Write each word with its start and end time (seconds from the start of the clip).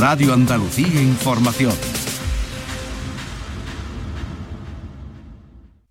Radio 0.00 0.32
Andalucía 0.32 1.02
Información. 1.02 1.74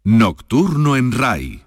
Nocturno 0.03 0.95
en 0.97 1.11
RAI. 1.11 1.63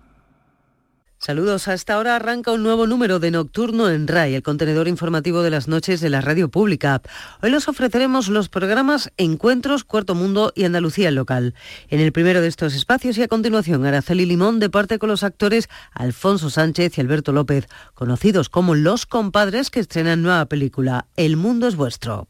Saludos. 1.19 1.69
Hasta 1.69 1.95
ahora 1.95 2.17
arranca 2.17 2.51
un 2.51 2.65
nuevo 2.65 2.89
número 2.89 3.21
de 3.21 3.31
Nocturno 3.31 3.89
en 3.89 4.09
RAI, 4.09 4.35
el 4.35 4.43
contenedor 4.43 4.89
informativo 4.89 5.45
de 5.45 5.51
las 5.51 5.69
noches 5.69 6.01
de 6.01 6.11
la 6.11 6.21
radio 6.21 6.49
pública. 6.49 7.01
Hoy 7.43 7.53
nos 7.53 7.69
ofreceremos 7.69 8.27
los 8.27 8.49
programas 8.49 9.13
Encuentros, 9.19 9.85
Cuarto 9.85 10.17
Mundo 10.17 10.53
y 10.57 10.65
Andalucía 10.65 11.13
Local. 11.13 11.55
En 11.91 12.01
el 12.01 12.11
primero 12.11 12.41
de 12.41 12.49
estos 12.49 12.75
espacios 12.75 13.19
y 13.19 13.23
a 13.23 13.29
continuación 13.29 13.87
Araceli 13.87 14.27
Limón 14.27 14.59
de 14.59 14.69
parte 14.69 14.99
con 14.99 15.11
los 15.11 15.23
actores 15.23 15.69
Alfonso 15.93 16.51
Sánchez 16.51 16.99
y 16.99 17.01
Alberto 17.01 17.31
López, 17.31 17.69
conocidos 17.95 18.49
como 18.49 18.75
Los 18.75 19.07
Compadres 19.07 19.71
que 19.71 19.79
estrenan 19.79 20.23
nueva 20.23 20.47
película 20.47 21.07
El 21.15 21.37
Mundo 21.37 21.69
es 21.69 21.77
Vuestro. 21.77 22.27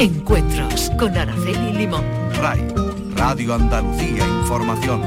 Encuentros 0.00 0.90
con 0.98 1.14
Araceli 1.14 1.74
Limón. 1.74 2.02
RAI, 2.32 2.66
Radio 3.16 3.52
Andalucía 3.52 4.26
Información. 4.26 5.02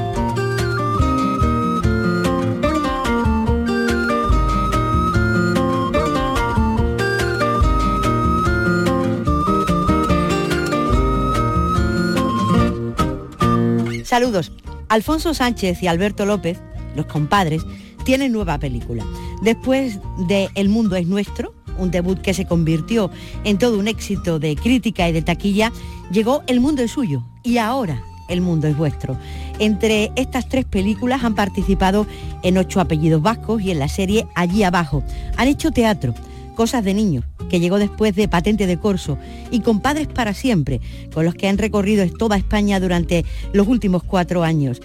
Saludos. 14.04 14.52
Alfonso 14.88 15.34
Sánchez 15.34 15.82
y 15.82 15.88
Alberto 15.88 16.24
López, 16.24 16.60
los 16.94 17.06
compadres, 17.06 17.66
tienen 18.04 18.30
nueva 18.30 18.58
película. 18.58 19.04
Después 19.42 19.98
de 20.28 20.50
El 20.54 20.68
mundo 20.68 20.94
es 20.94 21.08
nuestro, 21.08 21.52
un 21.78 21.90
debut 21.90 22.20
que 22.20 22.34
se 22.34 22.46
convirtió 22.46 23.10
en 23.44 23.58
todo 23.58 23.78
un 23.78 23.88
éxito 23.88 24.38
de 24.38 24.56
crítica 24.56 25.08
y 25.08 25.12
de 25.12 25.22
taquilla, 25.22 25.72
llegó 26.10 26.42
El 26.46 26.60
mundo 26.60 26.82
es 26.82 26.92
suyo 26.92 27.24
y 27.42 27.58
ahora 27.58 28.02
El 28.28 28.40
mundo 28.40 28.66
es 28.66 28.76
vuestro. 28.76 29.16
Entre 29.58 30.12
estas 30.16 30.48
tres 30.48 30.64
películas 30.64 31.24
han 31.24 31.34
participado 31.34 32.06
en 32.42 32.58
ocho 32.58 32.80
apellidos 32.80 33.22
vascos 33.22 33.62
y 33.62 33.70
en 33.70 33.78
la 33.78 33.88
serie 33.88 34.26
Allí 34.34 34.62
abajo. 34.62 35.02
Han 35.36 35.48
hecho 35.48 35.70
teatro 35.70 36.14
Cosas 36.54 36.84
de 36.84 36.94
Niños, 36.94 37.24
que 37.50 37.58
llegó 37.58 37.78
después 37.78 38.14
de 38.14 38.28
Patente 38.28 38.66
de 38.66 38.78
Corso, 38.78 39.18
y 39.50 39.60
Compadres 39.60 40.06
para 40.06 40.34
Siempre, 40.34 40.80
con 41.12 41.24
los 41.24 41.34
que 41.34 41.48
han 41.48 41.58
recorrido 41.58 42.08
toda 42.08 42.36
España 42.36 42.78
durante 42.78 43.24
los 43.52 43.66
últimos 43.66 44.04
cuatro 44.04 44.44
años. 44.44 44.80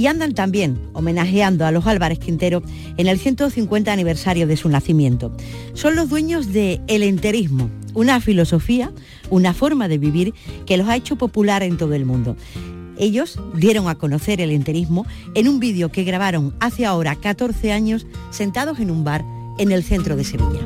Y 0.00 0.06
andan 0.06 0.32
también 0.32 0.80
homenajeando 0.94 1.66
a 1.66 1.72
los 1.72 1.86
Álvarez 1.86 2.18
Quintero 2.18 2.62
en 2.96 3.06
el 3.06 3.18
150 3.18 3.92
aniversario 3.92 4.46
de 4.46 4.56
su 4.56 4.70
nacimiento. 4.70 5.30
Son 5.74 5.94
los 5.94 6.08
dueños 6.08 6.54
de 6.54 6.80
el 6.86 7.02
enterismo, 7.02 7.68
una 7.92 8.18
filosofía, 8.22 8.92
una 9.28 9.52
forma 9.52 9.88
de 9.88 9.98
vivir 9.98 10.32
que 10.64 10.78
los 10.78 10.88
ha 10.88 10.96
hecho 10.96 11.16
popular 11.16 11.62
en 11.62 11.76
todo 11.76 11.92
el 11.92 12.06
mundo. 12.06 12.34
Ellos 12.96 13.38
dieron 13.54 13.90
a 13.90 13.96
conocer 13.96 14.40
el 14.40 14.52
enterismo 14.52 15.06
en 15.34 15.48
un 15.48 15.60
vídeo 15.60 15.92
que 15.92 16.02
grabaron 16.02 16.54
hace 16.60 16.86
ahora 16.86 17.14
14 17.16 17.70
años 17.70 18.06
sentados 18.30 18.80
en 18.80 18.90
un 18.90 19.04
bar 19.04 19.22
en 19.58 19.70
el 19.70 19.84
centro 19.84 20.16
de 20.16 20.24
Sevilla. 20.24 20.60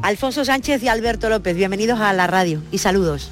Alfonso 0.00 0.46
Sánchez 0.46 0.82
y 0.82 0.88
Alberto 0.88 1.28
López, 1.28 1.54
bienvenidos 1.54 2.00
a 2.00 2.14
la 2.14 2.26
radio 2.26 2.62
y 2.72 2.78
saludos. 2.78 3.30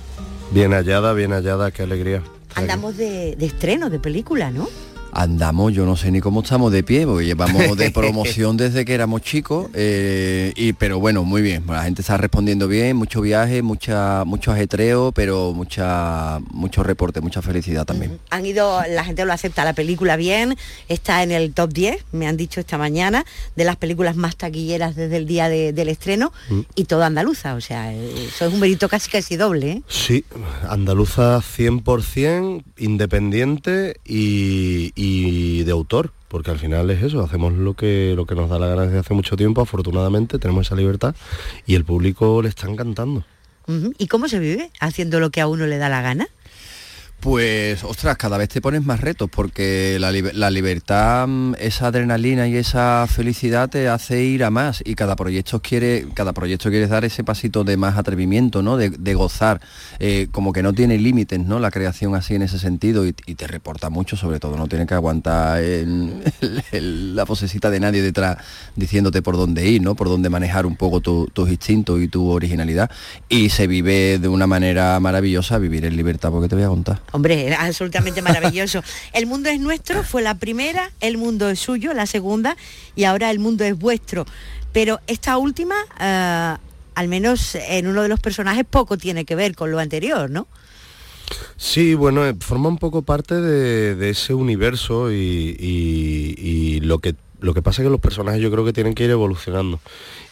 Bien 0.51 0.73
hallada, 0.73 1.13
bien 1.13 1.33
hallada, 1.33 1.71
qué 1.71 1.83
alegría. 1.83 2.23
Andamos 2.55 2.97
de, 2.97 3.37
de 3.37 3.47
estreno, 3.47 3.91
de 3.91 3.99
película, 3.99 4.51
¿no? 4.51 4.69
Andamos, 5.13 5.73
yo 5.73 5.85
no 5.87 5.97
sé 5.97 6.11
ni 6.11 6.21
cómo 6.21 6.43
estamos 6.43 6.73
de 6.73 6.83
pie, 6.83 7.07
porque 7.07 7.27
llevamos 7.27 7.77
de 7.77 7.91
promoción 7.93 8.57
desde 8.57 8.85
que 8.85 8.95
éramos 8.95 9.23
chicos, 9.23 9.69
eh, 9.75 10.53
y, 10.57 10.73
pero 10.75 11.01
bueno, 11.01 11.25
muy 11.25 11.43
bien, 11.43 11.65
la 11.67 11.83
gente 11.85 12.03
está 12.03 12.17
respondiendo 12.17 12.69
bien, 12.69 12.97
mucho 12.97 13.21
viaje, 13.21 13.63
mucha, 13.63 14.25
mucho 14.25 14.53
ajetreo, 14.53 15.13
pero 15.13 15.53
mucha, 15.53 16.41
mucho 16.51 16.83
reporte, 16.83 17.21
mucha 17.21 17.43
felicidad 17.43 17.85
también. 17.85 18.19
Han 18.31 18.47
ido, 18.47 18.81
la 18.89 19.05
gente 19.05 19.25
lo 19.25 19.33
acepta, 19.33 19.65
la 19.65 19.73
película 19.73 20.17
bien, 20.17 20.57
está 20.89 21.23
en 21.23 21.33
el 21.33 21.53
top 21.53 21.73
10, 21.73 22.05
me 22.13 22.27
han 22.27 22.37
dicho 22.37 22.61
esta 22.61 22.79
mañana, 22.79 23.25
de 23.57 23.65
las 23.65 23.77
películas 23.77 24.17
más 24.17 24.37
taquilleras 24.37 24.97
desde 24.97 25.17
el 25.17 25.27
día 25.27 25.49
del 25.49 25.89
estreno, 25.89 26.33
y 26.75 26.85
todo 26.85 27.05
andaluza, 27.05 27.55
o 27.55 27.61
sea, 27.61 27.93
eso 27.93 28.47
es 28.47 28.53
un 28.53 28.61
mérito 28.61 28.89
casi 28.89 29.11
casi 29.11 29.37
doble. 29.37 29.71
¿eh? 29.71 29.83
Sí, 29.89 30.25
andaluza 30.69 31.39
100%, 31.39 32.63
independiente 32.79 33.97
y 34.05 34.93
y 35.01 35.63
de 35.63 35.71
autor, 35.71 36.11
porque 36.27 36.51
al 36.51 36.59
final 36.59 36.91
es 36.91 37.05
eso, 37.05 37.23
hacemos 37.23 37.53
lo 37.53 37.75
que, 37.75 38.15
lo 38.17 38.27
que 38.27 38.35
nos 38.35 38.51
da 38.51 38.59
la 38.59 38.67
gana 38.67 38.83
desde 38.83 38.99
hace 38.99 39.15
mucho 39.15 39.37
tiempo, 39.37 39.61
afortunadamente 39.61 40.41
tenemos 40.41 40.67
esa 40.67 40.75
libertad 40.75 41.15
y 41.69 41.77
el 41.77 41.85
público 41.85 42.43
le 42.43 42.49
está 42.49 42.69
encantando. 42.69 43.25
¿Y 43.99 44.09
cómo 44.09 44.29
se 44.29 44.41
vive? 44.41 44.71
¿Haciendo 44.81 45.21
lo 45.21 45.31
que 45.31 45.41
a 45.41 45.47
uno 45.47 45.67
le 45.67 45.79
da 45.79 45.89
la 45.89 46.03
gana? 46.03 46.27
Pues, 47.21 47.83
ostras, 47.83 48.17
cada 48.17 48.39
vez 48.39 48.49
te 48.49 48.61
pones 48.61 48.85
más 48.85 49.01
retos 49.01 49.29
porque 49.29 49.99
la, 49.99 50.13
libertad, 50.51 51.27
mm, 51.27 51.55
esa 51.59 51.89
adrenalina 51.89 52.47
y 52.47 52.55
esa 52.55 53.07
felicidad 53.09 53.69
te 53.69 53.89
hace 53.89 54.23
ir 54.23 54.45
a 54.45 54.51
más 54.51 54.83
y 54.85 54.95
cada 54.95 55.17
proyecto 55.17 55.61
quiere, 55.61 56.07
cada 56.15 56.33
proyecto 56.33 56.71
quiere 56.71 56.87
dar 56.87 57.05
ese 57.05 57.25
pasito 57.25 57.65
de 57.65 57.77
más 57.77 57.99
atrevimiento, 57.99 58.63
¿no? 58.63 58.77
De, 58.77 59.15
gozar, 59.15 59.61
eh, 59.99 60.29
como 60.31 60.53
que 60.53 60.63
no 60.63 60.73
tiene 60.73 60.97
límites, 60.97 61.41
¿no? 61.41 61.59
La 61.59 61.73
creación 61.73 62.15
así 62.15 62.37
en 62.37 62.43
ese 62.43 62.57
sentido 62.57 63.05
y, 63.05 63.13
te 63.13 63.49
reporta 63.49 63.91
mucho, 63.91 64.17
sobre 64.17 64.39
todo, 64.39 64.57
no 64.57 64.69
tiene 64.69 64.87
que 64.87 64.95
aguantar 64.95 65.61
la 66.73 67.27
posecita 67.27 67.69
de 67.69 67.81
nadie 67.81 68.01
detrás 68.01 68.39
diciéndote 68.77 69.23
por 69.23 69.37
dónde 69.37 69.67
ir, 69.67 69.83
¿no? 69.83 69.97
Por 69.97 70.09
dónde 70.09 70.31
manejar 70.31 70.67
un 70.67 70.77
poco 70.77 71.01
tus 71.01 71.51
instintos 71.51 72.01
y 72.01 72.07
tu 72.07 72.31
originalidad 72.31 72.91
y 73.29 73.49
se 73.51 73.67
vive 73.67 74.21
de 74.21 74.29
una 74.29 74.47
manera 74.47 75.01
maravillosa 75.01 75.59
vivir 75.59 75.85
en 75.85 75.97
libertad 75.97 76.31
porque 76.31 76.49
te 76.49 76.55
voy 76.55 76.65
a 76.65 76.69
contar. 76.69 77.08
Hombre, 77.13 77.55
absolutamente 77.55 78.21
maravilloso. 78.23 78.83
El 79.13 79.27
mundo 79.27 79.49
es 79.49 79.61
nuestro, 79.61 80.03
fue 80.03 80.23
la 80.23 80.35
primera, 80.35 80.93
el 81.01 81.17
mundo 81.17 81.49
es 81.49 81.59
suyo, 81.59 81.95
la 81.95 82.07
segunda, 82.07 82.57
y 82.95 83.05
ahora 83.05 83.31
el 83.31 83.39
mundo 83.39 83.65
es 83.65 83.79
vuestro. 83.79 84.27
Pero 84.73 85.01
esta 85.07 85.39
última, 85.39 85.77
eh, 85.99 86.57
al 86.95 87.09
menos 87.09 87.55
en 87.55 87.87
uno 87.87 88.03
de 88.03 88.09
los 88.09 88.21
personajes, 88.21 88.65
poco 88.69 88.99
tiene 88.99 89.25
que 89.25 89.35
ver 89.35 89.55
con 89.55 89.71
lo 89.71 89.79
anterior, 89.79 90.31
¿no? 90.31 90.47
Sí, 91.57 91.95
bueno, 91.95 92.27
eh, 92.27 92.35
forma 92.39 92.69
un 92.69 92.79
poco 92.79 93.03
parte 93.03 93.35
de, 93.35 94.11
ese 94.11 94.35
universo 94.35 95.11
y, 95.11 96.81
lo 96.83 96.99
que 96.99 97.15
lo 97.41 97.55
que 97.55 97.63
pasa 97.63 97.83
es 97.83 97.87
que 97.87 97.91
los 97.91 98.01
personajes 98.01 98.41
yo 98.41 98.51
creo 98.51 98.65
que 98.65 98.73
tienen 98.73 98.95
que 98.95 99.05
ir 99.05 99.11
evolucionando 99.11 99.81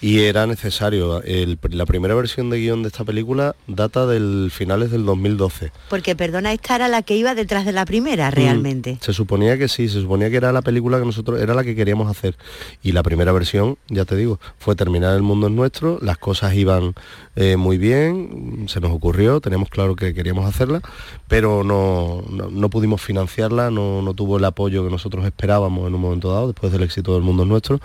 y 0.00 0.20
era 0.20 0.46
necesario. 0.46 1.22
la 1.70 1.86
primera 1.86 2.14
versión 2.14 2.50
de 2.50 2.58
guion 2.58 2.82
de 2.82 2.88
esta 2.88 3.04
película 3.04 3.54
data 3.66 4.06
del 4.06 4.50
finales 4.52 4.90
del 4.90 5.04
2012. 5.04 5.72
Porque, 5.88 6.16
perdona, 6.16 6.52
esta 6.52 6.76
era 6.76 6.88
la 6.88 7.02
que 7.02 7.16
iba 7.16 7.34
detrás 7.34 7.64
de 7.64 7.72
la 7.72 7.84
primera, 7.84 8.30
mm, 8.30 8.34
realmente. 8.34 8.98
se 9.00 9.12
suponía 9.12 9.56
que 9.58 9.68
sí, 9.68 9.88
se 9.88 10.00
suponía 10.00 10.30
que 10.30 10.36
era 10.36 10.52
la 10.52 10.62
película 10.62 10.98
que 10.98 11.04
nosotros, 11.04 11.40
era 11.40 11.54
la 11.54 11.64
que 11.64 11.74
queríamos 11.74 12.10
hacer. 12.10 12.36
Y 12.82 12.92
la 12.92 13.02
primera 13.02 13.32
versión, 13.32 13.78
ya 13.88 14.04
te 14.04 14.16
digo, 14.16 14.40
fue 14.58 14.74
terminar 14.74 15.14
El 15.14 15.22
Mundo 15.22 15.46
es 15.46 15.52
Nuestro, 15.52 15.98
las 16.02 16.18
cosas 16.18 16.54
iban 16.54 16.94
eh, 17.36 17.56
muy 17.56 17.78
bien, 17.78 18.66
se 18.68 18.80
nos 18.80 18.90
ocurrió, 18.92 19.40
teníamos 19.40 19.68
claro 19.68 19.94
que 19.94 20.14
queríamos 20.14 20.46
hacerla, 20.46 20.80
pero 21.28 21.64
no, 21.64 22.22
no, 22.30 22.70
pudimos 22.70 23.00
financiarla, 23.00 23.70
no, 23.70 24.02
no 24.02 24.14
tuvo 24.14 24.38
el 24.38 24.44
apoyo 24.44 24.84
que 24.84 24.90
nosotros 24.90 25.24
esperábamos 25.24 25.86
en 25.86 25.94
un 25.94 26.00
momento 26.00 26.32
dado, 26.32 26.48
después 26.48 26.72
del 26.72 26.82
éxito 26.82 26.95
del 27.02 27.22
Mundo 27.22 27.42
es 27.42 27.48
Nuestro 27.48 27.80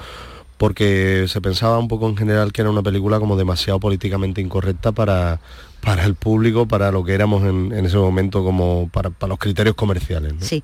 porque 0.61 1.25
se 1.27 1.41
pensaba 1.41 1.79
un 1.79 1.87
poco 1.87 2.07
en 2.07 2.15
general 2.15 2.53
que 2.53 2.61
era 2.61 2.69
una 2.69 2.83
película 2.83 3.19
como 3.19 3.35
demasiado 3.35 3.79
políticamente 3.79 4.41
incorrecta 4.41 4.91
para, 4.91 5.39
para 5.81 6.05
el 6.05 6.13
público, 6.13 6.67
para 6.67 6.91
lo 6.91 7.03
que 7.03 7.15
éramos 7.15 7.43
en, 7.43 7.73
ese 7.83 7.97
momento 7.97 8.43
como 8.43 8.87
para, 8.93 9.11
los 9.27 9.39
criterios 9.39 9.75
comerciales 9.75 10.33
sí. 10.39 10.61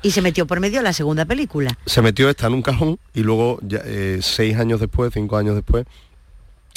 Y 0.00 0.12
se 0.12 0.22
metió 0.22 0.46
por 0.46 0.60
medio 0.60 0.80
la 0.80 0.94
segunda 0.94 1.26
película. 1.26 1.76
Se 1.84 2.00
metió 2.00 2.30
esta 2.30 2.46
en 2.46 2.54
un 2.54 2.62
cajón 2.62 2.98
y 3.12 3.20
luego 3.20 3.58
eh, 3.70 4.20
seis 4.22 4.56
años 4.56 4.80
después, 4.80 5.12
cinco 5.12 5.36
años 5.36 5.56
después, 5.56 5.84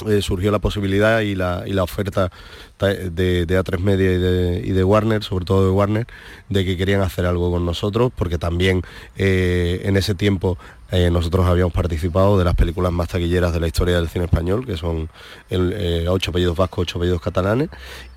eh, 0.06 0.22
surgió 0.22 0.52
la 0.52 0.60
posibilidad 0.60 1.22
y 1.22 1.36
la, 1.36 1.64
y 1.66 1.72
la 1.72 1.84
oferta 1.84 2.32
de, 2.80 3.48
A3 3.48 3.80
Media 3.80 4.12
y 4.12 4.18
de, 4.18 4.74
de, 4.74 4.84
Warner, 4.84 5.24
sobre 5.24 5.46
todo 5.46 5.66
de 5.66 5.72
Warner, 5.72 6.08
de 6.50 6.66
que 6.66 6.78
querían 6.78 7.02
hacer 7.02 7.26
algo 7.26 7.52
con 7.52 7.66
nosotros, 7.66 8.12
porque 8.16 8.38
también 8.38 8.84
eh, 9.18 9.82
en 9.86 9.98
ese 9.98 10.16
tiempo 10.16 10.58
eh, 10.92 11.10
nosotros 11.12 11.46
habíamos 11.46 11.74
participado 11.74 12.38
de 12.38 12.46
las 12.46 12.56
películas 12.56 12.94
más 12.94 13.10
taquilleras 13.10 13.52
de 13.52 13.60
la 13.60 13.68
historia 13.68 13.98
del 13.98 14.08
cine 14.08 14.26
español, 14.26 14.66
que 14.66 14.78
son 14.78 15.10
el, 15.50 15.74
eh, 15.76 16.06
ocho 16.08 16.32
apellidos 16.32 16.56
vascos, 16.56 16.84
ocho 16.84 16.98
apellidos 16.98 17.22
catalanes, 17.22 17.70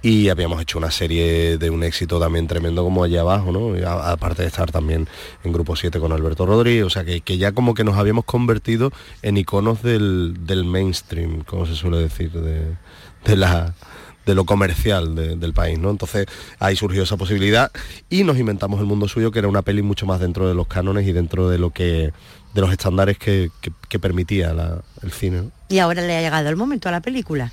y 0.03 0.29
habíamos 0.29 0.61
hecho 0.62 0.79
una 0.79 0.91
serie 0.91 1.59
de 1.59 1.71
un 1.71 1.83
éxito 1.83 2.21
también 2.21 2.47
tremendo 2.47 2.85
como 2.85 3.03
allá 3.03 3.23
abajo, 3.23 3.51
¿no? 3.51 3.75
aparte 3.89 4.43
de 4.43 4.49
estar 4.49 4.71
también 4.71 5.09
en 5.43 5.53
Grupo 5.53 5.75
7 5.75 5.99
con 5.99 6.12
Alberto 6.12 6.47
Rodríguez, 6.47 6.85
o 6.85 6.91
sea 6.91 7.05
que, 7.05 7.39
ya 7.39 7.53
como 7.53 7.75
que 7.75 7.83
nos 7.83 7.97
habíamos 7.97 8.25
convertido 8.25 8.93
en 9.23 9.37
iconos 9.37 9.83
del, 9.83 10.37
mainstream, 10.65 11.43
como 11.45 11.67
se 11.67 11.75
suele 11.75 11.99
decir, 11.99 12.31
de 12.31 13.37
la 13.37 13.75
de 14.26 14.34
lo 14.34 14.44
comercial 14.44 15.14
del 15.14 15.52
país, 15.52 15.78
¿no? 15.78 15.90
Entonces 15.90 16.26
ahí 16.58 16.76
surgió 16.76 17.02
esa 17.02 17.17
posibilidad 17.17 17.70
y 18.08 18.25
nos 18.25 18.38
inventamos 18.38 18.81
el 18.81 18.87
mundo 18.87 19.08
suyo, 19.08 19.32
que 19.32 19.38
era 19.38 19.49
una 19.49 19.62
peli 19.62 19.82
mucho 19.82 20.06
más 20.06 20.20
dentro 20.20 20.49
de 20.49 20.55
los 20.55 20.67
cánones 20.67 21.06
y 21.06 21.12
dentro 21.12 21.49
de 21.49 21.58
lo 21.58 21.70
que 21.70 22.12
de 22.55 22.61
los 22.61 22.72
estándares 22.72 23.19
que, 23.19 23.50
permitía 24.00 24.52
el 25.02 25.12
cine. 25.12 25.50
Y 25.69 25.78
ahora 25.78 26.02
le 26.02 26.17
ha 26.17 26.20
llegado 26.20 26.49
el 26.49 26.56
momento 26.56 26.88
a 26.88 26.93
la 26.93 27.00
película. 27.00 27.52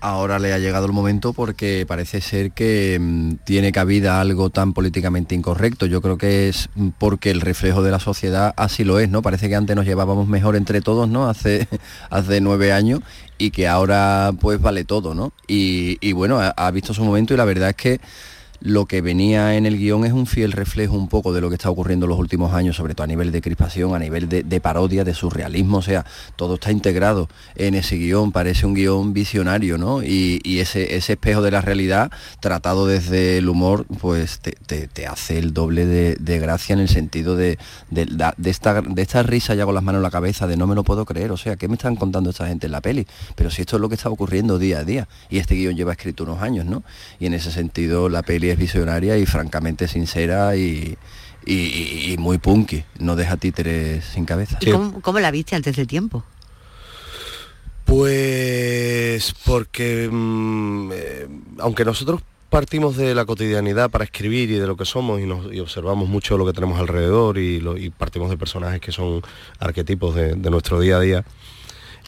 Ahora 0.00 0.38
le 0.38 0.52
ha 0.52 0.58
llegado 0.58 0.86
el 0.86 0.92
momento 0.92 1.32
porque 1.32 1.84
parece 1.88 2.20
ser 2.20 2.52
que 2.52 2.98
mm, 3.00 3.36
tiene 3.44 3.72
cabida 3.72 4.20
algo 4.20 4.50
tan 4.50 4.72
políticamente 4.74 5.34
incorrecto. 5.34 5.86
Yo 5.86 6.02
creo 6.02 6.18
que 6.18 6.48
es 6.48 6.68
mm, 6.74 6.88
porque 6.98 7.30
el 7.30 7.40
reflejo 7.40 7.82
de 7.82 7.90
la 7.90 7.98
sociedad 7.98 8.52
así 8.56 8.84
lo 8.84 9.00
es, 9.00 9.08
¿no? 9.08 9.22
Parece 9.22 9.48
que 9.48 9.56
antes 9.56 9.74
nos 9.74 9.86
llevábamos 9.86 10.28
mejor 10.28 10.54
entre 10.56 10.82
todos, 10.82 11.08
¿no? 11.08 11.28
Hace, 11.28 11.66
hace 12.10 12.40
nueve 12.40 12.72
años 12.72 13.00
y 13.38 13.50
que 13.50 13.68
ahora 13.68 14.32
pues 14.38 14.60
vale 14.60 14.84
todo, 14.84 15.14
¿no? 15.14 15.32
Y, 15.46 16.12
bueno, 16.12 16.40
ha 16.40 16.70
visto 16.70 16.94
su 16.94 17.04
momento 17.04 17.34
y 17.34 17.36
la 17.36 17.44
verdad 17.44 17.70
es 17.70 17.76
que 17.76 18.00
lo 18.60 18.86
que 18.86 19.00
venía 19.00 19.56
en 19.56 19.66
el 19.66 19.78
guion 19.78 20.04
es 20.04 20.12
un 20.12 20.26
fiel 20.26 20.52
reflejo 20.52 20.96
un 20.96 21.08
poco 21.08 21.32
de 21.32 21.40
lo 21.40 21.48
que 21.48 21.54
está 21.54 21.70
ocurriendo 21.70 22.06
en 22.06 22.10
los 22.10 22.18
últimos 22.18 22.52
años, 22.54 22.76
sobre 22.76 22.94
todo 22.94 23.04
a 23.04 23.08
nivel 23.08 23.32
de 23.32 23.42
crispación, 23.42 23.94
a 23.94 23.98
nivel 23.98 24.28
de, 24.28 24.60
parodia, 24.60 25.04
de 25.04 25.14
surrealismo, 25.14 25.78
o 25.78 25.82
sea, 25.82 26.04
todo 26.36 26.54
está 26.54 26.72
integrado 26.72 27.28
en 27.54 27.74
ese 27.74 27.96
guion, 27.96 28.32
parece 28.32 28.66
un 28.66 28.74
guion 28.74 29.12
visionario, 29.12 29.78
¿no? 29.78 30.02
Y, 30.02 30.40
ese, 30.60 30.96
espejo 30.96 31.42
de 31.42 31.50
la 31.50 31.60
realidad, 31.60 32.10
tratado 32.40 32.86
desde 32.86 33.38
el 33.38 33.48
humor, 33.48 33.86
pues 34.00 34.40
te, 34.40 35.06
hace 35.06 35.38
el 35.38 35.52
doble 35.52 35.86
de, 35.86 36.38
gracia 36.38 36.72
en 36.74 36.80
el 36.80 36.88
sentido 36.88 37.36
de, 37.36 37.58
de 37.90 38.50
esta, 38.50 38.82
de 38.82 39.02
esta 39.02 39.22
risa 39.22 39.54
ya 39.54 39.64
con 39.64 39.74
las 39.74 39.82
manos 39.82 40.00
en 40.00 40.02
la 40.02 40.10
cabeza, 40.10 40.46
de 40.46 40.56
no 40.56 40.66
me 40.66 40.74
lo 40.74 40.84
puedo 40.84 41.04
creer, 41.04 41.30
o 41.32 41.36
sea, 41.36 41.56
¿qué 41.56 41.68
me 41.68 41.74
están 41.74 41.96
contando 41.96 42.30
esta 42.30 42.46
gente 42.46 42.66
en 42.66 42.72
la 42.72 42.80
peli? 42.80 43.06
Pero 43.34 43.50
si 43.50 43.62
esto 43.62 43.76
es 43.76 43.82
lo 43.82 43.88
que 43.88 43.94
está 43.94 44.08
ocurriendo 44.08 44.58
día 44.58 44.80
a 44.80 44.84
día, 44.84 45.08
y 45.30 45.38
este 45.38 45.54
guion 45.54 45.76
lleva 45.76 45.92
escrito 45.92 46.24
unos 46.24 46.42
años, 46.42 46.66
¿no? 46.66 46.82
Y 47.18 47.26
en 47.26 47.34
ese 47.34 47.50
sentido 47.50 48.08
la 48.08 48.22
peli 48.22 48.45
es 48.50 48.58
visionaria 48.58 49.16
y 49.18 49.26
francamente 49.26 49.88
sincera 49.88 50.56
y, 50.56 50.96
y- 51.44 51.54
y- 51.54 52.12
y 52.12 52.16
muy 52.18 52.38
punky, 52.38 52.84
no 52.98 53.16
deja 53.16 53.36
títeres 53.36 54.04
sin 54.04 54.24
cabeza. 54.24 54.58
¿Y 54.60 54.70
cómo, 54.70 55.00
cómo 55.00 55.20
la 55.20 55.30
viste 55.30 55.54
antes 55.56 55.76
del 55.76 55.86
tiempo? 55.86 56.24
Pues 57.84 59.32
porque 59.44 60.08
mm, 60.10 60.90
eh, 60.92 61.28
aunque 61.60 61.84
nosotros 61.84 62.20
partimos 62.50 62.96
de 62.96 63.14
la 63.14 63.24
cotidianidad 63.24 63.90
para 63.90 64.04
escribir 64.04 64.50
y 64.50 64.54
de 64.54 64.66
lo 64.66 64.76
que 64.76 64.84
somos 64.84 65.20
y, 65.20 65.24
nos, 65.26 65.52
y 65.52 65.60
observamos 65.60 66.08
mucho 66.08 66.36
lo 66.36 66.44
que 66.46 66.52
tenemos 66.52 66.78
alrededor 66.80 67.38
y, 67.38 67.60
lo- 67.60 67.76
y 67.76 67.90
partimos 67.90 68.28
de 68.30 68.36
personajes 68.36 68.80
que 68.80 68.92
son 68.92 69.22
arquetipos 69.60 70.14
de, 70.14 70.34
de 70.34 70.50
nuestro 70.50 70.80
día 70.80 70.96
a 70.96 71.00
día, 71.00 71.24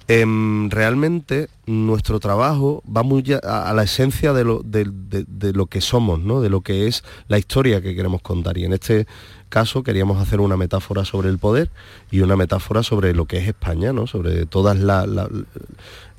em, 0.09 0.71
realmente 0.71 1.49
nuestro 1.67 2.19
trabajo 2.19 2.83
va 2.85 3.03
muy 3.03 3.23
a, 3.43 3.73
la 3.75 3.83
esencia 3.83 4.33
de 4.33 4.43
lo, 4.45 4.63
de- 4.65 4.91
de- 5.29 5.53
lo 5.53 5.67
que 5.67 5.81
somos, 5.83 6.19
¿no? 6.21 6.41
de 6.41 6.49
lo 6.49 6.63
que 6.63 6.87
es 6.87 7.05
la 7.29 7.39
historia 7.39 7.83
que 7.83 7.95
queremos 7.95 8.23
contar. 8.23 8.57
Y 8.59 8.65
en 8.65 8.73
este 8.73 9.07
caso 9.51 9.83
queríamos 9.83 10.21
hacer 10.21 10.41
una 10.41 10.57
metáfora 10.57 11.05
sobre 11.05 11.29
el 11.29 11.39
poder 11.39 11.71
y 12.11 12.21
una 12.21 12.37
metáfora 12.37 12.83
sobre 12.83 13.15
lo 13.15 13.27
que 13.27 13.39
es 13.39 13.49
España, 13.49 13.93
¿no? 13.93 14.07
sobre 14.07 14.47
todas 14.47 14.79
la, 14.79 15.07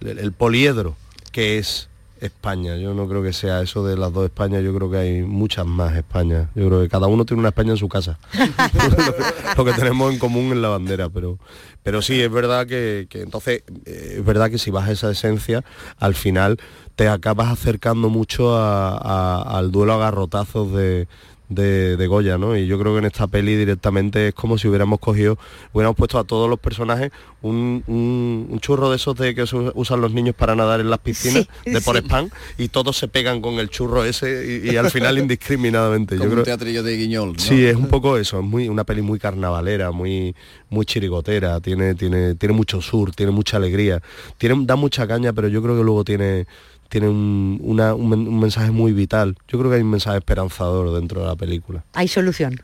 el 0.02 0.32
poliedro 0.34 0.96
que 1.32 1.58
es 1.58 1.89
España. 2.22 2.76
Yo 2.78 2.94
no 2.94 3.08
creo 3.08 3.24
que 3.24 3.34
sea 3.34 3.62
eso 3.62 3.86
de 3.86 3.98
las 3.98 4.12
dos 4.14 4.26
Españas, 4.26 4.64
yo 4.64 4.74
creo 4.76 4.90
que 4.92 4.98
hay 4.98 5.22
muchas 5.24 5.66
más 5.66 5.96
Españas. 5.96 6.48
Yo 6.56 6.68
creo 6.68 6.82
que 6.82 6.90
cada 6.90 7.08
uno 7.08 7.26
tiene 7.26 7.40
una 7.40 7.50
España 7.50 7.72
en 7.72 7.78
su 7.78 7.88
casa. 7.90 8.20
lo 9.58 9.66
que 9.66 9.74
tenemos 9.74 10.12
en 10.14 10.20
común 10.20 10.52
en 10.52 10.62
la 10.62 10.70
bandera, 10.70 11.10
pero 11.10 11.38
pero 11.84 12.02
sí 12.02 12.22
es 12.22 12.30
verdad 12.32 12.68
que, 12.68 13.08
que 13.10 13.22
entonces 13.22 13.64
eh, 13.86 14.16
es 14.18 14.26
verdad 14.26 14.50
que 14.50 14.58
si 14.58 14.70
vas 14.70 14.90
a 14.90 14.92
esa 14.92 15.12
esencia, 15.12 15.64
al 15.98 16.14
final 16.14 16.60
te 16.96 17.08
acabas 17.08 17.48
acercando 17.48 18.10
mucho 18.10 18.56
a- 18.58 18.98
a- 18.98 19.58
al 19.58 19.72
duelo 19.72 19.94
a 19.94 19.98
garrotazos 19.98 20.72
de, 20.74 21.08
de, 21.50 21.98
de 21.98 22.08
Goya, 22.08 22.38
¿no? 22.38 22.56
Y 22.56 22.68
yo 22.68 22.80
creo 22.80 22.94
que 22.94 23.00
en 23.00 23.06
esta 23.06 23.28
peli 23.28 23.56
directamente 23.56 24.30
es 24.30 24.34
como 24.36 24.58
si 24.58 24.68
hubiéramos 24.68 25.00
cogido, 25.00 25.38
hubiéramos 25.74 25.98
puesto 25.98 26.20
a 26.20 26.24
todos 26.24 26.50
los 26.50 26.60
personajes 26.60 27.12
un, 27.42 27.84
un- 27.88 28.48
un 28.50 28.60
churro 28.60 28.90
de 28.90 28.98
esos 28.98 29.16
de 29.16 29.34
que 29.34 29.48
se 29.48 29.56
usan 29.74 30.00
los 30.02 30.12
niños 30.14 30.36
para 30.36 30.56
nadar 30.56 30.80
en 30.80 30.90
las 30.90 31.00
piscinas 31.00 31.48
Sí, 31.66 31.72
de 31.72 31.82
por 31.82 31.96
sí. 31.98 32.04
spam 32.04 32.30
y 32.58 32.68
todos 32.68 32.98
se 32.98 33.08
pegan 33.08 33.42
con 33.42 33.56
el 33.56 33.70
churro 33.70 34.04
ese 34.06 34.62
y, 34.64 34.70
y 34.72 34.78
al 34.78 34.92
final 34.92 35.18
indiscriminadamente. 35.20 36.16
Como 36.18 36.26
Yo 36.26 36.30
un 36.30 36.36
creo, 36.36 36.46
teatrillo 36.46 36.84
de 36.84 36.98
guiñol, 36.98 37.34
¿no? 37.34 37.40
Sí, 37.40 37.66
es 37.66 37.76
un 37.76 37.88
poco 37.88 38.18
eso, 38.18 38.40
es 38.40 38.46
muy, 38.46 38.70
una 38.70 38.84
peli 38.84 39.02
muy 39.02 39.18
carnavalera, 39.20 39.92
muy, 39.92 40.36
muy 40.70 40.86
chirigotera, 40.86 41.60
tiene, 41.62 41.96
tiene, 41.96 42.36
tiene 42.36 42.54
mucho 42.54 42.82
sur, 42.82 43.12
tiene 43.16 43.32
mucha 43.32 43.58
alegría, 43.58 44.02
tiene, 44.38 44.56
da 44.66 44.76
mucha 44.76 45.08
caña, 45.08 45.34
pero 45.34 45.48
yo 45.48 45.62
creo 45.64 45.76
que 45.78 45.84
luego 45.84 46.04
tiene, 46.04 46.46
tiene 46.90 47.08
un, 47.08 47.60
una- 47.64 47.94
un 47.96 48.12
un 48.14 48.40
mensaje 48.40 48.72
muy 48.72 48.92
vital. 48.92 49.38
Yo 49.48 49.58
creo 49.60 49.70
que 49.72 49.78
hay 49.78 49.84
un 49.84 49.92
mensaje 49.92 50.18
esperanzador 50.18 50.94
dentro 50.94 51.22
de 51.22 51.28
la 51.28 51.36
película. 51.36 51.84
Hay 51.94 52.08
solución. 52.08 52.62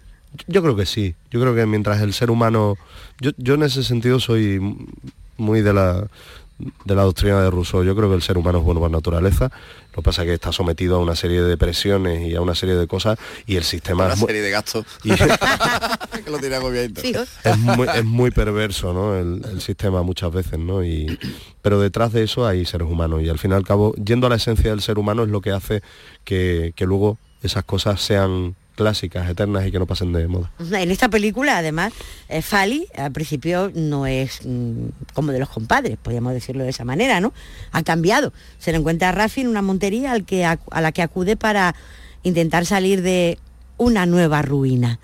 Yo 0.48 0.62
creo 0.62 0.75
que 0.75 0.86
sí, 0.86 1.16
yo 1.31 1.39
creo 1.39 1.56
que 1.56 1.66
mientras 1.66 2.01
el 2.01 2.12
ser 2.13 2.30
humano, 2.30 2.75
yo, 3.22 3.31
yo 3.38 3.54
en 3.54 3.63
ese 3.63 3.83
sentido 3.83 4.19
soy 4.19 4.60
muy 5.38 5.62
de 5.62 5.74
la 5.74 6.07
de 6.57 6.96
la 6.96 7.04
doctrina 7.04 7.42
de 7.42 7.50
Rousseau, 7.50 7.84
yo 7.84 7.96
creo 7.96 8.07
que 8.10 8.16
el 8.16 8.22
ser 8.22 8.38
humano 8.38 8.60
es 8.60 8.63
bueno 8.63 8.80
por 8.80 8.90
naturaleza, 8.90 9.52
lo 9.92 9.96
que 9.98 10.02
pasa 10.02 10.22
es 10.22 10.28
que 10.28 10.34
está 10.36 10.52
sometido 10.54 10.96
a 10.96 11.00
una 11.00 11.16
serie 11.16 11.42
de 11.42 11.57
presiones 11.57 12.28
y 12.30 12.36
a 12.36 12.42
una 12.42 12.56
serie 12.56 12.75
de 12.75 12.88
cosas 12.88 13.18
y 13.46 13.57
el 13.57 13.63
sistema 13.66 14.06
Una 14.06 14.13
es 14.13 14.19
muy- 14.19 14.28
serie 14.28 14.42
de 14.42 14.52
gastos 14.52 14.86
y- 15.04 15.10
que 16.24 16.31
lo 16.31 16.38
tiene 16.40 16.56
agobiadito. 16.56 17.02
Fijos. 17.02 17.28
es 17.44 17.57
muy, 17.57 17.88
es 17.94 18.06
muy 18.06 18.31
perverso 18.31 18.94
¿no? 18.94 19.16
el, 19.18 19.42
el 19.52 19.62
sistema 19.62 20.02
muchas 20.04 20.31
veces 20.31 20.57
¿no? 20.57 20.84
y, 20.84 21.19
pero 21.62 21.80
detrás 21.81 22.13
de 22.13 22.24
eso 22.24 22.48
hay 22.48 22.66
seres 22.66 22.88
humanos 22.88 23.22
y 23.22 23.30
al 23.30 23.38
fin 23.40 23.52
y 23.52 23.56
al 23.56 23.66
cabo 23.66 23.94
yendo 23.96 24.28
a 24.28 24.30
la 24.30 24.38
esencia 24.38 24.69
del 24.72 24.81
ser 24.81 24.98
humano 24.98 25.24
es 25.24 25.30
lo 25.30 25.42
que 25.42 25.52
hace 25.52 25.81
que, 26.24 26.72
que 26.75 26.86
luego 26.86 27.18
esas 27.44 27.63
cosas 27.66 28.02
sean 28.02 28.56
clásicas, 28.75 29.30
eternas 29.30 29.66
y 29.66 29.72
que 29.72 29.80
no 29.80 29.86
pasen 29.86 30.12
de 30.13 30.27
moda. 30.27 30.51
En 30.60 30.92
esta 30.92 31.10
película, 31.10 31.57
además, 31.57 31.94
eh, 32.30 32.42
Fali 32.42 32.88
al 32.95 33.12
principio 33.12 33.72
no 33.74 34.06
es 34.06 34.42
mm, 34.45 34.88
como 35.13 35.31
de 35.31 35.39
los 35.39 35.50
compadres, 35.50 35.98
podríamos 36.01 36.33
decirlo 36.33 36.63
de 36.63 36.69
esa 36.69 36.86
manera, 36.86 37.19
¿no? 37.19 37.33
Ha 37.72 37.83
cambiado. 37.83 38.33
Se 38.60 38.72
le 38.72 38.77
encuentra 38.77 39.10
a 39.10 39.12
Rafi 39.12 39.42
en 39.42 39.48
una 39.48 39.62
montería 39.62 40.12
al 40.12 40.25
que, 40.25 40.45
a 40.45 40.60
la 40.81 40.92
que 40.92 41.01
acude 41.01 41.38
para 41.38 41.75
intentar 42.24 42.66
salir 42.66 43.01
de 43.01 43.39
una 43.77 44.06
nueva 44.06 44.42
ruina. 44.42 45.00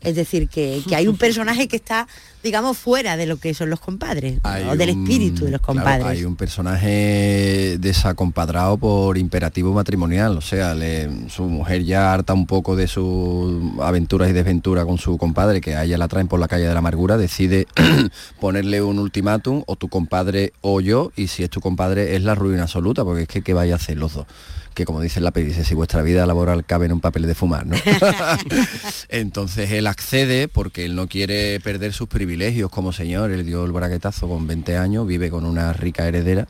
Es 0.00 0.14
decir, 0.14 0.48
que, 0.48 0.80
que 0.88 0.94
hay 0.94 1.08
un 1.08 1.16
personaje 1.16 1.66
que 1.66 1.76
está, 1.76 2.06
digamos, 2.42 2.78
fuera 2.78 3.16
de 3.16 3.26
lo 3.26 3.36
que 3.38 3.52
son 3.54 3.70
los 3.70 3.80
compadres, 3.80 4.38
Hay 4.42 4.64
o 4.64 4.76
del 4.76 4.90
espíritu 4.90 5.44
de 5.46 5.50
los 5.52 5.60
claro, 5.60 5.80
compadres. 5.80 6.06
hay 6.06 6.24
un 6.24 6.36
personaje 6.36 7.76
desacompadrado 7.78 8.76
por 8.78 9.18
imperativo 9.18 9.72
matrimonial, 9.72 10.36
o 10.36 10.40
sea, 10.40 10.74
le- 10.74 11.28
su 11.30 11.44
mujer 11.44 11.84
ya 11.84 12.12
harta 12.12 12.34
un 12.34 12.46
poco 12.46 12.76
de 12.76 12.86
sus 12.88 13.60
aventuras 13.80 14.30
y 14.30 14.32
desventuras 14.32 14.84
con 14.84 14.98
su 14.98 15.18
compadre, 15.18 15.60
que 15.60 15.74
a 15.74 15.84
ella 15.84 15.98
la 15.98 16.08
traen 16.08 16.28
por 16.28 16.40
la 16.40 16.48
calle 16.48 16.66
de 16.66 16.72
la 16.72 16.78
amargura, 16.78 17.16
decide 17.16 17.66
ponerle 18.40 18.82
un 18.82 18.98
ultimátum, 18.98 19.62
o 19.66 19.76
tu 19.76 19.88
compadre 19.88 20.52
o 20.60 20.80
yo, 20.80 21.12
y 21.16 21.26
si 21.28 21.42
es 21.42 21.50
tu 21.50 21.60
compadre 21.60 22.14
es 22.16 22.22
la 22.22 22.34
ruina 22.34 22.62
absoluta, 22.62 23.04
porque 23.04 23.22
es 23.22 23.28
que 23.28 23.42
¿qué 23.42 23.52
vais 23.54 23.72
a 23.72 23.76
hacer 23.76 23.96
los 23.96 24.14
dos? 24.14 24.26
que 24.74 24.84
como 24.84 25.00
dice 25.00 25.20
la 25.20 25.32
peli, 25.32 25.46
dice, 25.48 25.64
si 25.64 25.74
vuestra 25.74 26.02
vida 26.02 26.24
laboral 26.24 26.64
cabe 26.64 26.86
en 26.86 26.92
un 26.92 27.00
papel 27.00 27.26
de 27.26 27.34
fumar, 27.34 27.66
¿no? 27.66 27.74
Entonces 29.08 29.72
él 29.72 29.88
accede 29.88 30.46
porque 30.46 30.84
él 30.84 30.94
no 30.94 31.08
quiere 31.08 31.58
perder 31.58 31.92
sus 31.92 32.06
privilegios 32.06 32.27
como 32.70 32.92
señor, 32.92 33.30
él 33.30 33.46
dio 33.46 33.64
el 33.64 33.72
braguetazo 33.72 34.28
con 34.28 34.46
20 34.46 34.76
años, 34.76 35.06
vive 35.06 35.30
con 35.30 35.44
una 35.44 35.72
rica 35.72 36.06
heredera 36.06 36.46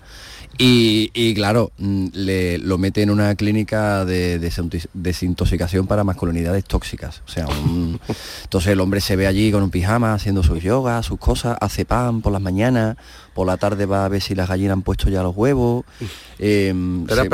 y, 0.60 1.10
y, 1.14 1.34
claro, 1.34 1.70
mm, 1.78 2.06
le, 2.12 2.58
lo 2.58 2.78
mete 2.78 3.02
en 3.02 3.10
una 3.10 3.34
clínica 3.36 4.04
de 4.04 4.40
desintox- 4.40 4.88
desintoxicación 4.92 5.86
para 5.86 6.02
masculinidades 6.04 6.64
tóxicas. 6.64 7.22
O 7.26 7.30
sea, 7.30 7.46
un- 7.46 8.00
entonces 8.42 8.72
el 8.72 8.80
hombre 8.80 9.00
se 9.00 9.14
ve 9.14 9.26
allí 9.28 9.52
con 9.52 9.62
un 9.62 9.70
pijama 9.70 10.14
haciendo 10.14 10.42
sus 10.42 10.60
yogas, 10.62 11.06
sus 11.06 11.18
cosas, 11.18 11.56
hace 11.60 11.84
pan 11.84 12.22
por 12.22 12.32
las 12.32 12.42
mañanas, 12.42 12.96
por 13.34 13.46
la 13.46 13.56
tarde 13.56 13.86
va 13.86 14.04
a 14.04 14.08
ver 14.08 14.20
si 14.20 14.34
las 14.34 14.48
gallinas 14.48 14.72
han 14.72 14.82
puesto 14.82 15.08
ya 15.10 15.22
los 15.22 15.36
huevos. 15.36 15.84
em, 16.40 17.06
se- 17.24 17.28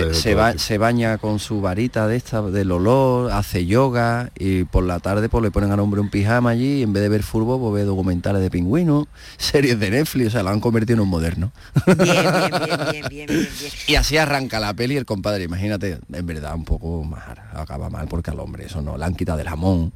ante- 0.00 0.14
se, 0.14 0.34
ba- 0.34 0.54
baña 0.78 1.18
con 1.18 1.38
su 1.38 1.60
varita 1.60 2.06
de 2.08 2.16
esta 2.16 2.40
del 2.42 2.70
olor, 2.72 3.32
hace 3.32 3.66
yoga 3.66 4.30
y 4.38 4.64
por 4.64 4.84
la 4.84 5.00
tarde 5.00 5.28
pues 5.28 5.42
le 5.42 5.50
ponen 5.50 5.72
al 5.72 5.80
hombre 5.80 6.00
un 6.00 6.08
pijama 6.08 6.50
allí 6.50 6.78
y 6.78 6.82
en 6.84 6.92
vez 6.94 7.02
de 7.02 7.08
ver 7.10 7.22
fútbol 7.22 7.60
pues 7.60 7.74
ve 7.74 7.84
documentales 7.86 8.40
de 8.40 8.50
pingüinos, 8.50 9.06
series 9.36 9.78
de 9.78 9.90
Netflix, 9.90 10.28
o 10.28 10.30
sea, 10.30 10.42
lo 10.42 10.50
han 10.50 10.60
convertido 10.60 10.94
en 10.96 11.00
un 11.00 11.08
moderno. 11.08 11.52
Y 13.86 13.94
así 13.94 14.16
arranca 14.16 14.60
la 14.60 14.74
peli 14.74 14.96
el 14.96 15.04
compadre, 15.04 15.44
imagínate, 15.44 15.98
en 16.12 16.26
verdad 16.26 16.54
un 16.54 16.64
poco 16.64 17.04
mal, 17.04 17.38
acaba 17.52 17.90
mal 17.90 18.08
porque 18.08 18.30
al 18.30 18.40
hombre 18.40 18.66
eso 18.66 18.82
no, 18.82 18.96
le 18.96 19.04
han 19.04 19.14
quitado 19.14 19.38
del 19.38 19.48
jamón. 19.48 19.92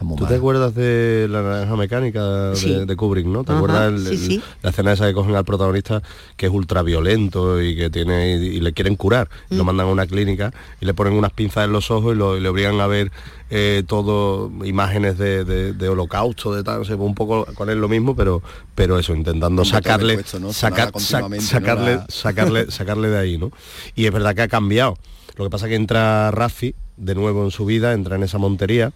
¿Tú 0.00 0.06
mal. 0.16 0.28
te 0.28 0.34
acuerdas 0.36 0.74
de 0.74 1.26
la 1.30 1.42
naranja 1.42 1.76
mecánica 1.76 2.24
de, 2.50 2.56
Sí. 2.56 2.84
de 2.86 2.96
Kubrick, 2.96 3.26
no? 3.26 3.44
¿Te 3.44 3.52
Ajá, 3.52 3.58
acuerdas 3.58 3.92
el- 3.92 3.98
sí, 4.06 4.12
el- 4.14 4.18
sí. 4.18 4.42
la 4.62 4.70
escena 4.70 4.92
esa 4.92 5.06
que 5.06 5.14
cogen 5.14 5.34
al 5.34 5.44
protagonista 5.44 6.02
que 6.36 6.46
es 6.46 6.52
ultra 6.52 6.82
violento 6.82 7.60
y 7.62 7.76
que 7.76 7.90
tiene 7.90 8.36
y, 8.36 8.46
y 8.56 8.60
le 8.60 8.72
quieren 8.72 8.96
curar? 8.96 9.28
y 9.50 9.54
Mm. 9.54 9.58
Lo 9.58 9.64
mandan 9.64 9.86
a 9.88 9.90
una 9.90 10.06
clínica 10.06 10.52
y 10.80 10.86
le 10.86 10.94
ponen 10.94 11.12
unas 11.14 11.32
pinzas 11.32 11.64
en 11.64 11.72
los 11.72 11.90
ojos 11.90 12.14
y, 12.14 12.18
lo- 12.18 12.36
y 12.36 12.40
le 12.40 12.48
obligan 12.48 12.80
a 12.80 12.86
ver 12.86 13.10
eh, 13.50 13.82
todo 13.86 14.50
imágenes 14.64 15.16
de, 15.16 15.42
de- 15.44 15.72
de 15.72 15.88
holocausto, 15.88 16.54
de 16.54 16.62
tal, 16.62 16.80
no 16.80 16.84
sé, 16.84 16.94
un 16.94 17.14
poco 17.14 17.46
con 17.54 17.70
él 17.70 17.80
lo 17.80 17.88
mismo, 17.88 18.14
pero 18.14 18.42
pero 18.74 18.98
eso, 18.98 19.14
intentando 19.14 19.64
sacarle, 19.64 20.18
sac- 20.18 20.52
sacarle, 21.00 21.94
¿no? 21.94 22.00
La- 22.00 22.06
sacarle, 22.10 22.66
sacarle 22.70 23.08
de 23.08 23.18
ahí, 23.18 23.38
¿no? 23.38 23.50
Y 23.96 24.04
es 24.06 24.12
verdad 24.12 24.34
que 24.34 24.42
ha 24.42 24.48
cambiado. 24.48 24.96
Lo 25.36 25.44
que 25.44 25.50
pasa 25.50 25.66
es 25.66 25.70
que 25.70 25.76
entra 25.76 26.30
Rafi 26.30 26.74
de 26.96 27.14
nuevo 27.14 27.42
en 27.44 27.50
su 27.50 27.64
vida, 27.64 27.92
entra 27.94 28.16
en 28.16 28.22
esa 28.24 28.38
montería 28.38 28.92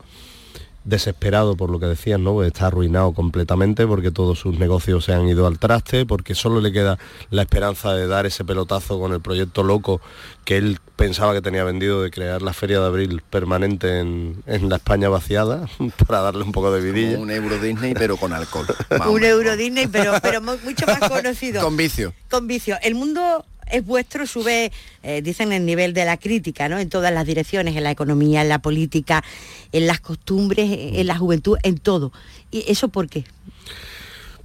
desesperado 0.84 1.56
por 1.56 1.70
lo 1.70 1.78
que 1.78 1.86
decían, 1.86 2.24
¿no? 2.24 2.42
Está 2.42 2.66
arruinado 2.66 3.12
completamente 3.12 3.86
porque 3.86 4.10
todos 4.10 4.38
sus 4.38 4.58
negocios 4.58 5.04
se 5.04 5.12
han 5.12 5.28
ido 5.28 5.46
al 5.46 5.58
traste, 5.58 6.06
porque 6.06 6.34
solo 6.34 6.60
le 6.60 6.72
queda 6.72 6.98
la 7.30 7.42
esperanza 7.42 7.92
de 7.94 8.06
dar 8.06 8.26
ese 8.26 8.44
pelotazo 8.44 8.98
con 8.98 9.12
el 9.12 9.20
proyecto 9.20 9.62
loco 9.62 10.00
que 10.44 10.56
él 10.56 10.78
pensaba 10.96 11.32
que 11.34 11.42
tenía 11.42 11.64
vendido 11.64 12.02
de 12.02 12.10
crear 12.10 12.42
la 12.42 12.52
feria 12.52 12.80
de 12.80 12.86
abril 12.86 13.22
permanente 13.28 14.00
en, 14.00 14.42
la 14.46 14.76
España 14.76 15.08
vaciada 15.08 15.68
para 16.06 16.20
darle 16.20 16.44
un 16.44 16.52
poco 16.52 16.72
de 16.72 16.80
vidilla. 16.80 17.18
un 17.18 17.30
Euro 17.30 17.58
Disney 17.58 17.94
pero 17.94 18.16
con 18.16 18.32
alcohol. 18.32 18.66
un 19.08 19.24
Euro 19.24 19.56
Disney 19.56 19.86
pero, 19.86 20.12
pero 20.22 20.40
mucho 20.40 20.86
más 20.86 20.98
conocido. 21.08 21.62
con 21.62 21.76
vicio. 21.76 22.12
Con 22.30 22.46
vicio. 22.46 22.76
El 22.82 22.94
mundo 22.94 23.44
es 23.72 23.84
vuestro, 23.84 24.26
sube, 24.26 24.70
eh, 25.02 25.22
dicen, 25.22 25.50
el 25.52 25.64
nivel 25.64 25.94
de 25.94 26.04
la 26.04 26.18
crítica, 26.18 26.68
¿no? 26.68 26.78
En 26.78 26.90
todas 26.90 27.12
las 27.12 27.26
direcciones, 27.26 27.74
en 27.74 27.82
la 27.82 27.90
economía, 27.90 28.42
en 28.42 28.50
la 28.50 28.60
política, 28.60 29.24
en 29.72 29.86
las 29.86 30.00
costumbres, 30.00 30.70
en 30.70 31.06
la 31.06 31.16
juventud, 31.16 31.56
en 31.62 31.78
todo. 31.78 32.12
¿Y 32.50 32.70
eso 32.70 32.88
por 32.88 33.08
qué? 33.08 33.24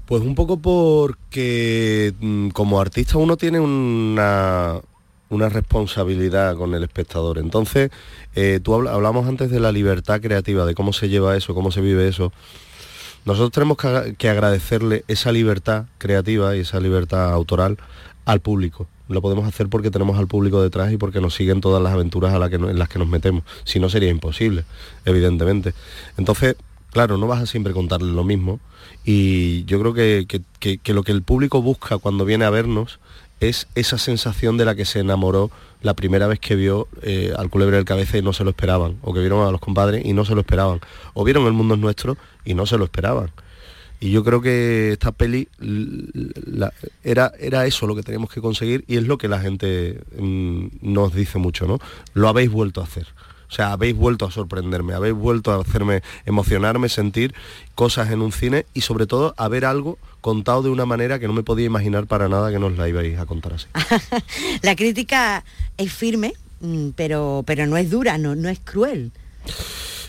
Pues 0.05 0.23
un 0.23 0.33
poco 0.33 0.57
porque 0.57 2.13
mm, 2.19 2.49
como 2.49 2.79
artista 2.79 3.17
uno 3.17 3.35
tiene 3.35 3.59
una, 3.59 4.79
una 5.29 5.49
responsabilidad 5.49 6.55
con 6.55 6.73
el 6.73 6.83
espectador. 6.83 7.37
Entonces, 7.37 7.91
eh, 8.33 8.61
tú 8.63 8.75
hablamos 8.75 9.27
antes 9.27 9.51
de 9.51 9.59
la 9.59 9.73
libertad 9.73 10.21
creativa, 10.21 10.65
de 10.65 10.73
cómo 10.73 10.93
se 10.93 11.09
lleva 11.09 11.35
eso, 11.35 11.53
cómo 11.53 11.71
se 11.71 11.81
vive 11.81 12.07
eso. 12.07 12.31
Nosotros 13.25 13.51
tenemos 13.51 13.77
que 14.17 14.29
agradecerle 14.29 15.03
esa 15.09 15.33
libertad 15.33 15.87
creativa 15.97 16.55
y 16.55 16.61
esa 16.61 16.79
libertad 16.79 17.33
autoral 17.33 17.77
al 18.23 18.39
público 18.39 18.87
lo 19.09 19.21
podemos 19.21 19.47
hacer 19.47 19.67
porque 19.67 19.91
tenemos 19.91 20.17
al 20.17 20.27
público 20.27 20.61
detrás 20.61 20.91
y 20.91 20.97
porque 20.97 21.21
nos 21.21 21.33
siguen 21.35 21.61
todas 21.61 21.81
las 21.81 21.93
aventuras 21.93 22.33
a 22.33 22.45
en 22.47 22.79
las 22.79 22.89
que 22.89 22.99
nos 22.99 23.07
metemos. 23.07 23.43
Si 23.63 23.79
no 23.79 23.89
sería 23.89 24.09
imposible, 24.09 24.63
evidentemente. 25.05 25.73
Entonces, 26.17 26.55
claro, 26.91 27.17
no 27.17 27.27
vas 27.27 27.41
a 27.41 27.45
siempre 27.45 27.73
contarle 27.73 28.11
lo 28.11 28.23
mismo. 28.23 28.59
Y 29.05 29.63
yo 29.65 29.79
creo 29.79 29.93
que, 29.93 30.25
lo 30.93 31.03
que 31.03 31.11
el 31.11 31.21
público 31.21 31.61
busca 31.61 31.97
cuando 31.97 32.25
viene 32.25 32.45
a 32.45 32.49
vernos 32.49 32.99
es 33.39 33.67
esa 33.75 33.97
sensación 33.97 34.57
de 34.57 34.65
la 34.65 34.75
que 34.75 34.85
se 34.85 34.99
enamoró 34.99 35.51
la 35.81 35.93
primera 35.93 36.27
vez 36.27 36.39
que 36.39 36.55
vio 36.55 36.87
eh, 37.03 37.33
al 37.37 37.49
culebre 37.49 37.75
del 37.75 37.85
cabeza 37.85 38.17
y 38.17 38.23
no 38.23 38.33
se 38.33 38.43
lo 38.43 38.49
esperaban, 38.49 38.97
o 39.03 39.13
que 39.13 39.19
vieron 39.19 39.47
a 39.47 39.51
los 39.51 39.61
compadres 39.61 40.03
y 40.05 40.13
no 40.13 40.25
se 40.25 40.33
lo 40.33 40.41
esperaban, 40.41 40.81
o 41.13 41.23
vieron 41.23 41.45
el 41.45 41.53
mundo 41.53 41.75
es 41.75 41.79
nuestro 41.79 42.17
y 42.45 42.55
no 42.55 42.65
se 42.65 42.77
lo 42.77 42.85
esperaban. 42.85 43.29
Y 43.99 44.11
yo 44.11 44.23
creo 44.23 44.41
que 44.41 44.91
esta 44.91 45.11
peli 45.11 45.47
era, 47.03 47.31
era 47.39 47.65
eso 47.65 47.87
lo 47.87 47.95
que 47.95 48.03
teníamos 48.03 48.31
que 48.31 48.41
conseguir 48.41 48.85
y 48.87 48.97
es 48.97 49.03
lo 49.03 49.17
que 49.17 49.27
la 49.27 49.39
gente 49.39 50.01
mm, 50.19 50.67
nos 50.81 51.13
dice 51.13 51.39
mucho, 51.39 51.65
¿no? 51.65 51.79
Lo 52.13 52.29
habéis 52.29 52.51
vuelto 52.51 52.81
a 52.81 52.83
hacer. 52.83 53.07
O 53.49 53.51
sea, 53.51 53.71
habéis 53.71 53.95
vuelto 53.95 54.25
a 54.25 54.31
sorprenderme, 54.31 54.93
habéis 54.93 55.15
vuelto 55.15 55.51
a 55.51 55.61
hacerme 55.61 56.01
emocionarme, 56.25 56.89
sentir 56.89 57.33
cosas 57.75 58.11
en 58.11 58.21
un 58.21 58.31
cine 58.31 58.65
y 58.73 58.81
sobre 58.81 59.07
todo 59.07 59.33
a 59.37 59.47
ver 59.47 59.63
algo 59.65 59.97
contado 60.21 60.63
de 60.63 60.69
una 60.69 60.85
manera 60.85 61.17
que 61.17 61.27
no 61.27 61.33
me 61.33 61.43
podía 61.43 61.65
imaginar 61.65 62.07
para 62.07 62.27
nada 62.27 62.51
que 62.51 62.59
nos 62.59 62.77
la 62.77 62.89
ibais 62.89 63.17
a 63.17 63.25
contar 63.25 63.53
así. 63.53 63.67
la 64.61 64.75
crítica 64.75 65.45
es 65.77 65.93
firme, 65.93 66.33
mm, 66.59 66.89
pero, 66.95 67.43
pero 67.47 67.65
no 67.67 67.77
es 67.77 67.89
dura, 67.89 68.17
no, 68.17 68.35
no 68.35 68.49
es 68.49 68.59
cruel. 68.59 69.11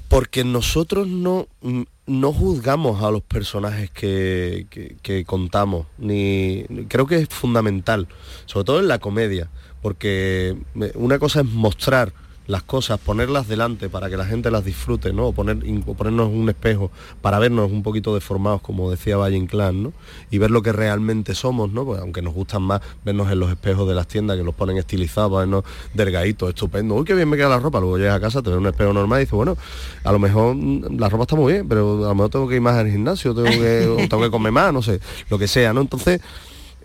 Porque 0.08 0.42
nosotros 0.42 1.06
no 1.06 1.48
mm, 1.60 1.82
no 2.08 2.32
juzgamos 2.32 3.02
a 3.02 3.10
los 3.10 3.22
personajes 3.22 3.90
que, 3.90 5.24
contamos, 5.26 5.86
ni 5.98 6.64
creo 6.88 7.06
que 7.06 7.16
es 7.16 7.28
fundamental, 7.28 8.08
sobre 8.46 8.64
todo 8.64 8.80
en 8.80 8.88
la 8.88 8.98
comedia, 8.98 9.50
porque 9.82 10.56
una 10.94 11.18
cosa 11.18 11.40
es 11.40 11.46
mostrar 11.46 12.12
las 12.48 12.62
cosas, 12.62 12.98
ponerlas 12.98 13.46
delante 13.46 13.90
para 13.90 14.08
que 14.08 14.16
la 14.16 14.24
gente 14.24 14.50
las 14.50 14.64
disfrute, 14.64 15.12
¿no? 15.12 15.28
O, 15.28 15.32
poner, 15.32 15.58
ponernos 15.84 16.28
un 16.32 16.48
espejo 16.48 16.90
para 17.20 17.38
vernos 17.38 17.70
un 17.70 17.82
poquito 17.82 18.14
deformados, 18.14 18.62
como 18.62 18.90
decía 18.90 19.18
Valle 19.18 19.36
Inclán, 19.36 19.82
¿no? 19.82 19.92
Y 20.30 20.38
ver 20.38 20.50
lo 20.50 20.62
que 20.62 20.72
realmente 20.72 21.34
somos, 21.34 21.70
¿no? 21.70 21.84
Pues 21.84 22.00
aunque 22.00 22.22
nos 22.22 22.32
gustan 22.32 22.62
más 22.62 22.80
vernos 23.04 23.30
en 23.30 23.38
los 23.38 23.50
espejos 23.50 23.86
de 23.86 23.94
las 23.94 24.08
tiendas 24.08 24.38
que 24.38 24.42
los 24.42 24.54
ponen 24.54 24.78
estilizados, 24.78 25.38
vernos 25.38 25.62
delgaditos, 25.92 26.48
estupendo. 26.48 26.94
Uy, 26.94 27.04
qué 27.04 27.14
bien 27.14 27.28
me 27.28 27.36
queda 27.36 27.50
la 27.50 27.58
ropa. 27.60 27.80
Luego 27.80 27.98
llegas 27.98 28.16
a 28.16 28.20
casa, 28.20 28.40
te 28.40 28.48
ves 28.48 28.58
un 28.58 28.66
espejo 28.66 28.94
normal 28.94 29.20
y 29.20 29.24
dices, 29.24 29.34
bueno, 29.34 29.58
a 30.02 30.10
lo 30.10 30.18
mejor 30.18 30.54
mm, 30.54 30.98
la 30.98 31.10
ropa 31.10 31.24
está 31.24 31.36
muy 31.36 31.52
bien, 31.52 31.68
pero 31.68 32.06
a 32.06 32.08
lo 32.08 32.14
mejor 32.14 32.30
tengo 32.30 32.48
que 32.48 32.54
ir 32.54 32.62
más 32.62 32.76
al 32.76 32.90
gimnasio, 32.90 33.34
tengo 33.34 33.50
que, 33.50 34.06
tengo 34.08 34.22
que 34.22 34.30
comer 34.30 34.52
más, 34.52 34.72
no 34.72 34.80
sé, 34.80 35.00
lo 35.28 35.38
que 35.38 35.46
sea, 35.46 35.74
¿no? 35.74 35.82
Entonces, 35.82 36.22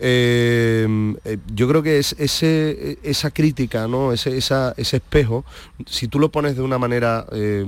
eh, 0.06 0.86
eh, 1.24 1.38
yo 1.54 1.66
creo 1.66 1.82
que 1.82 1.96
es 1.96 2.14
ese, 2.18 2.98
esa 3.02 3.30
crítica, 3.30 3.88
¿no? 3.88 4.12
ese, 4.12 4.36
ese 4.36 4.74
espejo, 4.76 5.46
si 5.86 6.08
tú 6.08 6.18
lo 6.18 6.30
pones 6.30 6.56
de 6.56 6.60
una 6.60 6.76
manera, 6.76 7.24
eh, 7.32 7.64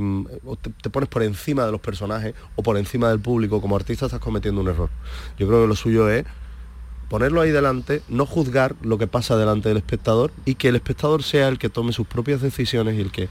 te, 0.82 0.90
pones 0.90 1.08
por 1.08 1.22
encima 1.22 1.64
de 1.64 1.72
los 1.72 1.80
personajes 1.80 2.34
o 2.54 2.62
por 2.62 2.76
encima 2.76 3.08
del 3.08 3.20
público, 3.20 3.62
como 3.62 3.74
artista 3.74 4.04
estás 4.04 4.20
cometiendo 4.20 4.60
un 4.60 4.68
error. 4.68 4.90
Yo 5.38 5.48
creo 5.48 5.62
que 5.62 5.66
lo 5.66 5.76
suyo 5.76 6.10
es 6.10 6.26
ponerlo 7.08 7.40
ahí 7.40 7.52
delante, 7.52 8.02
no 8.10 8.26
juzgar 8.26 8.76
lo 8.82 8.98
que 8.98 9.06
pasa 9.06 9.38
delante 9.38 9.70
del 9.70 9.78
espectador 9.78 10.30
y 10.44 10.56
que 10.56 10.68
el 10.68 10.76
espectador 10.76 11.22
sea 11.22 11.48
el 11.48 11.58
que 11.58 11.70
tome 11.70 11.94
sus 11.94 12.06
propias 12.06 12.42
decisiones 12.42 12.98
y 12.98 13.00
el 13.00 13.12
que 13.12 13.30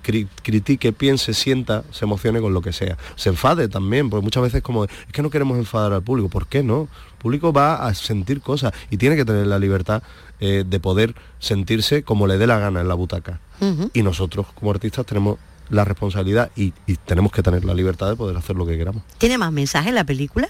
critique, 0.00 0.92
piense, 0.92 1.34
sienta, 1.34 1.84
se 1.90 2.04
emocione 2.04 2.40
con 2.40 2.54
lo 2.54 2.62
que 2.62 2.72
sea. 2.72 2.96
Se 3.16 3.28
enfade 3.28 3.68
también, 3.68 4.10
porque 4.10 4.24
muchas 4.24 4.42
veces 4.42 4.62
como, 4.62 4.84
es 4.84 4.90
que 5.12 5.22
no 5.22 5.30
queremos 5.30 5.58
enfadar 5.58 5.92
al 5.92 6.02
público. 6.02 6.28
¿Por 6.28 6.46
qué 6.46 6.62
no? 6.62 6.82
El 6.82 7.18
público 7.18 7.52
va 7.52 7.86
a 7.86 7.94
sentir 7.94 8.40
cosas 8.40 8.72
y 8.90 8.96
tiene 8.96 9.16
que 9.16 9.24
tener 9.24 9.46
la 9.46 9.58
libertad 9.58 10.02
eh, 10.40 10.64
de 10.66 10.80
poder 10.80 11.14
sentirse 11.38 12.02
como 12.02 12.26
le 12.26 12.38
dé 12.38 12.46
la 12.46 12.58
gana 12.58 12.80
en 12.80 12.88
la 12.88 12.94
butaca. 12.94 13.40
Y 13.92 14.02
nosotros 14.02 14.46
como 14.54 14.70
artistas 14.70 15.04
tenemos 15.04 15.38
la 15.68 15.84
responsabilidad 15.84 16.50
y, 16.56 16.72
tenemos 17.04 17.30
que 17.30 17.42
tener 17.42 17.64
la 17.64 17.74
libertad 17.74 18.08
de 18.08 18.16
poder 18.16 18.36
hacer 18.36 18.56
lo 18.56 18.64
que 18.64 18.78
queramos. 18.78 19.02
¿Tiene 19.18 19.36
más 19.36 19.52
mensaje 19.52 19.92
la 19.92 20.04
película? 20.04 20.48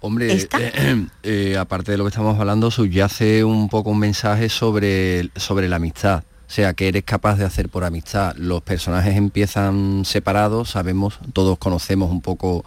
Hombre, 0.00 0.34
eh, 0.34 1.06
eh, 1.22 1.56
aparte 1.56 1.92
de 1.92 1.98
lo 1.98 2.04
que 2.04 2.08
estamos 2.08 2.38
hablando, 2.38 2.72
subyace 2.72 3.44
un 3.44 3.68
poco 3.68 3.90
un 3.90 4.00
mensaje 4.00 4.48
sobre, 4.48 5.30
sobre 5.36 5.68
la 5.68 5.76
amistad 5.76 6.24
o 6.46 6.50
sea, 6.54 6.74
que 6.74 6.88
eres 6.88 7.04
capaz 7.04 7.36
de 7.36 7.44
hacer 7.44 7.68
por 7.68 7.84
amistad. 7.84 8.36
Los 8.36 8.62
personajes 8.62 9.16
empiezan 9.16 10.04
separados, 10.04 10.70
sabemos, 10.70 11.18
todos 11.32 11.58
conocemos 11.58 12.10
un 12.10 12.20
poco 12.20 12.64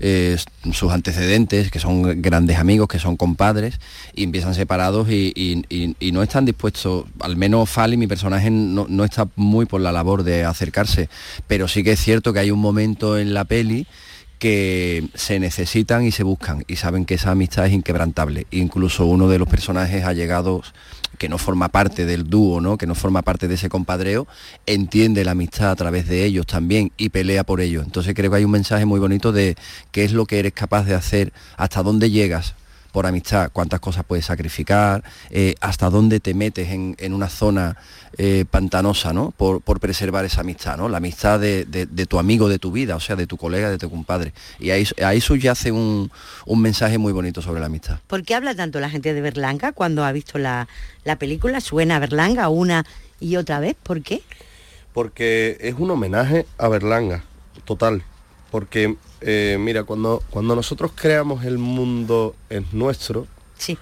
eh, 0.00 0.36
sus 0.72 0.92
antecedentes, 0.92 1.70
que 1.70 1.80
son 1.80 2.22
grandes 2.22 2.58
amigos, 2.58 2.88
que 2.88 2.98
son 2.98 3.16
compadres, 3.16 3.80
y 4.14 4.24
empiezan 4.24 4.54
separados 4.54 5.08
y, 5.10 5.64
no 6.12 6.22
están 6.22 6.44
dispuestos, 6.44 7.04
al 7.20 7.36
menos 7.36 7.68
Fali, 7.68 7.96
mi 7.96 8.06
personaje, 8.06 8.50
no, 8.50 8.86
no 8.88 9.04
está 9.04 9.28
muy 9.36 9.66
por 9.66 9.80
la 9.80 9.92
labor 9.92 10.22
de 10.22 10.44
acercarse, 10.44 11.08
pero 11.46 11.68
sí 11.68 11.82
que 11.82 11.92
es 11.92 12.00
cierto 12.00 12.32
que 12.32 12.38
hay 12.38 12.50
un 12.50 12.60
momento 12.60 13.18
en 13.18 13.34
la 13.34 13.44
peli 13.44 13.86
que 14.38 15.08
se 15.14 15.40
necesitan 15.40 16.04
y 16.04 16.12
se 16.12 16.22
buscan 16.22 16.64
y 16.66 16.76
saben 16.76 17.04
que 17.04 17.14
esa 17.14 17.30
amistad 17.30 17.66
es 17.66 17.72
inquebrantable. 17.72 18.46
Incluso 18.50 19.06
uno 19.06 19.28
de 19.28 19.38
los 19.38 19.48
personajes 19.48 20.04
ha 20.04 20.12
llegado 20.12 20.62
que 21.16 21.28
no 21.28 21.38
forma 21.38 21.68
parte 21.68 22.06
del 22.06 22.28
dúo, 22.28 22.60
¿no? 22.60 22.78
que 22.78 22.86
no 22.86 22.94
forma 22.94 23.22
parte 23.22 23.48
de 23.48 23.54
ese 23.54 23.68
compadreo, 23.68 24.26
entiende 24.66 25.24
la 25.24 25.32
amistad 25.32 25.70
a 25.70 25.76
través 25.76 26.08
de 26.08 26.24
ellos 26.24 26.46
también 26.46 26.92
y 26.96 27.08
pelea 27.08 27.44
por 27.44 27.60
ellos. 27.60 27.84
Entonces 27.84 28.14
creo 28.14 28.30
que 28.30 28.38
hay 28.38 28.44
un 28.44 28.50
mensaje 28.50 28.84
muy 28.84 29.00
bonito 29.00 29.32
de 29.32 29.56
qué 29.90 30.04
es 30.04 30.12
lo 30.12 30.26
que 30.26 30.38
eres 30.38 30.52
capaz 30.52 30.84
de 30.84 30.94
hacer, 30.94 31.32
hasta 31.56 31.82
dónde 31.82 32.10
llegas 32.10 32.54
por 32.96 33.06
amistad, 33.06 33.50
cuántas 33.52 33.78
cosas 33.78 34.06
puedes 34.06 34.24
sacrificar, 34.24 35.04
eh, 35.28 35.54
hasta 35.60 35.90
dónde 35.90 36.18
te 36.18 36.32
metes 36.32 36.70
en, 36.70 37.12
una 37.12 37.28
zona 37.28 37.76
eh, 38.16 38.46
pantanosa, 38.50 39.12
¿no? 39.12 39.34
Por, 39.36 39.60
preservar 39.80 40.24
esa 40.24 40.40
amistad, 40.40 40.78
¿no? 40.78 40.88
La 40.88 40.96
amistad 40.96 41.38
de, 41.38 42.06
tu 42.08 42.18
amigo 42.18 42.48
de 42.48 42.58
tu 42.58 42.72
vida, 42.72 42.96
o 42.96 43.00
sea, 43.00 43.14
de 43.14 43.26
tu 43.26 43.36
colega, 43.36 43.68
de 43.68 43.76
tu 43.76 43.90
compadre. 43.90 44.32
Y 44.58 44.70
ahí, 44.70 44.88
ahí 45.04 45.20
subyace 45.20 45.72
un, 45.72 46.10
un 46.46 46.62
mensaje 46.62 46.96
muy 46.96 47.12
bonito 47.12 47.42
sobre 47.42 47.60
la 47.60 47.66
amistad. 47.66 47.98
¿Por 48.06 48.24
qué 48.24 48.34
habla 48.34 48.54
tanto 48.54 48.80
la 48.80 48.88
gente 48.88 49.12
de 49.12 49.20
Berlanga 49.20 49.72
cuando 49.72 50.02
ha 50.02 50.12
visto 50.12 50.38
la, 50.38 50.66
la 51.04 51.16
película? 51.16 51.60
¿Suena 51.60 51.98
Berlanga 51.98 52.48
una 52.48 52.86
y 53.20 53.36
otra 53.36 53.60
vez? 53.60 53.76
¿Por 53.82 54.00
qué? 54.00 54.22
Porque 54.94 55.58
es 55.60 55.74
un 55.74 55.90
homenaje 55.90 56.46
a 56.56 56.68
Berlanga, 56.68 57.24
total. 57.66 58.04
Porque 58.56 58.96
eh, 59.20 59.58
mira, 59.60 59.84
cuando, 59.84 60.22
cuando 60.30 60.56
nosotros 60.56 60.92
creamos 60.94 61.44
el 61.44 61.58
mundo 61.58 62.34
es 62.48 62.72
nuestro 62.72 63.26
sí. 63.58 63.76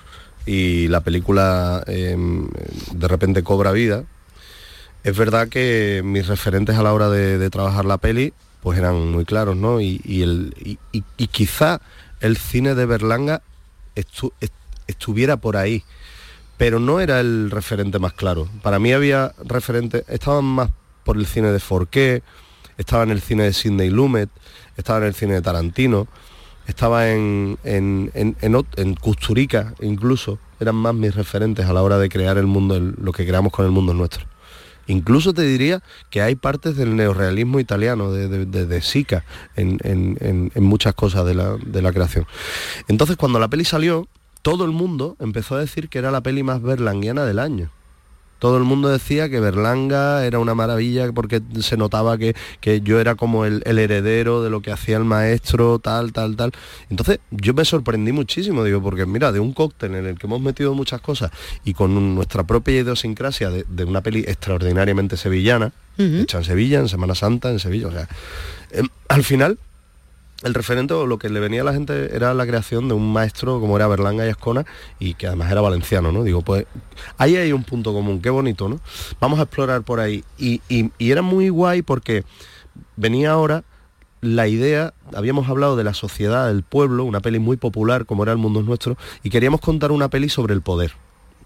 y 0.46 0.88
la 0.88 1.00
película 1.00 1.84
em, 1.86 2.48
de 2.90 3.06
repente 3.06 3.44
cobra 3.44 3.70
vida, 3.70 4.02
es 5.04 5.16
verdad 5.16 5.48
que 5.48 6.02
mis 6.04 6.26
referentes 6.26 6.74
a 6.74 6.82
la 6.82 6.92
hora 6.92 7.08
de, 7.08 7.48
trabajar 7.50 7.84
la 7.84 7.98
peli 7.98 8.32
pues 8.64 8.76
eran 8.76 9.12
muy 9.12 9.24
claros, 9.24 9.54
¿no? 9.54 9.80
Y, 9.80 10.00
el, 10.04 10.52
y, 10.90 11.26
quizá 11.28 11.80
el 12.18 12.36
cine 12.36 12.74
de 12.74 12.84
Berlanga 12.84 13.42
estuviera 14.88 15.36
por 15.36 15.56
ahí, 15.56 15.84
pero 16.56 16.80
no 16.80 16.98
era 16.98 17.20
el 17.20 17.52
referente 17.52 18.00
más 18.00 18.14
claro. 18.14 18.48
Para 18.60 18.80
mí 18.80 18.92
había 18.92 19.34
referentes, 19.44 20.04
estaban 20.08 20.44
más 20.44 20.70
por 21.04 21.16
el 21.16 21.26
cine 21.26 21.52
de 21.52 21.60
Forqué, 21.60 22.24
estaba 22.78 23.02
en 23.02 23.10
el 23.10 23.20
cine 23.20 23.44
de 23.44 23.52
Sidney 23.52 23.90
Lumet, 23.90 24.30
estaba 24.76 25.00
en 25.00 25.04
el 25.06 25.14
cine 25.14 25.34
de 25.34 25.42
Tarantino, 25.42 26.08
estaba 26.66 27.10
en, 27.10 27.58
en, 27.64 28.10
en, 28.14 28.36
en, 28.40 28.94
Custurica 28.94 29.74
incluso, 29.80 30.38
eran 30.60 30.76
más 30.76 30.94
mis 30.94 31.14
referentes 31.14 31.66
a 31.66 31.72
la 31.72 31.82
hora 31.82 31.98
de 31.98 32.08
crear 32.08 32.38
el 32.38 32.46
mundo, 32.46 32.78
lo 32.80 33.12
que 33.12 33.26
creamos 33.26 33.52
con 33.52 33.64
el 33.64 33.70
mundo 33.70 33.92
nuestro. 33.94 34.24
Incluso 34.86 35.32
te 35.32 35.42
diría 35.42 35.82
que 36.10 36.20
hay 36.20 36.34
partes 36.34 36.76
del 36.76 36.94
neorrealismo 36.94 37.58
italiano, 37.58 38.12
de, 38.12 38.28
de, 38.28 38.66
de, 38.66 38.82
Sica, 38.82 39.24
en, 39.56 39.78
en, 39.82 40.50
en, 40.54 40.62
muchas 40.62 40.94
cosas 40.94 41.24
de 41.24 41.34
la, 41.34 41.56
de 41.56 41.80
la 41.80 41.90
creación. 41.90 42.26
Entonces, 42.88 43.16
cuando 43.16 43.38
la 43.38 43.48
peli 43.48 43.64
salió, 43.64 44.08
todo 44.42 44.66
el 44.66 44.72
mundo 44.72 45.16
empezó 45.20 45.56
a 45.56 45.60
decir 45.60 45.88
que 45.88 45.98
era 45.98 46.10
la 46.10 46.20
peli 46.20 46.42
más 46.42 46.60
berlanguiana 46.60 47.24
del 47.24 47.38
año 47.38 47.70
todo 48.44 48.58
el 48.58 48.64
mundo 48.64 48.90
decía 48.90 49.30
que 49.30 49.40
Berlanga 49.40 50.26
era 50.26 50.38
una 50.38 50.54
maravilla 50.54 51.10
porque 51.12 51.40
se 51.60 51.78
notaba 51.78 52.18
que, 52.18 52.34
yo 52.82 53.00
era 53.00 53.14
como 53.14 53.46
el, 53.46 53.62
heredero 53.64 54.42
de 54.42 54.50
lo 54.50 54.60
que 54.60 54.70
hacía 54.70 54.98
el 54.98 55.04
maestro, 55.04 55.78
tal, 55.78 56.12
tal, 56.12 56.36
tal. 56.36 56.52
Entonces 56.90 57.20
yo 57.30 57.54
me 57.54 57.64
sorprendí 57.64 58.12
muchísimo, 58.12 58.62
digo, 58.62 58.82
porque 58.82 59.06
mira, 59.06 59.32
de 59.32 59.40
un 59.40 59.54
cóctel 59.54 59.94
en 59.94 60.04
el 60.04 60.18
que 60.18 60.26
hemos 60.26 60.42
metido 60.42 60.74
muchas 60.74 61.00
cosas 61.00 61.30
y 61.64 61.72
con 61.72 62.14
nuestra 62.14 62.42
propia 62.42 62.80
idiosincrasia 62.80 63.48
de, 63.48 63.84
una 63.84 64.02
peli 64.02 64.18
extraordinariamente 64.28 65.16
sevillana, 65.16 65.72
hecha 65.96 66.36
en 66.36 66.44
Sevilla, 66.44 66.80
en 66.80 66.90
Semana 66.90 67.14
Santa, 67.14 67.50
en 67.50 67.58
Sevilla, 67.58 67.86
o 67.86 67.92
sea, 67.92 68.06
em, 68.72 68.86
al 69.08 69.24
final 69.24 69.58
el 70.44 70.54
referente 70.54 70.92
o 70.94 71.06
lo 71.06 71.18
que 71.18 71.30
le 71.30 71.40
venía 71.40 71.62
a 71.62 71.64
la 71.64 71.72
gente 71.72 72.14
era 72.14 72.34
la 72.34 72.46
creación 72.46 72.86
de 72.86 72.94
un 72.94 73.12
maestro 73.12 73.60
como 73.60 73.76
era 73.76 73.88
Berlanga 73.88 74.26
y 74.26 74.28
Ascona 74.28 74.64
y 75.00 75.14
que 75.14 75.26
además 75.26 75.50
era 75.50 75.62
valenciano, 75.62 76.12
¿no? 76.12 76.22
Digo, 76.22 76.42
pues 76.42 76.66
ahí 77.16 77.36
hay 77.36 77.52
un 77.52 77.64
punto 77.64 77.94
común, 77.94 78.20
qué 78.20 78.28
bonito, 78.28 78.68
¿no? 78.68 78.78
Vamos 79.20 79.38
a 79.38 79.44
explorar 79.44 79.82
por 79.82 80.00
ahí. 80.00 80.22
Y, 80.38 80.60
era 80.98 81.22
muy 81.22 81.48
guay 81.48 81.80
porque 81.80 82.24
venía 82.96 83.32
ahora 83.32 83.64
la 84.20 84.46
idea, 84.46 84.92
habíamos 85.14 85.48
hablado 85.48 85.76
de 85.76 85.84
la 85.84 85.94
sociedad, 85.94 86.48
del 86.48 86.62
pueblo, 86.62 87.04
una 87.04 87.20
peli 87.20 87.38
muy 87.38 87.56
popular 87.56 88.04
como 88.04 88.22
era 88.22 88.32
El 88.32 88.38
Mundo 88.38 88.60
es 88.60 88.66
Nuestro, 88.66 88.96
y 89.22 89.30
queríamos 89.30 89.60
contar 89.60 89.92
una 89.92 90.08
peli 90.08 90.28
sobre 90.28 90.54
el 90.54 90.60
poder. 90.60 90.92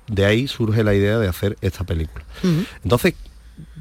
De 0.09 0.25
ahí 0.25 0.49
surge 0.49 0.83
la 0.83 0.95
idea 0.95 1.19
de 1.19 1.28
hacer 1.28 1.57
esta 1.61 1.85
película. 1.85 2.25
Entonces, 2.83 3.14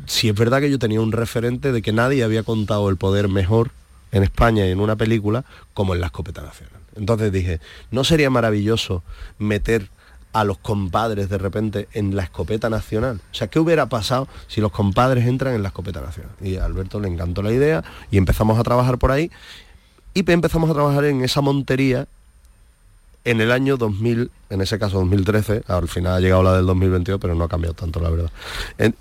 si 0.06 0.30
es 0.30 0.36
verdad 0.36 0.62
que 0.62 0.70
yo 0.70 0.78
tenía 0.78 1.02
un 1.02 1.12
referente 1.12 1.72
de 1.72 1.82
que 1.82 1.92
nadie 1.92 2.24
había 2.24 2.44
contado 2.44 2.90
el 2.90 2.98
poder 2.98 3.30
mejor 3.30 3.72
en 4.12 4.24
España 4.24 4.66
y 4.66 4.72
en 4.72 4.80
una 4.80 4.96
película 4.96 5.46
como 5.74 5.94
en 5.94 6.02
la 6.02 6.08
escopeta 6.08 6.42
nacional. 6.42 6.82
Entonces 6.96 7.32
dije, 7.32 7.60
¿no 7.92 8.04
sería 8.04 8.30
maravilloso 8.30 9.04
meter 9.38 9.90
a 10.34 10.44
los 10.44 10.58
compadres 10.58 11.30
de 11.30 11.38
repente 11.38 11.88
en 11.94 12.16
la 12.16 12.24
escopeta 12.24 12.70
nacional? 12.70 13.22
O 13.32 13.36
sea, 13.36 13.48
¿qué 13.48 13.60
hubiera 13.60 13.88
pasado 13.88 14.28
si 14.48 14.62
los 14.62 14.72
compadres 14.72 15.26
entran 15.26 15.56
en 15.56 15.64
la 15.64 15.70
escopeta 15.70 16.02
nacional? 16.02 16.32
Y 16.42 16.58
a 16.58 16.66
Alberto 16.66 17.00
le 17.00 17.08
encantó 17.08 17.42
la 17.42 17.52
idea 17.52 17.84
y 18.12 18.18
empezamos 18.18 18.60
a 18.60 18.64
trabajar 18.64 18.98
por 18.98 19.12
ahí 19.12 19.32
y 20.14 20.30
empezamos 20.32 20.70
a 20.70 20.74
trabajar 20.74 21.06
en 21.06 21.24
esa 21.24 21.42
montería 21.42 22.08
en 23.24 23.42
el 23.42 23.52
año 23.52 23.76
2000, 23.76 24.32
en 24.50 24.62
ese 24.62 24.80
caso 24.80 25.00
2013, 25.00 25.64
al 25.68 25.90
final 25.90 26.14
ha 26.14 26.20
llegado 26.22 26.44
la 26.44 26.56
del 26.56 26.66
2022, 26.66 27.20
pero 27.20 27.36
no 27.36 27.44
ha 27.44 27.50
cambiado 27.50 27.74
tanto, 27.74 28.00
la 28.00 28.10
verdad. 28.10 28.32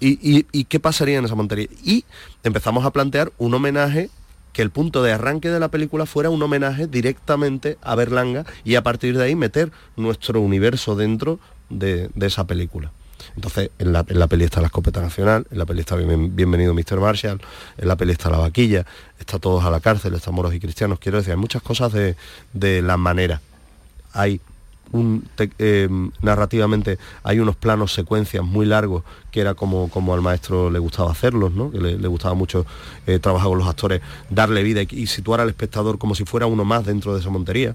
y, 0.00 0.44
y, 0.50 0.64
qué 0.64 0.80
pasaría 0.80 1.18
en 1.18 1.24
esa 1.24 1.36
montería? 1.36 1.68
Y 1.84 2.04
empezamos 2.42 2.84
a 2.84 2.90
plantear 2.90 3.32
un 3.38 3.54
homenaje 3.54 4.10
que 4.56 4.62
el 4.62 4.70
punto 4.70 5.02
de 5.02 5.12
arranque 5.12 5.50
de 5.50 5.60
la 5.60 5.68
película 5.68 6.06
fuera 6.06 6.30
un 6.30 6.42
homenaje 6.42 6.86
directamente 6.86 7.76
a 7.82 7.94
Berlanga 7.94 8.46
y 8.64 8.76
a 8.76 8.82
partir 8.82 9.14
de 9.18 9.22
ahí 9.22 9.34
meter 9.34 9.70
nuestro 9.96 10.40
universo 10.40 10.96
dentro 10.96 11.38
de, 11.68 12.08
esa 12.22 12.46
película. 12.46 12.90
Entonces, 13.34 13.70
en 13.78 13.92
la, 13.92 14.02
en 14.08 14.18
la, 14.18 14.28
peli 14.28 14.46
está 14.46 14.62
la 14.62 14.68
escopeta 14.68 15.02
nacional, 15.02 15.46
en 15.50 15.58
la 15.58 15.66
peli 15.66 15.80
está 15.80 15.96
Bienvenido 15.96 16.72
Mr. 16.72 16.98
Marshall, 16.98 17.38
en 17.76 17.86
la 17.86 17.96
peli 17.96 18.12
está 18.12 18.30
la 18.30 18.38
vaquilla, 18.38 18.86
está 19.18 19.38
todos 19.38 19.62
a 19.62 19.70
la 19.70 19.80
cárcel, 19.80 20.14
están 20.14 20.32
moros 20.32 20.54
y 20.54 20.58
cristianos. 20.58 21.00
Quiero 21.00 21.18
decir, 21.18 21.32
hay 21.32 21.38
muchas 21.38 21.60
cosas 21.60 21.92
de, 21.92 22.16
de 22.54 22.80
la 22.80 22.96
manera. 22.96 23.42
Hay 24.14 24.40
eh, 25.58 25.88
narrativamente 26.22 26.98
hay 27.22 27.40
unos 27.40 27.56
planos 27.56 27.92
secuencias 27.92 28.44
muy 28.44 28.66
largos 28.66 29.02
que 29.30 29.40
era 29.40 29.54
como, 29.54 29.88
como 29.88 30.14
al 30.14 30.22
maestro 30.22 30.70
le 30.70 30.78
gustaba 30.78 31.10
hacerlos, 31.10 31.52
¿no? 31.52 31.70
que 31.70 31.78
le, 31.78 32.08
gustaba 32.08 32.34
mucho 32.34 32.66
eh, 33.06 33.18
trabajar 33.18 33.48
con 33.48 33.58
los 33.58 33.68
actores, 33.68 34.02
darle 34.30 34.62
vida 34.62 34.82
y, 34.82 35.06
situar 35.06 35.40
al 35.40 35.48
espectador 35.48 35.98
como 35.98 36.14
si 36.14 36.24
fuera 36.24 36.46
uno 36.46 36.64
más 36.64 36.84
dentro 36.84 37.14
de 37.14 37.20
esa 37.20 37.30
montería. 37.30 37.74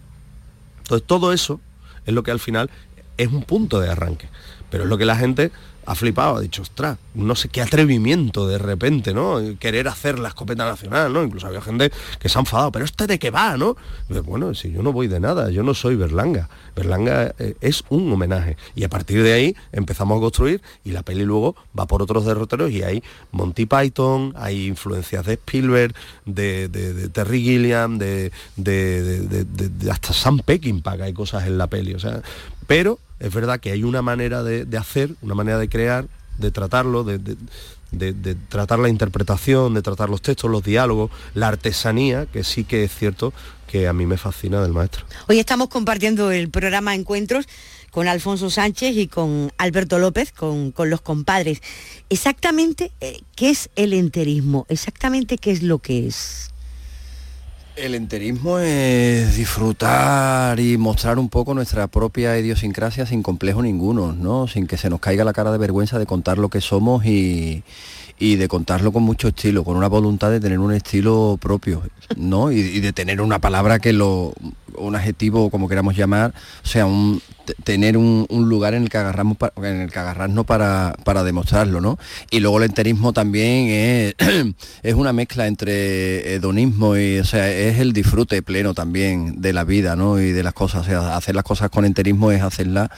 Entonces 0.79 1.07
todo 1.07 1.33
eso 1.33 1.59
es 2.05 2.13
lo 2.13 2.23
que 2.23 2.31
al 2.31 2.39
final 2.39 2.69
es 3.17 3.27
un 3.27 3.43
punto 3.43 3.79
de 3.79 3.89
arranque, 3.89 4.27
pero 4.69 4.83
es 4.83 4.89
lo 4.89 4.97
que 4.97 5.05
la 5.05 5.15
gente 5.15 5.51
ha 5.85 5.95
flipado, 5.95 6.37
ha 6.37 6.41
dicho, 6.41 6.61
ostras, 6.61 6.97
no 7.13 7.35
sé 7.35 7.49
qué 7.49 7.61
atrevimiento 7.61 8.47
de 8.47 8.57
repente, 8.57 9.13
¿no? 9.13 9.39
Querer 9.59 9.87
hacer 9.87 10.19
la 10.19 10.29
escopeta 10.29 10.65
nacional, 10.65 11.11
¿no? 11.11 11.23
Incluso 11.23 11.47
había 11.47 11.61
gente 11.61 11.91
que 12.19 12.29
se 12.29 12.37
ha 12.37 12.41
enfadado, 12.41 12.71
pero 12.71 12.85
este 12.85 13.07
de 13.07 13.19
qué 13.19 13.31
va, 13.31 13.57
¿no? 13.57 13.75
bueno, 14.23 14.53
si 14.53 14.71
yo 14.71 14.83
no 14.83 14.93
voy 14.93 15.07
de 15.07 15.19
nada, 15.19 15.49
yo 15.49 15.63
no 15.63 15.73
soy 15.73 15.95
Berlanga. 15.95 16.49
Berlanga 16.75 17.33
eh, 17.39 17.55
es 17.61 17.83
un 17.89 18.11
homenaje. 18.11 18.57
Y 18.75 18.83
a 18.83 18.89
partir 18.89 19.23
de 19.23 19.33
ahí 19.33 19.55
empezamos 19.71 20.17
a 20.17 20.21
construir 20.21 20.61
y 20.83 20.91
la 20.91 21.03
peli 21.03 21.25
luego 21.25 21.55
va 21.77 21.87
por 21.87 22.01
otros 22.01 22.25
derroteros 22.25 22.71
y 22.71 22.83
hay 22.83 23.03
Monty 23.31 23.65
Python, 23.65 24.33
hay 24.35 24.67
influencias 24.67 25.25
de 25.25 25.33
Spielberg, 25.33 25.93
de, 26.25 27.09
Terry 27.11 27.41
Gilliam, 27.41 27.97
de, 27.97 28.31
hasta 29.89 30.13
Sam 30.13 30.39
Peckinpah, 30.39 30.97
hay 31.01 31.13
cosas 31.13 31.47
en 31.47 31.57
la 31.57 31.67
peli. 31.67 31.93
O 31.93 31.99
sea, 31.99 32.21
pero 32.67 32.99
es 33.21 33.33
verdad 33.33 33.59
que 33.59 33.71
hay 33.71 33.83
una 33.83 34.01
manera 34.01 34.43
de, 34.43 34.77
hacer, 34.77 35.11
una 35.21 35.35
manera 35.35 35.59
de 35.59 35.69
crear, 35.69 36.07
de 36.39 36.49
tratarlo, 36.49 37.03
de, 37.03 37.19
tratar 38.49 38.79
la 38.79 38.89
interpretación, 38.89 39.75
de 39.75 39.83
tratar 39.83 40.09
los 40.09 40.23
textos, 40.23 40.49
los 40.49 40.63
diálogos, 40.63 41.11
la 41.35 41.49
artesanía, 41.49 42.25
que 42.25 42.43
sí 42.43 42.63
que 42.63 42.83
es 42.83 42.95
cierto 42.95 43.31
que 43.67 43.87
a 43.87 43.93
mí 43.93 44.07
me 44.07 44.17
fascina 44.17 44.61
del 44.61 44.73
maestro. 44.73 45.05
Hoy 45.27 45.39
estamos 45.39 45.69
compartiendo 45.69 46.31
el 46.31 46.49
programa 46.49 46.95
Encuentros 46.95 47.47
con 47.91 48.07
Alfonso 48.07 48.49
Sánchez 48.49 48.97
y 48.97 49.07
con 49.07 49.51
Alberto 49.57 49.99
López, 49.99 50.31
con, 50.31 50.73
los 50.77 51.01
compadres. 51.01 51.61
Exactamente, 52.09 52.91
eh, 53.01 53.21
¿qué 53.35 53.51
es 53.51 53.69
el 53.75 53.93
enterismo? 53.93 54.65
Exactamente, 54.67 55.37
¿qué 55.37 55.51
es 55.51 55.61
lo 55.61 55.77
que 55.77 56.07
es? 56.07 56.50
El 57.75 57.95
enterismo 57.95 58.59
es 58.59 59.37
disfrutar 59.37 60.59
y 60.59 60.77
mostrar 60.77 61.17
un 61.17 61.29
poco 61.29 61.53
nuestra 61.53 61.87
propia 61.87 62.37
idiosincrasia 62.37 63.05
sin 63.05 63.23
complejo 63.23 63.61
ninguno, 63.61 64.11
¿no? 64.11 64.47
Sin 64.47 64.67
que 64.67 64.77
se 64.77 64.89
nos 64.89 64.99
caiga 64.99 65.23
la 65.23 65.31
cara 65.31 65.53
de 65.53 65.57
vergüenza 65.57 65.97
de 65.97 66.05
contar 66.05 66.37
lo 66.37 66.49
que 66.49 66.59
somos 66.59 67.05
y, 67.05 67.63
de 68.19 68.47
contarlo 68.49 68.91
con 68.91 69.03
mucho 69.03 69.29
estilo, 69.29 69.63
con 69.63 69.77
una 69.77 69.87
voluntad 69.87 70.31
de 70.31 70.41
tener 70.41 70.59
un 70.59 70.73
estilo 70.73 71.39
propio, 71.41 71.81
¿no? 72.17 72.51
Y, 72.51 72.81
de 72.81 72.91
tener 72.91 73.21
una 73.21 73.39
palabra 73.39 73.79
que 73.79 73.93
lo, 73.93 74.33
un 74.75 74.95
adjetivo, 74.95 75.49
como 75.49 75.69
queramos 75.69 75.95
llamar, 75.95 76.33
sea, 76.63 76.85
un, 76.85 77.21
tener 77.63 77.97
un, 77.97 78.27
lugar 78.29 78.73
en 78.73 78.83
el 78.83 78.89
que 78.89 78.97
agarramos 78.97 79.37
en 79.57 79.81
el 79.81 79.91
que 79.91 79.99
agarrarnos 79.99 80.45
para, 80.45 80.95
para 81.03 81.23
demostrarlo, 81.23 81.81
¿no? 81.81 81.97
Y 82.29 82.39
luego 82.39 82.57
el 82.57 82.65
enterismo 82.65 83.13
también 83.13 83.69
es, 83.69 84.15
es 84.83 84.95
una 84.95 85.13
mezcla 85.13 85.47
entre 85.47 86.35
hedonismo 86.35 86.97
y, 86.97 87.19
o 87.19 87.25
sea, 87.25 87.49
es 87.49 87.79
el 87.79 87.93
disfrute 87.93 88.41
pleno 88.41 88.73
también 88.73 89.41
de 89.41 89.53
la 89.53 89.63
vida, 89.63 89.95
¿no? 89.95 90.19
Y 90.19 90.31
de 90.31 90.43
las 90.43 90.53
cosas. 90.53 90.81
O 90.81 90.85
sea, 90.85 91.15
hacer 91.15 91.35
las 91.35 91.43
cosas 91.43 91.69
con 91.69 91.85
enterismo 91.85 92.31
es 92.31 92.41
hacerlas 92.41 92.89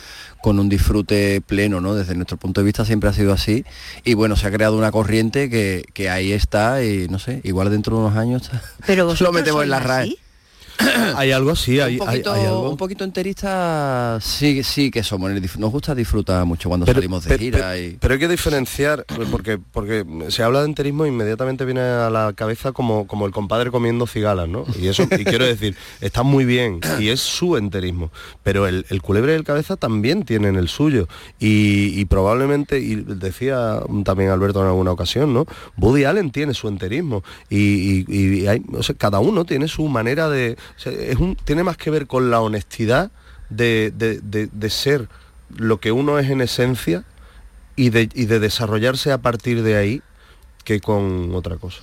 con 0.42 0.60
un 0.60 0.70
disfrute 0.70 1.42
pleno, 1.42 1.80
¿no? 1.80 1.96
Desde 1.96 2.16
nuestro 2.16 2.38
punto 2.38 2.62
de 2.62 2.66
vista 2.66 2.86
siempre 2.86 3.10
ha 3.10 3.14
sido 3.14 3.34
así. 3.34 3.66
Y 4.04 4.14
bueno, 4.14 4.36
se 4.36 4.48
ha 4.48 4.52
creado 4.52 4.78
una 4.78 4.92
corriente 4.92 5.50
que, 5.50 5.86
que 5.94 6.10
ahí 6.10 6.34
está 6.34 6.84
y 6.84 7.08
no 7.08 7.20
sé, 7.20 7.42
igual 7.44 7.70
dentro 7.70 7.96
de 7.96 8.04
unos 8.04 8.18
años 8.18 8.52
Pero 8.86 9.14
lo 9.20 9.32
metemos 9.32 9.64
en 9.64 9.70
la 9.70 9.80
RAE. 9.80 10.18
hay 11.16 11.32
algo 11.32 11.52
así, 11.52 11.80
hay, 11.80 12.00
un 12.00 12.06
poquito, 12.06 12.34
algo. 12.34 12.70
Un 12.70 12.78
poquito 12.78 13.04
enterista 13.04 14.20
sí, 14.22 14.64
sí 14.64 14.92
que 14.92 15.04
somos. 15.04 15.32
Nos 15.32 15.72
gusta 15.72 15.96
disfrutar 15.96 16.46
mucho 16.46 16.70
cuando 16.70 16.86
salimos 16.86 17.24
de 17.26 17.38
gira. 17.38 17.74
Pero 18.00 18.14
hay 18.14 18.20
que 18.20 18.28
diferenciar, 18.28 19.06
porque, 19.32 19.58
porque 19.58 20.06
se 20.30 20.44
habla 20.44 20.60
de 20.62 20.66
enterismo 20.66 21.06
e 21.06 21.10
inmediatamente 21.10 21.66
viene 21.66 21.82
a 21.82 22.10
la 22.10 22.34
cabeza 22.34 22.72
como, 22.72 23.08
como 23.08 23.26
el 23.26 23.32
compadre 23.32 23.72
comiendo 23.72 24.08
cigalas, 24.08 24.50
¿no? 24.50 24.66
Y 24.80 24.88
eso, 24.88 25.04
y 25.04 25.24
quiero 25.24 25.46
decir, 25.46 25.76
está 26.02 26.24
muy 26.24 26.46
bien, 26.46 26.80
y 27.00 27.10
es 27.10 27.22
su 27.22 27.58
enterismo. 27.58 28.12
Pero 28.44 28.68
el, 28.68 28.86
el 28.90 29.02
culebre 29.02 29.34
del 29.34 29.44
cabeza 29.44 29.78
también 29.78 30.24
tienen 30.24 30.56
el 30.56 30.68
suyo. 30.68 31.08
Y, 31.40 32.06
probablemente, 32.06 32.80
y 32.80 32.96
decía 32.96 33.82
también 34.04 34.30
Alberto 34.30 34.62
en 34.62 34.68
alguna 34.68 34.92
ocasión, 34.92 35.34
¿no? 35.34 35.46
Woody 35.78 36.06
Allen 36.06 36.32
tiene 36.32 36.54
su 36.54 36.68
enterismo. 36.68 37.24
Y, 37.50 38.48
hay, 38.48 38.62
cada 38.98 39.20
uno 39.20 39.46
tiene 39.46 39.68
su 39.68 39.88
manera 39.88 40.30
de 40.30 40.58
es 40.86 41.18
un, 41.18 41.36
tiene 41.36 41.64
más 41.64 41.78
que 41.78 41.90
ver 41.90 42.08
con 42.08 42.30
la 42.30 42.42
honestidad 42.42 43.12
de, 43.50 44.70
ser 44.70 45.10
lo 45.56 45.80
que 45.80 45.92
uno 45.92 46.20
es 46.20 46.30
en 46.30 46.42
esencia 46.42 47.04
y 47.76 47.90
de, 47.90 48.08
desarrollarse 48.08 49.12
a 49.12 49.20
partir 49.20 49.64
de 49.64 49.76
ahí 49.76 50.02
que 50.64 50.80
con 50.80 51.34
otra 51.36 51.58
cosa. 51.58 51.82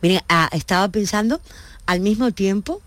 Miren, 0.00 0.20
ah, 0.28 0.48
estaba 0.52 0.88
pensando 0.88 1.40
al 1.86 2.00
mismo 2.00 2.32
tiempo, 2.32 2.82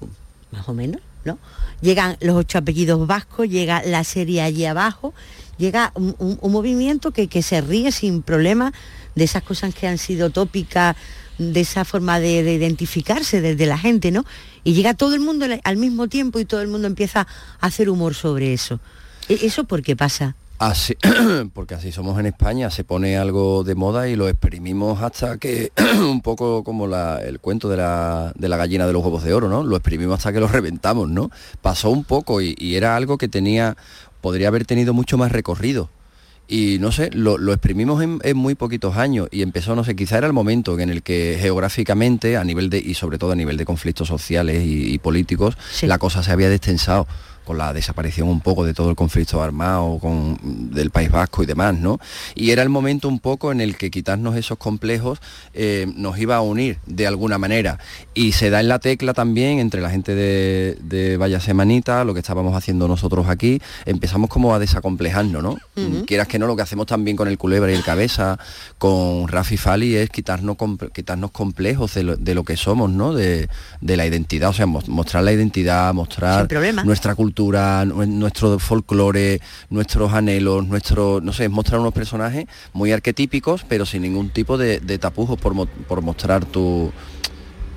más 0.51 0.67
o 0.67 0.73
menos, 0.73 1.01
¿no? 1.23 1.38
Llegan 1.82 2.17
los 2.21 2.36
ocho 2.36 2.58
apellidos 2.58 3.06
vascos, 3.08 3.49
llega 3.49 3.84
la 3.84 4.04
serie 4.04 4.41
allí 4.41 4.65
abajo, 4.65 5.13
llega 5.58 5.91
un, 5.95 6.39
movimiento 6.41 7.12
que, 7.12 7.28
que, 7.28 7.41
se 7.41 7.62
ríe 7.62 7.91
sin 7.91 8.21
problema 8.21 8.73
de 9.15 9.23
esas 9.23 9.43
cosas 9.43 9.73
que 9.73 9.88
han 9.88 9.97
sido 9.97 10.30
tópicas, 10.30 10.95
de 11.38 11.62
esa 11.62 11.84
forma 11.84 12.19
de, 12.19 12.43
de 12.43 12.54
identificarse 12.54 13.41
desde 13.41 13.65
la 13.65 13.78
gente, 13.78 14.12
¿no? 14.12 14.25
Y 14.65 14.73
llega 14.73 14.95
todo 14.95 15.15
el 15.15 15.21
mundo 15.21 15.45
al 15.63 15.78
mismo 15.78 16.10
tiempo 16.10 16.39
y 16.39 16.45
todo 16.45 16.62
el 16.62 16.67
mundo 16.67 16.88
empieza 16.88 17.28
a 17.62 17.67
hacer 17.67 17.89
humor 17.89 18.15
sobre 18.15 18.51
eso. 18.51 18.82
¿E-, 19.30 19.45
¿Eso 19.45 19.63
por 19.63 19.82
qué 19.82 19.95
pasa? 19.95 20.36
Porque 21.54 21.75
así 21.75 21.91
somos 21.91 22.19
en 22.19 22.25
España, 22.25 22.71
se 22.71 22.84
pone 22.84 23.17
algo 23.17 23.63
de 23.63 23.75
moda 23.75 24.08
y 24.08 24.15
lo 24.15 24.28
exprimimos 24.28 25.01
hasta 25.01 25.38
que, 25.38 25.71
un 25.99 26.21
poco 26.21 26.63
como 26.63 26.86
el 26.88 27.39
cuento 27.39 27.69
de 27.69 27.78
la, 27.78 28.34
de 28.36 28.49
la 28.49 28.58
gallina 28.58 28.88
de 28.88 28.93
los 28.93 29.04
huevos 29.04 29.23
de 29.23 29.34
oro, 29.34 29.49
¿no? 29.49 29.63
Lo 29.63 29.75
exprimimos 29.75 30.17
hasta 30.17 30.34
que 30.34 30.39
lo 30.39 30.47
reventamos, 30.47 31.10
¿no? 31.10 31.30
Pasó 31.62 31.91
un 31.91 32.04
poco 32.04 32.41
y, 32.41 32.56
y 32.58 32.75
era 32.75 32.95
algo 32.95 33.17
que 33.17 33.28
tenía, 33.28 33.78
podría 34.21 34.47
haber 34.47 34.65
tenido 34.65 34.93
mucho 34.93 35.17
más 35.17 35.32
recorrido. 35.32 35.89
Y 36.47 36.77
no 36.79 36.91
sé, 36.91 37.10
lo, 37.12 37.38
lo 37.39 37.53
exprimimos 37.53 38.03
en, 38.03 38.19
en 38.23 38.38
muy 38.38 38.53
poquitos 38.55 38.97
años 38.97 39.27
y 39.31 39.41
empezó, 39.41 39.75
no 39.75 39.84
sé, 39.84 39.95
quizá 39.95 40.17
era 40.19 40.27
el 40.27 40.34
momento 40.34 40.79
en 40.79 40.89
el 40.91 41.01
que 41.01 41.38
geográficamente, 41.41 42.38
a 42.38 42.43
nivel 42.43 42.69
de, 42.69 42.77
y 42.79 42.93
sobre 42.93 43.17
todo 43.17 43.31
a 43.31 43.36
nivel 43.36 43.58
de 43.58 43.65
conflictos 43.65 44.08
sociales 44.08 44.63
y, 44.63 44.93
y 44.93 44.97
políticos, 44.99 45.58
Sí. 45.71 45.88
la 45.88 45.97
cosa 45.97 46.21
se 46.21 46.31
había 46.31 46.49
destensado 46.49 47.08
con 47.45 47.58
la 47.58 47.71
desaparición 47.71 48.27
un 48.27 48.41
poco 48.41 48.65
de 48.65 48.73
todo 48.73 48.89
el 48.89 48.95
conflicto 48.95 49.41
armado 49.41 49.99
con, 49.99 50.38
del 50.73 50.89
País 50.89 51.10
Vasco 51.10 51.43
y 51.43 51.45
demás, 51.45 51.77
¿no? 51.79 51.99
Y 52.34 52.51
era 52.51 52.63
el 52.63 52.69
momento 52.69 53.08
un 53.08 53.19
poco 53.19 53.51
en 53.51 53.62
el 53.62 53.77
que 53.77 53.89
quitarnos 53.91 54.36
esos 54.36 54.58
complejos 54.58 55.19
eh, 55.53 55.88
nos 55.95 56.17
iba 56.17 56.36
a 56.36 56.41
unir 56.41 56.79
de 56.86 57.08
alguna 57.08 57.38
manera. 57.38 57.79
Y 58.13 58.34
se 58.34 58.49
da 58.49 58.60
en 58.60 58.67
la 58.67 58.79
tecla 58.79 59.13
también 59.13 59.60
entre 59.60 59.81
la 59.81 59.89
gente 59.89 60.15
de, 60.15 60.77
de 60.81 61.17
Vaya 61.17 61.39
Semanita, 61.39 62.03
lo 62.03 62.13
que 62.13 62.19
estábamos 62.19 62.55
haciendo 62.55 62.88
nosotros 62.88 63.27
aquí, 63.29 63.62
empezamos 63.86 64.29
como 64.29 64.53
a 64.53 64.60
desacomplejarnos, 64.60 65.43
¿no? 65.43 65.58
Quieras 66.05 66.27
que 66.27 66.39
no, 66.39 66.47
lo 66.47 66.55
que 66.55 66.63
hacemos 66.63 66.88
también 66.88 67.15
con 67.15 67.27
el 67.27 67.38
culebra 67.38 67.71
y 67.71 67.75
el 67.75 67.84
cabeza, 67.84 68.39
con 68.77 69.27
Rafi 69.27 69.58
Fali, 69.58 69.95
es 69.95 70.10
quitarnos, 70.10 70.58
quitarnos 70.93 71.31
complejos 71.31 71.93
de 71.93 72.03
lo, 72.03 72.15
de 72.17 72.34
lo 72.34 72.43
que 72.43 72.58
somos, 72.58 72.89
¿no? 72.89 73.13
De, 73.13 73.47
de 73.81 73.97
la 73.97 74.05
identidad, 74.05 74.49
o 74.49 74.53
sea, 74.53 74.65
mos- 74.65 74.88
mostrar 74.88 75.23
la 75.23 75.31
identidad, 75.31 75.93
mostrar 75.93 76.41
nuestra 76.86 77.13
cultura, 77.15 77.35
nu- 77.43 78.06
nuestro 78.06 78.58
folclore, 78.60 79.39
nuestros 79.69 80.13
anhelos, 80.13 80.67
nuestro, 80.67 81.21
no 81.21 81.34
sé, 81.34 81.45
es 81.45 81.52
mostrar 81.52 81.80
unos 81.80 81.93
personajes 81.93 82.45
muy 82.74 82.91
arquetípicos, 82.91 83.65
pero 83.67 83.86
sin 83.86 84.02
ningún 84.02 84.30
tipo 84.30 84.58
de, 84.58 84.80
de 84.80 84.98
tapujos 84.98 85.39
por, 85.39 85.67
por 85.67 86.02
mostrar 86.02 86.45
tu, 86.45 86.91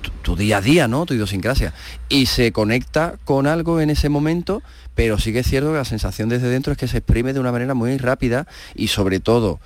tu, 0.02 0.10
tu 0.22 0.36
día 0.36 0.58
a 0.58 0.60
día, 0.60 0.88
¿no? 0.88 1.06
Tu 1.06 1.14
idiosincrasia. 1.14 1.74
Y 2.08 2.26
se 2.26 2.52
conecta 2.52 3.16
con 3.24 3.46
algo 3.46 3.80
en 3.80 3.90
ese 3.90 4.08
momento, 4.08 4.62
pero 4.94 5.18
sí 5.18 5.32
que 5.32 5.40
es 5.40 5.46
cierto 5.46 5.70
que 5.70 5.78
la 5.78 5.84
sensación 5.84 6.28
desde 6.28 6.48
dentro 6.48 6.72
es 6.72 6.78
que 6.78 6.88
se 6.88 6.98
exprime 6.98 7.32
de 7.32 7.40
una 7.40 7.52
manera 7.52 7.74
muy 7.74 7.96
rápida 7.98 8.46
y 8.74 8.88
sobre 8.88 9.20
todo 9.20 9.60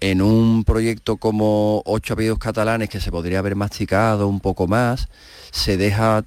en 0.00 0.22
un 0.22 0.64
proyecto 0.64 1.16
como 1.16 1.82
Ocho 1.84 2.14
apellidos 2.14 2.38
catalanes 2.38 2.88
que 2.88 3.00
se 3.00 3.10
podría 3.10 3.40
haber 3.40 3.56
masticado 3.56 4.28
un 4.28 4.40
poco 4.40 4.68
más, 4.68 5.08
se 5.50 5.76
deja, 5.76 6.24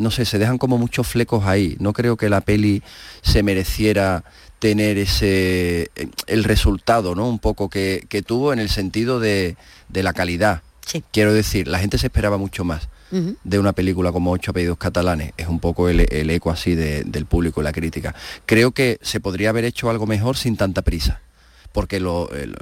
no 0.00 0.10
sé, 0.10 0.24
se 0.24 0.38
dejan 0.38 0.58
como 0.58 0.78
muchos 0.78 1.06
flecos 1.06 1.44
ahí. 1.44 1.76
No 1.78 1.92
creo 1.92 2.16
que 2.16 2.28
la 2.28 2.40
peli 2.40 2.82
se 3.22 3.42
mereciera 3.42 4.24
tener 4.58 4.98
ese 4.98 5.90
el 6.26 6.44
resultado, 6.44 7.14
¿no? 7.14 7.28
Un 7.28 7.38
poco 7.38 7.68
que, 7.70 8.04
que 8.08 8.22
tuvo 8.22 8.52
en 8.52 8.58
el 8.58 8.68
sentido 8.68 9.20
de, 9.20 9.56
de 9.88 10.02
la 10.02 10.12
calidad. 10.12 10.62
Sí. 10.84 11.04
Quiero 11.12 11.32
decir, 11.32 11.68
la 11.68 11.78
gente 11.78 11.98
se 11.98 12.06
esperaba 12.08 12.36
mucho 12.38 12.64
más 12.64 12.88
de 13.42 13.58
una 13.58 13.72
película 13.72 14.12
como 14.12 14.30
Ocho 14.30 14.52
apellidos 14.52 14.78
catalanes. 14.78 15.32
Es 15.36 15.48
un 15.48 15.58
poco 15.58 15.88
el, 15.88 16.00
el 16.12 16.30
eco 16.30 16.50
así 16.50 16.76
de- 16.76 17.02
del 17.04 17.26
público 17.26 17.60
y 17.60 17.64
la 17.64 17.72
crítica. 17.72 18.14
Creo 18.46 18.70
que 18.70 18.98
se 19.02 19.18
podría 19.18 19.50
haber 19.50 19.64
hecho 19.64 19.90
algo 19.90 20.06
mejor 20.06 20.36
sin 20.36 20.56
tanta 20.56 20.82
prisa 20.82 21.20
porque 21.72 22.00
lo, 22.00 22.30
el- 22.32 22.56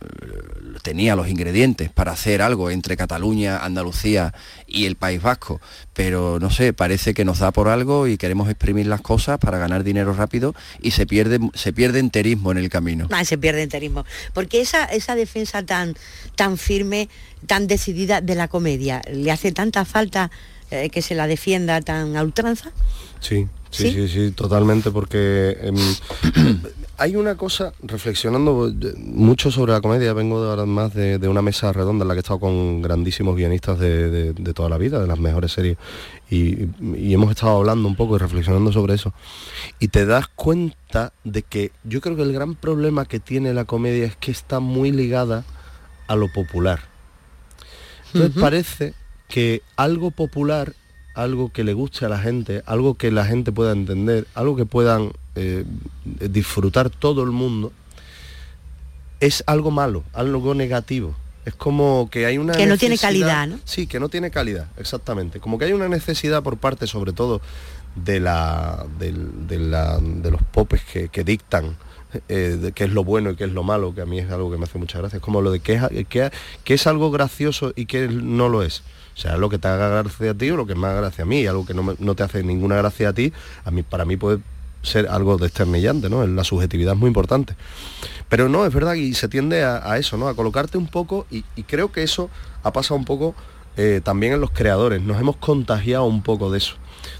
tenía 0.83 1.17
los 1.17 1.29
ingredientes 1.29 1.91
para 1.91 2.13
hacer 2.13 2.41
algo 2.41 2.71
entre 2.71 2.97
Cataluña, 2.97 3.59
Andalucía 3.65 4.33
y 4.67 4.87
el 4.87 4.97
País 4.97 5.21
Vasco, 5.21 5.61
pero 5.93 6.39
no 6.41 6.51
sé, 6.51 6.73
parece 6.73 7.15
que 7.15 7.25
nos 7.25 7.41
da 7.41 7.51
por 7.51 7.69
algo 7.69 8.07
y 8.07 8.17
queremos 8.17 8.49
exprimir 8.49 8.87
las 8.87 9.01
cosas 9.01 9.39
para 9.39 9.59
ganar 9.59 9.83
dinero 9.85 10.13
rápido 10.15 10.55
y 10.81 10.93
se 10.93 11.07
pierde, 11.07 11.41
se 11.55 11.73
pierde 11.73 11.99
enterismo 11.99 12.53
en 12.53 12.59
el 12.59 12.69
camino. 12.69 13.09
Ah, 13.11 13.25
se 13.25 13.39
pierde 13.39 13.63
enterismo. 13.63 14.05
Porque 14.35 14.61
esa, 14.61 14.85
esa 14.85 15.15
defensa 15.15 15.63
tan, 15.65 15.95
tan 16.37 16.57
firme, 16.59 17.09
tan 17.47 17.67
decidida 17.67 18.21
de 18.21 18.35
la 18.35 18.49
comedia, 18.49 19.03
¿le 19.13 19.31
hace 19.33 19.53
tanta 19.53 19.85
falta 19.85 20.31
eh, 20.71 20.91
que 20.91 21.03
se 21.03 21.15
la 21.15 21.27
defienda 21.27 21.81
tan 21.81 22.17
a 22.17 22.23
ultranza? 22.23 22.71
Sí, 23.21 23.47
sí, 23.71 23.91
¿Sí? 23.91 23.93
sí, 23.93 24.09
sí, 24.09 24.31
totalmente, 24.33 24.91
porque 24.91 25.57
em, 25.61 25.77
hay 26.99 27.15
una 27.17 27.37
cosa, 27.37 27.73
reflexionando 27.83 28.69
eh, 28.69 28.95
mucho 28.97 29.51
sobre 29.51 29.73
la 29.73 29.81
comedia, 29.81 30.13
vengo 30.13 30.45
de, 30.45 30.53
además 30.53 30.95
de, 30.95 31.19
de 31.19 31.29
una 31.29 31.43
mesa 31.43 31.73
redonda 31.73 32.03
en 32.05 32.09
la 32.09 32.15
que 32.15 32.19
he 32.19 32.21
estado 32.23 32.41
con 32.41 32.83
grandísimos 32.83 33.37
guionistas 33.37 33.79
de, 33.79 34.11
de- 34.11 34.33
de 34.33 34.55
toda 34.55 34.69
la 34.69 34.79
vida, 34.79 34.99
de 35.01 35.07
las 35.07 35.19
mejores 35.19 35.53
series, 35.53 35.77
y, 36.31 36.67
y 36.97 37.15
hemos 37.15 37.31
estado 37.31 37.57
hablando 37.57 37.89
un 37.89 37.97
poco 37.97 38.17
y 38.17 38.19
reflexionando 38.19 38.73
sobre 38.73 38.95
eso, 38.95 39.13
y 39.79 39.89
te 39.89 40.07
das 40.07 40.27
cuenta 40.29 41.13
de 41.25 41.43
que 41.43 41.73
yo 41.85 42.01
creo 42.01 42.17
que 42.17 42.23
el 42.23 42.33
gran 42.33 42.55
problema 42.55 43.05
que 43.07 43.21
tiene 43.21 43.55
la 43.55 43.65
comedia 43.65 44.07
es 44.07 44.17
que 44.17 44.31
está 44.31 44.61
muy 44.61 44.91
ligada 44.93 45.45
a 46.09 46.17
lo 46.17 46.33
popular. 46.33 46.81
Entonces 48.13 48.41
parece 48.41 48.95
que 49.29 49.61
algo 49.77 50.11
popular, 50.11 50.73
algo 51.19 51.51
que 51.53 51.65
le 51.65 51.73
guste 51.75 52.05
a 52.05 52.09
la 52.09 52.19
gente, 52.19 52.63
algo 52.67 52.95
que 52.95 53.11
la 53.11 53.25
gente 53.25 53.51
pueda 53.53 53.73
entender, 53.73 54.27
algo 54.35 54.55
que 54.57 54.67
puedan 54.67 55.11
eh, 55.35 55.65
disfrutar 56.05 56.91
todo 56.91 57.23
el 57.25 57.31
mundo, 57.31 57.73
es 59.21 59.43
algo 59.47 59.71
malo, 59.71 60.05
algo 60.13 60.55
negativo. 60.55 61.15
Es 61.45 61.55
como 61.55 62.09
que 62.11 62.27
hay 62.27 62.39
una 62.39 62.53
Que 62.53 62.67
no 62.67 62.77
tiene 62.77 62.99
calidad, 62.99 63.47
¿no? 63.49 63.59
Sí, 63.65 63.87
que 63.87 63.99
no 64.01 64.09
tiene 64.09 64.31
calidad, 64.31 64.69
exactamente. 64.77 65.41
Como 65.41 65.59
que 65.59 65.65
hay 65.65 65.73
una 65.73 65.89
necesidad 65.89 66.43
por 66.43 66.57
parte, 66.59 66.87
sobre 66.87 67.13
todo, 67.13 67.41
de 67.97 68.21
la, 68.21 68.87
de, 68.99 69.59
la- 69.59 69.99
de 69.99 70.31
los 70.31 70.43
popes 70.43 70.83
que, 70.85 71.09
que 71.09 71.25
dictan 71.25 71.77
eh, 72.29 72.59
de 72.61 72.73
qué 72.73 72.85
es 72.85 72.93
lo 72.93 73.03
bueno 73.03 73.31
y 73.31 73.37
qué 73.37 73.45
es 73.45 73.53
lo 73.53 73.63
malo, 73.63 73.95
que 73.95 74.03
a 74.03 74.07
mí 74.07 74.19
es 74.19 74.31
algo 74.31 74.51
que 74.51 74.59
me 74.59 74.65
hace 74.65 74.79
mucha 74.79 74.99
gracia. 74.99 75.17
Es 75.17 75.23
como 75.23 75.41
lo 75.41 75.51
de 75.51 75.61
qué 75.61 75.81
es, 76.65 76.87
algo 76.87 77.11
gracioso 77.11 77.73
y 77.75 77.87
qué 77.87 78.09
no 78.09 78.49
lo 78.49 78.63
es. 78.63 78.83
Sea, 79.19 79.37
lo 79.37 79.49
que 79.49 79.59
te 79.59 79.67
haga 79.67 79.89
gracia 79.89 80.31
a 80.31 80.35
ti 80.35 80.49
o 80.51 80.57
lo 80.57 80.65
que 80.65 80.75
haga 80.75 80.95
gracia 80.95 81.25
a 81.25 81.27
mí. 81.27 81.45
Algo 81.47 81.67
que 81.67 81.75
no, 81.75 81.95
no 81.99 82.15
te 82.15 82.23
hace 82.23 82.45
ninguna 82.45 82.77
gracia 82.77 83.09
a 83.09 83.13
ti, 83.13 83.33
a 83.65 83.71
mí, 83.71 83.83
para 83.83 84.05
mí 84.05 84.17
puede 84.17 84.39
ser 84.83 85.09
algo 85.09 85.37
desternillante, 85.39 86.09
¿no? 86.09 86.25
La 86.27 86.45
subjetividad 86.45 86.95
es 86.95 86.99
muy 87.01 87.09
importante. 87.09 87.57
Pero 88.29 88.49
no, 88.49 88.65
es 88.65 88.73
verdad, 88.73 88.95
y 88.95 89.15
se 89.15 89.29
tiende 89.29 89.65
a, 89.65 89.99
eso, 89.99 90.17
¿no? 90.17 90.29
A 90.29 90.37
colocarte 90.37 90.79
un 90.79 90.87
poco, 90.87 91.27
y, 91.31 91.45
y 91.57 91.65
creo 91.65 91.91
que 91.91 92.03
eso 92.05 92.31
ha 92.63 92.73
pasado 92.73 92.97
un 92.97 93.05
poco 93.05 93.35
eh, 93.77 94.01
también 94.03 94.33
en 94.35 94.41
los 94.41 94.51
creadores. 94.51 95.03
Nos 95.03 95.21
hemos 95.21 95.37
contagiado 95.37 96.05
un 96.05 96.23
poco 96.23 96.51
de 96.51 96.59
eso 96.59 96.75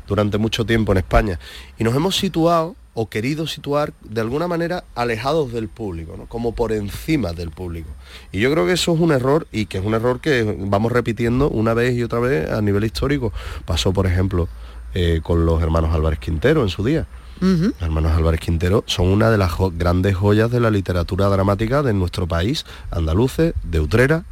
durante 0.07 0.39
mucho 0.39 0.67
tiempo 0.67 0.93
en 0.93 0.99
España. 0.99 1.39
Y 1.79 1.85
nos 1.85 1.95
hemos 1.95 2.17
situado 2.17 2.77
o 3.01 3.09
querido 3.09 3.47
situar 3.47 3.93
de 4.03 4.21
alguna 4.21 4.49
manera 4.49 4.83
alejados 4.97 5.53
del 5.53 5.69
público, 5.69 6.17
¿no? 6.19 6.27
como 6.27 6.53
por 6.53 6.73
encima 6.73 7.33
del 7.33 7.51
público. 7.51 7.89
Y 8.33 8.41
yo 8.41 8.51
creo 8.51 8.67
que 8.67 8.73
eso 8.73 8.93
es 8.93 8.99
un 9.01 9.13
error 9.13 9.47
y 9.53 9.67
que 9.67 9.79
es 9.79 9.85
un 9.85 9.95
error 9.95 10.21
que 10.21 10.57
vamos 10.59 10.91
repitiendo 10.91 11.49
una 11.49 11.75
vez 11.75 11.95
y 11.97 12.03
otra 12.03 12.19
vez 12.19 12.51
a 12.51 12.61
nivel 12.61 12.83
histórico. 12.83 13.33
Pasó, 13.65 13.93
por 13.93 14.07
ejemplo, 14.07 14.49
eh, 14.95 15.21
con 15.23 15.47
los 15.47 15.63
hermanos 15.63 15.95
Álvarez 15.95 16.19
Quintero 16.19 16.63
en 16.63 16.71
su 16.71 16.83
día. 16.85 17.07
Los 17.41 17.83
hermanos 17.83 18.17
Álvarez 18.17 18.41
Quintero 18.41 18.83
son 18.87 19.07
una 19.07 19.31
de 19.31 19.39
las 19.39 19.53
jo- 19.53 19.73
grandes 19.73 20.17
joyas 20.17 20.51
de 20.51 20.59
la 20.59 20.73
literatura 20.73 21.29
dramática 21.29 21.85
de 21.85 21.93
nuestro 21.95 22.27
país, 22.27 22.67
andaluces, 22.91 23.55
de 23.63 23.79
Utrera, 23.79 24.25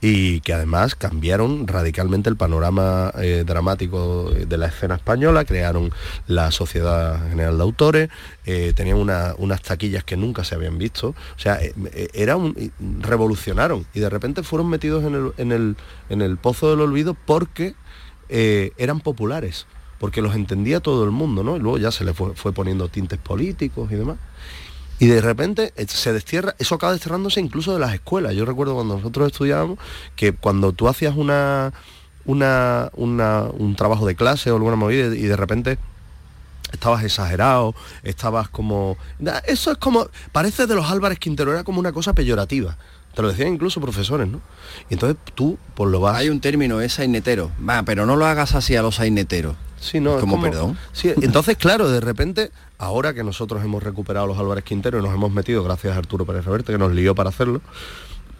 y 0.00 0.40
que 0.40 0.52
además 0.52 0.94
cambiaron 0.94 1.66
radicalmente 1.66 2.28
el 2.28 2.36
panorama 2.36 3.12
eh, 3.18 3.44
dramático 3.46 4.30
de 4.30 4.58
la 4.58 4.66
escena 4.66 4.96
española, 4.96 5.44
crearon 5.44 5.90
la 6.26 6.50
Sociedad 6.50 7.28
General 7.30 7.56
de 7.56 7.62
Autores, 7.62 8.08
eh, 8.44 8.72
tenían 8.76 8.98
una- 8.98 9.34
unas 9.38 9.62
taquillas 9.62 10.04
que 10.04 10.16
nunca 10.16 10.44
se 10.44 10.54
habían 10.54 10.78
visto, 10.78 11.08
o 11.08 11.38
sea, 11.38 11.58
eh, 11.62 11.72
era 12.12 12.36
un, 12.36 12.72
revolucionaron 13.00 13.86
y 13.94 14.00
de 14.00 14.10
repente 14.10 14.42
fueron 14.42 14.68
metidos 14.68 15.04
en 15.04 15.14
el, 15.14 15.32
en 15.38 15.52
el, 15.52 15.76
en 16.10 16.22
el 16.22 16.36
pozo 16.36 16.70
del 16.70 16.80
olvido 16.80 17.14
porque 17.14 17.74
eran 18.28 19.00
populares, 19.00 19.66
porque 19.98 20.20
los 20.20 20.34
entendía 20.34 20.80
todo 20.80 21.04
el 21.04 21.10
mundo, 21.10 21.42
¿no? 21.44 21.56
Y 21.56 21.60
luego 21.60 21.78
ya 21.78 21.90
se 21.92 22.04
le 22.04 22.12
fue, 22.12 22.34
fue 22.34 22.52
poniendo 22.52 22.88
tintes 22.88 23.18
políticos 23.18 23.90
y 23.92 23.94
demás. 23.94 24.16
Y 24.98 25.06
de 25.06 25.20
repente 25.20 25.72
eh, 25.76 25.86
se 25.88 26.12
destierra, 26.12 26.54
eso 26.58 26.74
acaba 26.74 26.92
desterrándose 26.92 27.40
incluso 27.40 27.72
de 27.74 27.78
las 27.80 27.92
escuelas. 27.94 28.34
Yo 28.34 28.44
recuerdo 28.46 28.74
cuando 28.74 28.96
nosotros 28.96 29.30
estudiábamos 29.30 29.78
que 30.16 30.32
cuando 30.32 30.72
tú 30.72 30.88
hacías 30.88 31.14
una, 31.16 31.72
una, 32.24 32.90
una- 32.94 33.42
un 33.52 33.76
trabajo 33.76 34.06
de 34.06 34.16
clase 34.16 34.50
o 34.50 34.56
alguna 34.56 34.76
movida 34.76 35.14
y 35.14 35.22
de 35.22 35.36
repente 35.36 35.78
estabas 36.72 37.04
exagerado, 37.04 37.74
estabas 38.02 38.48
como... 38.48 38.96
Eso 39.46 39.70
es 39.72 39.78
como... 39.78 40.08
Parece 40.32 40.66
de 40.66 40.74
los 40.74 40.90
Álvarez 40.90 41.18
Quintero, 41.18 41.52
era 41.52 41.62
como 41.62 41.78
una 41.78 41.92
cosa 41.92 42.14
peyorativa. 42.14 42.76
Te 43.14 43.22
lo 43.22 43.28
decían 43.28 43.48
incluso 43.54 43.80
profesores, 43.80 44.28
¿no? 44.28 44.40
Y 44.90 44.94
entonces 44.94 45.16
tú, 45.34 45.58
pues 45.74 45.90
lo 45.90 46.00
vas... 46.00 46.16
Hay 46.16 46.28
un 46.28 46.40
término, 46.40 46.80
es 46.80 46.94
sainetero. 46.94 47.50
Va, 47.66 47.82
pero 47.82 48.04
no 48.06 48.16
lo 48.16 48.26
hagas 48.26 48.54
así 48.54 48.76
a 48.76 48.82
los 48.82 48.96
saineteros. 48.96 49.56
Sí, 49.80 50.00
no, 50.00 50.18
como, 50.18 50.40
perdón. 50.40 50.78
Sí, 50.92 51.12
entonces, 51.20 51.56
claro, 51.56 51.88
de 51.88 52.00
repente, 52.00 52.50
ahora 52.78 53.14
que 53.14 53.22
nosotros 53.22 53.64
hemos 53.64 53.82
recuperado 53.82 54.26
los 54.26 54.38
Álvarez 54.38 54.64
Quintero 54.64 54.98
y 54.98 55.02
nos 55.02 55.14
hemos 55.14 55.30
metido, 55.30 55.62
gracias 55.62 55.94
a 55.94 55.98
Arturo 55.98 56.24
Pérez 56.24 56.44
Reverte, 56.44 56.72
que 56.72 56.78
nos 56.78 56.92
lió 56.92 57.14
para 57.14 57.30
hacerlo, 57.30 57.60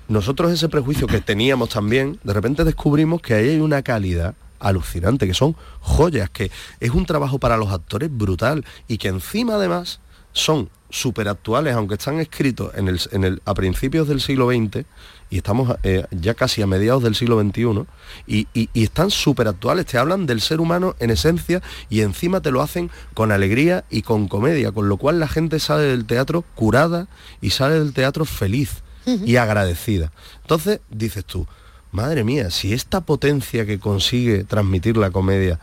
nosotros 0.09 0.53
ese 0.53 0.69
prejuicio 0.69 1.07
que 1.07 1.21
teníamos 1.21 1.69
también, 1.69 2.19
de 2.23 2.33
repente 2.33 2.65
descubrimos 2.65 3.21
que 3.21 3.35
ahí 3.35 3.51
hay 3.51 3.61
una 3.61 3.83
calidad 3.83 4.35
alucinante, 4.61 5.27
que 5.27 5.35
son 5.35 5.57
joyas, 5.81 6.31
que 6.31 6.51
es 6.81 6.91
un 6.91 7.07
trabajo 7.07 7.39
para 7.39 7.57
los 7.57 7.71
actores 7.71 8.11
brutal 8.11 8.65
y 8.89 8.99
que 8.99 9.09
encima 9.09 9.55
además 9.55 10.01
son 10.33 10.71
súper 10.91 11.29
actuales, 11.29 11.75
aunque 11.75 11.95
están 11.95 12.21
escritos 12.21 12.73
en 12.75 12.89
el, 12.89 13.01
en 13.11 13.25
el, 13.25 13.43
a 13.45 13.55
principios 13.55 14.09
del 14.09 14.21
siglo 14.21 14.49
XX 14.49 14.85
y 15.31 15.39
estamos 15.39 15.75
eh, 15.83 16.05
ya 16.11 16.35
casi 16.35 16.63
a 16.63 16.67
mediados 16.67 17.03
del 17.03 17.15
siglo 17.15 17.41
XXI 17.41 17.85
y, 18.27 18.47
y- 18.55 18.69
y 18.73 18.85
están 18.85 19.11
súper 19.11 19.49
actuales, 19.49 19.87
te 19.87 19.99
hablan 19.99 20.27
del 20.27 20.41
ser 20.41 20.61
humano 20.61 20.95
en 21.01 21.11
esencia 21.11 21.63
y 21.91 22.03
encima 22.03 22.41
te 22.41 22.51
lo 22.51 22.63
hacen 22.63 22.91
con 23.15 23.33
alegría 23.33 23.85
y 23.91 24.03
con 24.03 24.29
comedia, 24.29 24.73
con 24.73 24.89
lo 24.89 24.97
cual 24.97 25.19
la 25.19 25.29
gente 25.29 25.59
sale 25.59 25.85
del 25.85 26.05
teatro 26.07 26.45
curada 26.55 27.09
y 27.41 27.51
sale 27.51 27.79
del 27.79 27.93
teatro 27.93 28.25
feliz 28.25 28.83
y 29.25 29.37
agradecida. 29.37 30.13
Entonces 30.43 30.81
dices 30.91 31.25
tú, 31.25 31.47
madre 31.93 32.25
mía, 32.25 32.51
si 32.51 32.73
esta 32.73 33.01
potencia 33.03 33.65
que 33.67 33.79
consigue 33.79 34.45
transmitir 34.45 34.97
la 34.97 35.11
comedia 35.11 35.61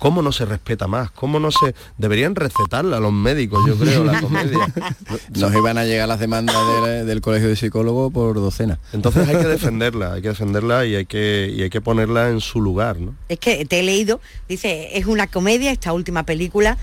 ¿Cómo 0.00 0.22
no 0.22 0.32
se 0.32 0.46
respeta 0.46 0.86
más? 0.86 1.10
¿Cómo 1.10 1.38
no 1.38 1.50
se... 1.50 1.74
Deberían 1.98 2.34
recetarla 2.34 2.96
a 2.96 3.00
los 3.00 3.12
médicos, 3.12 3.60
yo 3.68 3.76
creo, 3.76 4.02
la 4.02 4.18
comedia. 4.20 4.58
Nos 5.38 5.54
iban 5.54 5.76
a 5.76 5.84
llegar 5.84 6.08
las 6.08 6.18
demandas 6.18 6.56
del, 6.82 7.06
del 7.06 7.20
colegio 7.20 7.48
de 7.48 7.56
psicólogos 7.56 8.10
por 8.10 8.34
docena. 8.34 8.78
Entonces 8.94 9.28
hay 9.28 9.36
que 9.36 9.46
defenderla, 9.48 10.14
hay 10.14 10.22
que 10.22 10.28
defenderla 10.28 10.86
y 10.86 10.96
hay 10.96 11.04
que, 11.04 11.52
y 11.54 11.62
hay 11.62 11.68
que 11.68 11.82
ponerla 11.82 12.30
en 12.30 12.40
su 12.40 12.62
lugar, 12.62 12.98
¿no? 12.98 13.14
Es 13.28 13.38
que 13.38 13.66
te 13.66 13.80
he 13.80 13.82
leído, 13.82 14.22
dice, 14.48 14.96
es 14.96 15.04
una 15.04 15.26
comedia, 15.26 15.70
esta 15.70 15.92
última 15.92 16.24
película, 16.24 16.78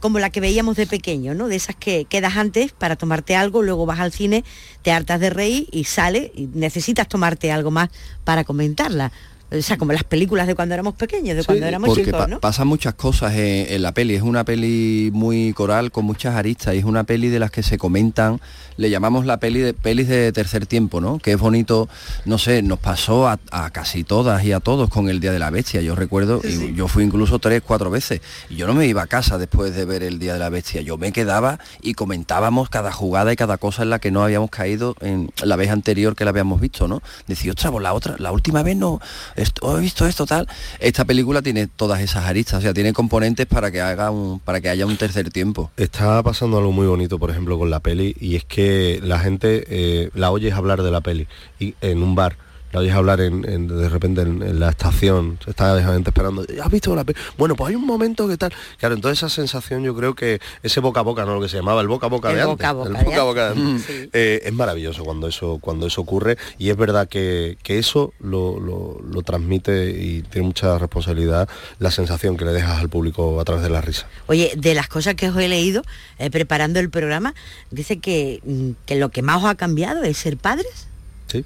como 0.00 0.18
la 0.18 0.30
que 0.30 0.40
veíamos 0.40 0.76
de 0.76 0.86
pequeño, 0.86 1.34
¿no? 1.34 1.46
De 1.46 1.56
esas 1.56 1.76
que 1.76 2.04
quedas 2.06 2.36
antes 2.36 2.72
para 2.72 2.96
tomarte 2.96 3.36
algo, 3.36 3.62
luego 3.62 3.86
vas 3.86 4.00
al 4.00 4.12
cine, 4.12 4.44
te 4.82 4.90
hartas 4.90 5.20
de 5.20 5.30
reír 5.30 5.68
y 5.70 5.84
sale 5.84 6.32
y 6.34 6.48
necesitas 6.52 7.06
tomarte 7.08 7.52
algo 7.52 7.70
más 7.70 7.90
para 8.24 8.42
comentarla. 8.44 9.12
O 9.56 9.62
sea, 9.62 9.76
como 9.76 9.92
las 9.92 10.04
películas 10.04 10.46
de 10.46 10.54
cuando 10.54 10.74
éramos 10.74 10.94
pequeños, 10.94 11.36
de 11.36 11.44
cuando 11.44 11.66
éramos 11.66 11.88
Porque 11.88 12.04
chicos, 12.04 12.20
pa- 12.20 12.26
¿no? 12.26 12.40
pasan 12.40 12.66
muchas 12.66 12.94
cosas 12.94 13.34
en, 13.34 13.66
en 13.72 13.82
la 13.82 13.92
peli. 13.92 14.14
Es 14.14 14.22
una 14.22 14.44
peli 14.44 15.10
muy 15.12 15.52
coral 15.52 15.90
con 15.92 16.04
muchas 16.04 16.34
aristas 16.36 16.74
y 16.74 16.78
es 16.78 16.84
una 16.84 17.04
peli 17.04 17.28
de 17.28 17.38
las 17.38 17.50
que 17.50 17.62
se 17.62 17.76
comentan. 17.78 18.40
Le 18.78 18.88
llamamos 18.88 19.26
la 19.26 19.36
peli 19.38 19.60
de 19.60 19.74
pelis 19.74 20.08
de 20.08 20.32
tercer 20.32 20.66
tiempo, 20.66 21.00
¿no? 21.02 21.18
Que 21.18 21.32
es 21.32 21.38
bonito, 21.38 21.88
no 22.24 22.38
sé, 22.38 22.62
nos 22.62 22.78
pasó 22.78 23.28
a, 23.28 23.38
a 23.50 23.68
casi 23.70 24.02
todas 24.02 24.42
y 24.44 24.52
a 24.52 24.60
todos 24.60 24.88
con 24.88 25.10
el 25.10 25.20
Día 25.20 25.32
de 25.32 25.38
la 25.38 25.50
Bestia. 25.50 25.82
Yo 25.82 25.94
recuerdo, 25.94 26.40
y 26.42 26.74
yo 26.74 26.88
fui 26.88 27.04
incluso 27.04 27.38
tres, 27.38 27.60
cuatro 27.64 27.90
veces. 27.90 28.22
Y 28.48 28.56
yo 28.56 28.66
no 28.66 28.72
me 28.72 28.86
iba 28.86 29.02
a 29.02 29.06
casa 29.06 29.36
después 29.36 29.74
de 29.76 29.84
ver 29.84 30.02
el 30.02 30.18
Día 30.18 30.32
de 30.32 30.38
la 30.38 30.48
Bestia. 30.48 30.80
Yo 30.80 30.96
me 30.96 31.12
quedaba 31.12 31.58
y 31.82 31.92
comentábamos 31.92 32.70
cada 32.70 32.90
jugada 32.92 33.30
y 33.32 33.36
cada 33.36 33.58
cosa 33.58 33.82
en 33.82 33.90
la 33.90 33.98
que 33.98 34.10
no 34.10 34.24
habíamos 34.24 34.48
caído 34.48 34.96
en 35.00 35.30
la 35.42 35.56
vez 35.56 35.70
anterior 35.70 36.16
que 36.16 36.24
la 36.24 36.30
habíamos 36.30 36.58
visto, 36.60 36.88
¿no? 36.88 37.02
Decía, 37.26 37.50
ostras, 37.52 37.72
pues 37.72 37.82
la 37.82 37.92
otra, 37.92 38.16
la 38.18 38.32
última 38.32 38.62
vez 38.62 38.76
no, 38.76 39.00
esto, 39.42 39.76
he 39.76 39.80
visto 39.80 40.06
esto 40.06 40.26
tal. 40.26 40.48
Esta 40.78 41.04
película 41.04 41.42
tiene 41.42 41.66
todas 41.66 42.00
esas 42.00 42.24
aristas, 42.26 42.58
o 42.58 42.62
sea, 42.62 42.74
tiene 42.74 42.92
componentes 42.92 43.46
para 43.46 43.70
que 43.70 43.80
haga 43.80 44.10
un, 44.10 44.40
para 44.40 44.60
que 44.60 44.68
haya 44.68 44.86
un 44.86 44.96
tercer 44.96 45.30
tiempo. 45.30 45.70
Está 45.76 46.22
pasando 46.22 46.58
algo 46.58 46.72
muy 46.72 46.86
bonito, 46.86 47.18
por 47.18 47.30
ejemplo, 47.30 47.58
con 47.58 47.70
la 47.70 47.80
peli, 47.80 48.16
y 48.20 48.36
es 48.36 48.44
que 48.44 49.00
la 49.02 49.18
gente 49.18 49.64
eh, 49.68 50.10
la 50.14 50.30
oyes 50.30 50.54
hablar 50.54 50.82
de 50.82 50.90
la 50.90 51.00
peli 51.00 51.26
y, 51.58 51.74
en 51.80 52.02
un 52.02 52.14
bar. 52.14 52.36
La 52.72 52.80
oyes 52.80 52.94
hablar 52.94 53.20
en, 53.20 53.48
en- 53.48 53.68
de 53.68 53.88
repente 53.88 54.22
en, 54.22 54.42
en 54.42 54.58
la 54.60 54.70
estación, 54.70 55.38
está 55.46 55.74
la 55.74 55.92
gente 55.92 56.10
esperando. 56.10 56.44
¿Has 56.62 56.70
visto 56.70 56.94
la? 56.96 57.04
Bueno, 57.36 57.54
pues 57.54 57.68
hay 57.70 57.74
un 57.76 57.86
momento 57.86 58.26
que 58.28 58.36
tal. 58.36 58.52
Claro, 58.78 58.94
entonces 58.94 59.18
esa 59.18 59.28
sensación 59.28 59.82
yo 59.82 59.94
creo 59.94 60.14
que 60.14 60.40
ese 60.62 60.80
boca 60.80 61.00
a 61.00 61.02
boca, 61.02 61.24
no 61.24 61.34
lo 61.34 61.40
que 61.40 61.48
se 61.48 61.56
llamaba, 61.56 61.80
el 61.82 61.88
boca 61.88 62.06
a 62.06 62.08
boca 62.08 62.30
El 62.30 62.36
de 62.38 62.44
boca 62.44 62.68
a 62.68 62.70
antes. 62.70 62.88
boca 62.88 62.98
el 63.00 63.04
boca 63.04 63.20
a 63.20 63.24
boca 63.24 63.44
de 63.44 63.50
antes. 63.60 63.64
antes. 63.66 63.86
Sí. 64.04 64.10
Eh, 64.12 64.40
es 64.44 64.52
maravilloso 64.52 65.04
cuando 65.04 65.28
eso, 65.28 65.58
cuando 65.60 65.86
eso 65.86 66.00
ocurre 66.00 66.38
y 66.58 66.70
es 66.70 66.76
verdad 66.76 67.08
que, 67.08 67.58
que 67.62 67.78
eso 67.78 68.12
lo, 68.20 68.58
lo- 68.58 69.00
lo 69.02 69.22
transmite 69.22 69.90
y 69.90 70.22
tiene 70.22 70.46
mucha 70.46 70.78
responsabilidad 70.78 71.48
la 71.78 71.90
sensación 71.90 72.36
que 72.36 72.44
le 72.44 72.52
dejas 72.52 72.80
al 72.80 72.88
público 72.88 73.38
a 73.40 73.44
través 73.44 73.62
de 73.62 73.70
la 73.70 73.80
risa. 73.82 74.06
Oye, 74.28 74.52
de 74.56 74.74
las 74.74 74.88
cosas 74.88 75.14
que 75.14 75.28
os 75.28 75.36
he 75.36 75.48
leído 75.48 75.82
eh, 76.18 76.30
preparando 76.30 76.80
el 76.80 76.88
programa, 76.90 77.34
dice 77.70 77.98
que, 77.98 78.40
mm, 78.44 78.70
que 78.86 78.96
lo 78.96 79.10
que 79.10 79.20
más 79.22 79.42
os 79.42 79.50
ha 79.50 79.54
cambiado 79.56 80.02
es 80.04 80.16
ser 80.16 80.36
padres, 80.38 80.88
¿Sí? 81.26 81.44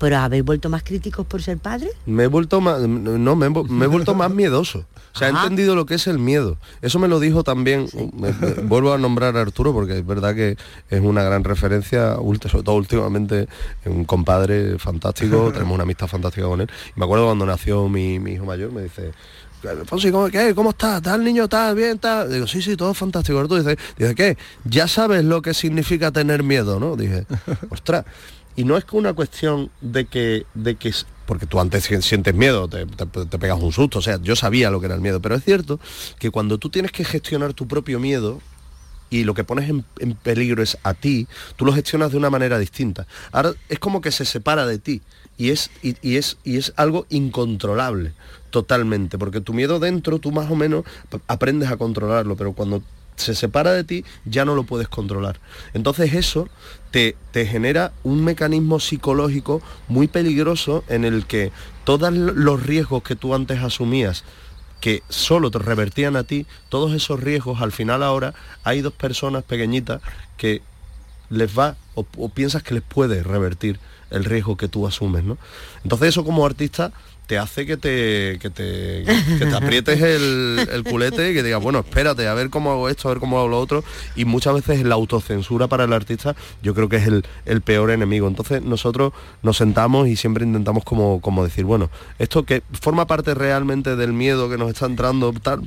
Pero 0.00 0.16
habéis 0.16 0.44
vuelto 0.44 0.68
más 0.70 0.82
críticos 0.82 1.24
por 1.26 1.42
ser 1.42 1.58
padres. 1.58 1.92
Me 2.06 2.24
he 2.24 2.26
vuelto 2.26 2.60
más, 2.60 2.80
no, 2.80 3.36
me 3.36 3.46
he, 3.46 3.48
vu- 3.50 3.68
me 3.68 3.84
he 3.84 3.88
vuelto 3.88 4.14
más 4.16 4.30
miedoso. 4.32 4.86
O 5.14 5.18
sea, 5.18 5.28
he 5.28 5.30
entendido 5.30 5.74
lo 5.76 5.86
que 5.86 5.94
es 5.96 6.06
el 6.06 6.18
miedo. 6.18 6.56
Eso 6.82 6.98
me 6.98 7.06
lo 7.06 7.20
dijo 7.20 7.44
también, 7.44 7.86
me- 8.14 8.32
me- 8.32 8.54
vuelvo 8.62 8.92
a 8.92 8.98
nombrar 8.98 9.36
a 9.36 9.40
Arturo 9.42 9.72
porque 9.72 9.98
es 9.98 10.06
verdad 10.06 10.34
que 10.34 10.56
es 10.88 11.00
una 11.00 11.22
gran 11.22 11.44
referencia, 11.44 12.14
sobre 12.14 12.62
todo 12.64 12.74
últimamente, 12.76 13.46
un 13.84 14.04
compadre 14.04 14.78
fantástico, 14.78 15.50
tenemos 15.52 15.74
una 15.74 15.82
amistad 15.82 16.06
fantástica 16.06 16.46
con 16.46 16.60
él. 16.62 16.68
Y 16.96 16.98
me 16.98 17.04
acuerdo 17.04 17.26
cuando 17.26 17.44
nació 17.44 17.88
mi, 17.88 18.18
mi 18.18 18.32
hijo 18.32 18.46
mayor, 18.46 18.72
me 18.72 18.82
dice, 18.84 19.12
Fonsi, 19.84 20.10
¿cómo, 20.10 20.28
qué? 20.30 20.54
¿cómo 20.54 20.70
estás? 20.70 21.02
¿Tal 21.02 21.22
niño? 21.22 21.44
¿Estás 21.44 21.74
bien? 21.74 22.00
Digo, 22.30 22.46
sí, 22.46 22.62
sí, 22.62 22.76
todo 22.76 22.94
fantástico. 22.94 23.38
Arturo 23.38 23.62
dice, 23.62 23.76
dice, 23.98 24.14
¿qué? 24.14 24.38
Ya 24.64 24.88
sabes 24.88 25.22
lo 25.24 25.42
que 25.42 25.52
significa 25.52 26.10
tener 26.10 26.42
miedo, 26.42 26.80
¿no? 26.80 26.96
Dije, 26.96 27.26
ostras. 27.70 28.06
Y 28.60 28.64
no 28.64 28.76
es 28.76 28.84
que 28.84 28.94
una 28.94 29.14
cuestión 29.14 29.70
de 29.80 30.04
que, 30.04 30.44
de 30.52 30.74
que 30.74 30.92
porque 31.24 31.46
tú 31.46 31.58
antes 31.60 31.84
si- 31.84 32.02
sientes 32.02 32.34
miedo, 32.34 32.68
te, 32.68 32.84
te- 32.84 33.38
pegas 33.38 33.58
un 33.58 33.72
susto, 33.72 34.00
o 34.00 34.02
sea, 34.02 34.20
yo 34.20 34.36
sabía 34.36 34.70
lo 34.70 34.80
que 34.80 34.86
era 34.86 34.94
el 34.96 35.00
miedo, 35.00 35.18
pero 35.22 35.34
es 35.34 35.42
cierto 35.44 35.80
que 36.18 36.30
cuando 36.30 36.58
tú 36.58 36.68
tienes 36.68 36.92
que 36.92 37.02
gestionar 37.04 37.54
tu 37.54 37.66
propio 37.66 37.98
miedo, 37.98 38.42
y 39.08 39.24
lo 39.24 39.32
que 39.32 39.44
pones 39.44 39.70
en, 39.70 39.86
en 39.98 40.12
peligro 40.14 40.62
es 40.62 40.76
a 40.82 40.92
ti, 40.92 41.26
tú 41.56 41.64
lo 41.64 41.72
gestionas 41.72 42.10
de 42.10 42.18
una 42.18 42.28
manera 42.28 42.58
distinta. 42.58 43.06
Ahora 43.32 43.54
es 43.70 43.78
como 43.78 44.02
que 44.02 44.12
se 44.12 44.26
separa 44.26 44.66
de 44.66 44.78
ti 44.78 45.00
y 45.38 45.48
es, 45.50 45.70
y, 45.82 46.16
es, 46.16 46.36
y 46.44 46.58
es 46.58 46.74
algo 46.76 47.06
incontrolable 47.08 48.12
totalmente, 48.50 49.16
porque 49.16 49.40
tu 49.40 49.54
miedo 49.54 49.80
dentro 49.80 50.18
tú 50.18 50.32
más 50.32 50.50
o 50.50 50.54
menos 50.54 50.84
aprendes 51.28 51.70
a 51.70 51.78
controlarlo, 51.78 52.36
pero 52.36 52.52
cuando 52.52 52.82
se 53.20 53.34
separa 53.34 53.72
de 53.72 53.84
ti 53.84 54.04
ya 54.24 54.44
no 54.44 54.54
lo 54.54 54.64
puedes 54.64 54.88
controlar. 54.88 55.38
Entonces 55.74 56.14
eso 56.14 56.48
te, 56.90 57.16
te 57.32 57.46
genera 57.46 57.92
un 58.02 58.24
mecanismo 58.24 58.80
psicológico 58.80 59.62
muy 59.88 60.08
peligroso 60.08 60.84
en 60.88 61.04
el 61.04 61.26
que 61.26 61.52
todos 61.84 62.12
los 62.12 62.62
riesgos 62.62 63.02
que 63.02 63.16
tú 63.16 63.34
antes 63.34 63.62
asumías 63.62 64.24
que 64.80 65.02
solo 65.08 65.50
te 65.50 65.58
revertían 65.58 66.16
a 66.16 66.24
ti, 66.24 66.46
todos 66.68 66.94
esos 66.94 67.20
riesgos, 67.20 67.60
al 67.60 67.70
final 67.70 68.02
ahora 68.02 68.34
hay 68.64 68.80
dos 68.80 68.94
personas 68.94 69.44
pequeñitas 69.44 70.00
que 70.36 70.62
les 71.28 71.56
va 71.56 71.76
o, 71.94 72.28
piensas 72.30 72.62
que 72.62 72.74
les 72.74 72.82
puede 72.82 73.22
revertir 73.22 73.78
el 74.10 74.24
riesgo 74.24 74.56
que 74.56 74.68
tú 74.68 74.86
asumes, 74.86 75.22
¿no? 75.22 75.38
Entonces 75.84 76.08
eso 76.08 76.24
como 76.24 76.44
artista 76.44 76.92
te 77.30 77.38
hace 77.38 77.64
que 77.64 77.76
te, 77.76 78.40
que 78.40 78.50
te, 78.50 79.54
aprietes 79.54 80.02
el, 80.02 80.68
el 80.72 80.82
culete 80.82 81.30
y 81.30 81.32
que 81.34 81.44
digas, 81.44 81.62
bueno, 81.62 81.78
espérate, 81.78 82.26
a 82.26 82.34
ver 82.34 82.50
cómo 82.50 82.72
hago 82.72 82.88
esto, 82.88 83.06
a 83.08 83.12
ver 83.12 83.20
cómo 83.20 83.38
hago 83.38 83.46
lo 83.46 83.60
otro. 83.60 83.84
Y 84.16 84.24
muchas 84.24 84.52
veces 84.54 84.82
la 84.82 84.96
autocensura 84.96 85.68
para 85.68 85.84
el 85.84 85.92
artista 85.92 86.34
yo 86.60 86.74
creo 86.74 86.88
que 86.88 86.96
es 86.96 87.06
el, 87.06 87.24
el 87.46 87.60
peor 87.60 87.92
enemigo. 87.92 88.26
Entonces 88.26 88.62
nosotros 88.62 89.12
nos 89.44 89.58
sentamos 89.58 90.08
y 90.08 90.16
siempre 90.16 90.44
intentamos 90.44 90.82
como, 90.82 91.20
como 91.20 91.44
decir, 91.44 91.64
bueno, 91.64 91.88
esto 92.18 92.42
que 92.42 92.64
forma 92.72 93.06
parte 93.06 93.32
realmente 93.34 93.94
del 93.94 94.12
miedo 94.12 94.50
que 94.50 94.58
nos 94.58 94.68
está 94.68 94.86
entrando, 94.86 95.32
tal, 95.40 95.60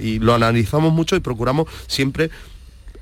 y 0.00 0.20
lo 0.20 0.32
analizamos 0.32 0.94
mucho 0.94 1.16
y 1.16 1.20
procuramos 1.20 1.68
siempre 1.86 2.30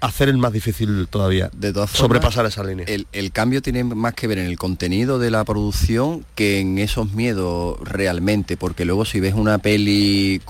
hacer 0.03 0.29
el 0.29 0.37
más 0.37 0.53
difícil 0.53 1.07
todavía, 1.09 1.49
De 1.55 1.73
todas 1.73 1.91
formas, 1.91 1.99
sobrepasar 1.99 2.45
esa 2.47 2.65
línea. 2.65 2.85
El, 2.89 3.07
el 3.13 3.31
cambio 3.31 3.63
tiene 3.63 3.85
más 3.85 4.15
que 4.15 4.27
ver 4.27 4.39
en 4.39 4.47
el 4.47 4.59
contenido 4.59 5.21
de 5.21 5.31
la 5.31 5.45
producción 5.45 6.27
que 6.35 6.59
en 6.59 6.79
esos 6.79 7.13
miedos 7.13 7.79
realmente, 7.81 8.57
porque 8.57 8.85
luego 8.85 9.05
si 9.05 9.21
ves 9.21 9.35
una 9.35 9.59
peli, 9.59 10.43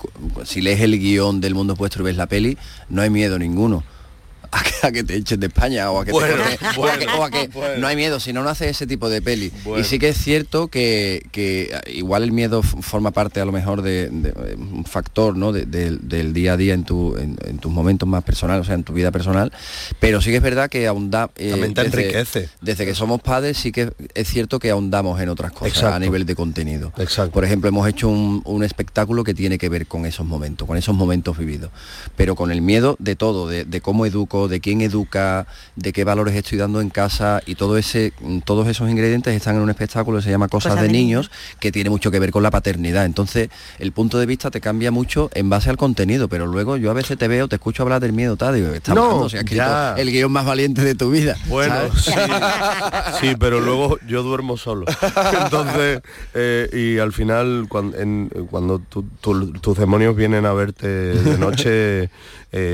si 0.43 0.61
lees 0.61 0.81
el 0.81 0.99
guion 0.99 1.39
del 1.39 1.53
mundo 1.53 1.75
vuestro 1.75 2.01
y 2.03 2.05
ves 2.05 2.17
la 2.17 2.25
peli, 2.25 2.57
no 2.89 3.03
hay 3.03 3.11
miedo 3.11 3.37
ninguno. 3.37 3.83
A 4.53 4.61
que, 4.63 4.87
a 4.87 4.91
que 4.91 5.03
te 5.03 5.15
echen 5.15 5.39
de 5.39 5.47
España 5.47 5.89
o 5.89 5.99
a 5.99 6.05
que 6.05 6.11
te 6.11 6.13
Bueno, 6.13 6.35
corten- 6.43 6.77
o 6.77 6.85
a 6.85 6.97
que- 6.97 7.05
bueno, 7.07 7.19
o 7.19 7.23
a 7.23 7.29
que 7.31 7.47
bueno. 7.53 7.77
no 7.79 7.87
hay 7.87 7.95
miedo, 7.95 8.19
si 8.19 8.33
no 8.33 8.43
no 8.43 8.49
hace 8.49 8.69
ese 8.69 8.85
tipo 8.85 9.09
de 9.09 9.21
peli. 9.21 9.51
Y 9.79 9.83
sí 9.83 9.97
que 9.97 10.09
es 10.09 10.17
cierto 10.17 10.67
que, 10.67 11.25
que 11.31 11.75
igual 11.91 12.21
el 12.23 12.31
miedo 12.31 12.61
forma 12.61 13.09
parte 13.11 13.41
a 13.41 13.45
lo 13.45 13.51
mejor 13.51 13.81
de, 13.81 14.09
de, 14.09 14.55
un 14.55 14.85
factor 14.85 15.35
¿no? 15.35 15.51
de- 15.51 15.65
del- 15.65 16.07
del 16.07 16.33
día 16.33 16.53
a 16.53 16.57
día 16.57 16.73
en, 16.75 16.83
tu, 16.83 17.17
en, 17.17 17.35
en 17.45 17.57
tus 17.57 17.71
momentos 17.71 18.07
más 18.07 18.23
personales, 18.23 18.61
o 18.61 18.65
sea, 18.65 18.75
en 18.75 18.83
tu 18.83 18.93
vida 18.93 19.11
personal, 19.11 19.51
pero 19.99 20.21
sí 20.21 20.29
que 20.29 20.37
es 20.37 20.43
verdad 20.43 20.69
que 20.69 20.85
ahonda 20.87 21.29
eh, 21.35 21.49
También 21.49 21.73
te 21.73 21.83
desde- 21.85 22.01
enriquece. 22.01 22.49
desde 22.61 22.85
que 22.85 22.93
somos 22.93 23.21
padres 23.21 23.57
sí 23.57 23.71
que 23.71 23.91
es 24.13 24.27
cierto 24.27 24.59
que 24.59 24.69
ahondamos 24.69 25.19
en 25.19 25.29
otras 25.29 25.51
cosas 25.51 25.69
Exacto. 25.77 25.95
a 25.95 25.99
nivel 25.99 26.25
de 26.25 26.35
contenido. 26.35 26.93
Exacto. 26.97 27.31
Por 27.31 27.43
ejemplo, 27.43 27.69
hemos 27.69 27.87
hecho 27.87 28.07
un, 28.09 28.41
un 28.45 28.63
espectáculo 28.63 29.23
que 29.23 29.33
tiene 29.33 29.57
que 29.57 29.69
ver 29.69 29.87
con 29.87 30.05
esos 30.05 30.25
momentos, 30.25 30.67
con 30.67 30.77
esos 30.77 30.95
momentos 30.95 31.37
vividos. 31.37 31.71
Pero 32.15 32.35
con 32.35 32.51
el 32.51 32.61
miedo 32.61 32.95
de 32.99 33.15
todo, 33.15 33.47
de, 33.47 33.65
de 33.65 33.81
cómo 33.81 34.05
educo, 34.05 34.42
de 34.47 34.59
quién 34.59 34.81
educa, 34.81 35.47
de 35.75 35.93
qué 35.93 36.03
valores 36.03 36.35
estoy 36.35 36.57
dando 36.57 36.81
en 36.81 36.89
casa 36.89 37.41
y 37.45 37.55
todo 37.55 37.77
ese, 37.77 38.13
todos 38.45 38.67
esos 38.67 38.89
ingredientes 38.89 39.35
están 39.35 39.55
en 39.55 39.61
un 39.61 39.69
espectáculo 39.69 40.17
que 40.19 40.23
se 40.23 40.29
llama 40.31 40.47
Cosas, 40.47 40.79
de, 40.81 40.89
niños, 40.89 41.31
que 41.59 41.71
tiene 41.71 41.89
mucho 41.89 42.11
que 42.11 42.19
ver 42.19 42.31
con 42.31 42.43
la 42.43 42.51
paternidad. 42.51 43.05
Entonces, 43.05 43.49
el 43.79 43.91
punto 43.91 44.19
de 44.19 44.25
vista 44.25 44.51
te 44.51 44.61
cambia 44.61 44.91
mucho 44.91 45.29
en 45.33 45.49
base 45.49 45.69
al 45.69 45.77
contenido, 45.77 46.27
pero 46.29 46.45
luego 46.47 46.77
yo 46.77 46.91
a 46.91 46.93
veces 46.93 47.17
te 47.17 47.27
veo, 47.27 47.47
te 47.47 47.55
escucho 47.55 47.83
hablar 47.83 48.01
del 48.01 48.13
miedo, 48.13 48.35
tal, 48.37 48.55
digo, 48.55 48.67
está 48.73 48.93
No, 48.93 49.03
hablando, 49.03 49.29
se 49.29 49.37
ha 49.37 49.39
escrito 49.41 49.63
ya. 49.63 49.95
el 49.97 50.11
guion 50.11 50.31
más 50.31 50.45
valiente 50.45 50.81
de 50.83 50.95
tu 50.95 51.09
vida. 51.11 51.35
Bueno, 51.47 51.75
sí, 51.95 52.11
sí, 53.21 53.35
pero 53.39 53.59
luego 53.61 53.97
yo 54.07 54.23
duermo 54.23 54.57
solo. 54.57 54.85
Entonces, 55.43 56.01
eh, 56.33 56.69
y 56.95 56.99
al 56.99 57.13
final, 57.13 57.65
cuando, 57.69 57.97
en- 57.97 58.29
cuando 58.49 58.79
tu- 58.79 59.03
tu- 59.21 59.51
tus 59.53 59.77
demonios 59.77 60.15
vienen 60.15 60.45
a 60.45 60.53
verte 60.53 60.87
de 60.87 61.37
noche, 61.37 62.03
eh, 62.03 62.09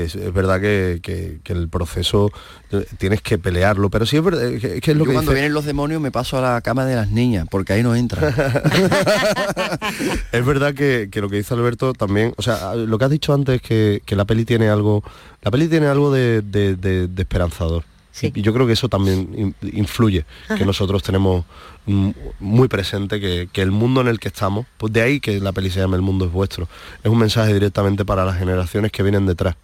es, 0.06 0.14
es 0.14 0.32
verdad 0.32 0.60
que, 0.60 1.00
que- 1.02 1.40
que 1.42 1.52
el 1.60 1.68
proceso 1.68 2.30
eh, 2.72 2.84
tienes 2.98 3.22
que 3.22 3.38
pelearlo, 3.38 3.90
pero 3.90 4.06
sí 4.06 4.16
es 4.16 4.24
verdad, 4.24 4.40
que, 4.60 4.78
es 4.78 4.86
lo 4.88 5.04
Yo 5.04 5.04
que 5.04 5.12
cuando 5.12 5.20
dice- 5.30 5.34
vienen 5.34 5.52
los 5.54 5.64
demonios 5.64 6.00
me 6.00 6.10
paso 6.10 6.38
a 6.38 6.40
la 6.54 6.60
cama 6.60 6.84
de 6.84 6.96
las 6.96 7.10
niñas, 7.10 7.46
porque 7.50 7.72
ahí 7.74 7.82
no 7.82 7.94
entran. 7.94 8.34
es 10.32 10.44
verdad 10.46 10.74
que, 10.74 11.08
que 11.10 11.20
lo 11.20 11.28
que 11.28 11.36
dice 11.36 11.54
Alberto 11.54 11.92
también, 11.92 12.32
o 12.36 12.42
sea, 12.42 12.74
lo 12.74 12.98
que 12.98 13.04
has 13.04 13.10
dicho 13.10 13.32
antes 13.34 13.60
que, 13.62 14.02
que 14.04 14.16
la 14.16 14.24
peli 14.24 14.44
tiene 14.44 14.68
algo, 14.68 15.02
la 15.42 15.50
peli 15.50 15.68
tiene 15.68 15.86
algo 15.86 16.12
de, 16.12 16.42
de- 16.42 16.76
de- 16.76 17.08
de 17.08 17.22
esperanzador. 17.22 17.84
Sí. 18.12 18.32
Y 18.34 18.42
yo 18.42 18.52
creo 18.52 18.66
que 18.66 18.72
eso 18.72 18.88
también 18.88 19.28
in- 19.36 19.54
influye, 19.72 20.24
que 20.56 20.66
nosotros 20.66 21.02
tenemos 21.02 21.44
muy 21.86 22.68
presente 22.68 23.20
que, 23.20 23.48
que 23.52 23.62
el 23.62 23.70
mundo 23.70 24.00
en 24.00 24.08
el 24.08 24.18
que 24.20 24.28
estamos, 24.28 24.66
pues 24.78 24.92
de 24.92 25.00
ahí 25.00 25.20
que 25.20 25.40
la 25.40 25.52
peli 25.52 25.70
se 25.70 25.80
llama 25.80 25.96
El 25.96 26.02
mundo 26.02 26.24
es 26.26 26.32
vuestro, 26.32 26.68
es 27.02 27.10
un 27.10 27.18
mensaje 27.18 27.54
directamente 27.54 28.04
para 28.04 28.24
las 28.24 28.36
generaciones 28.38 28.92
que 28.92 29.02
vienen 29.02 29.26
detrás. 29.26 29.56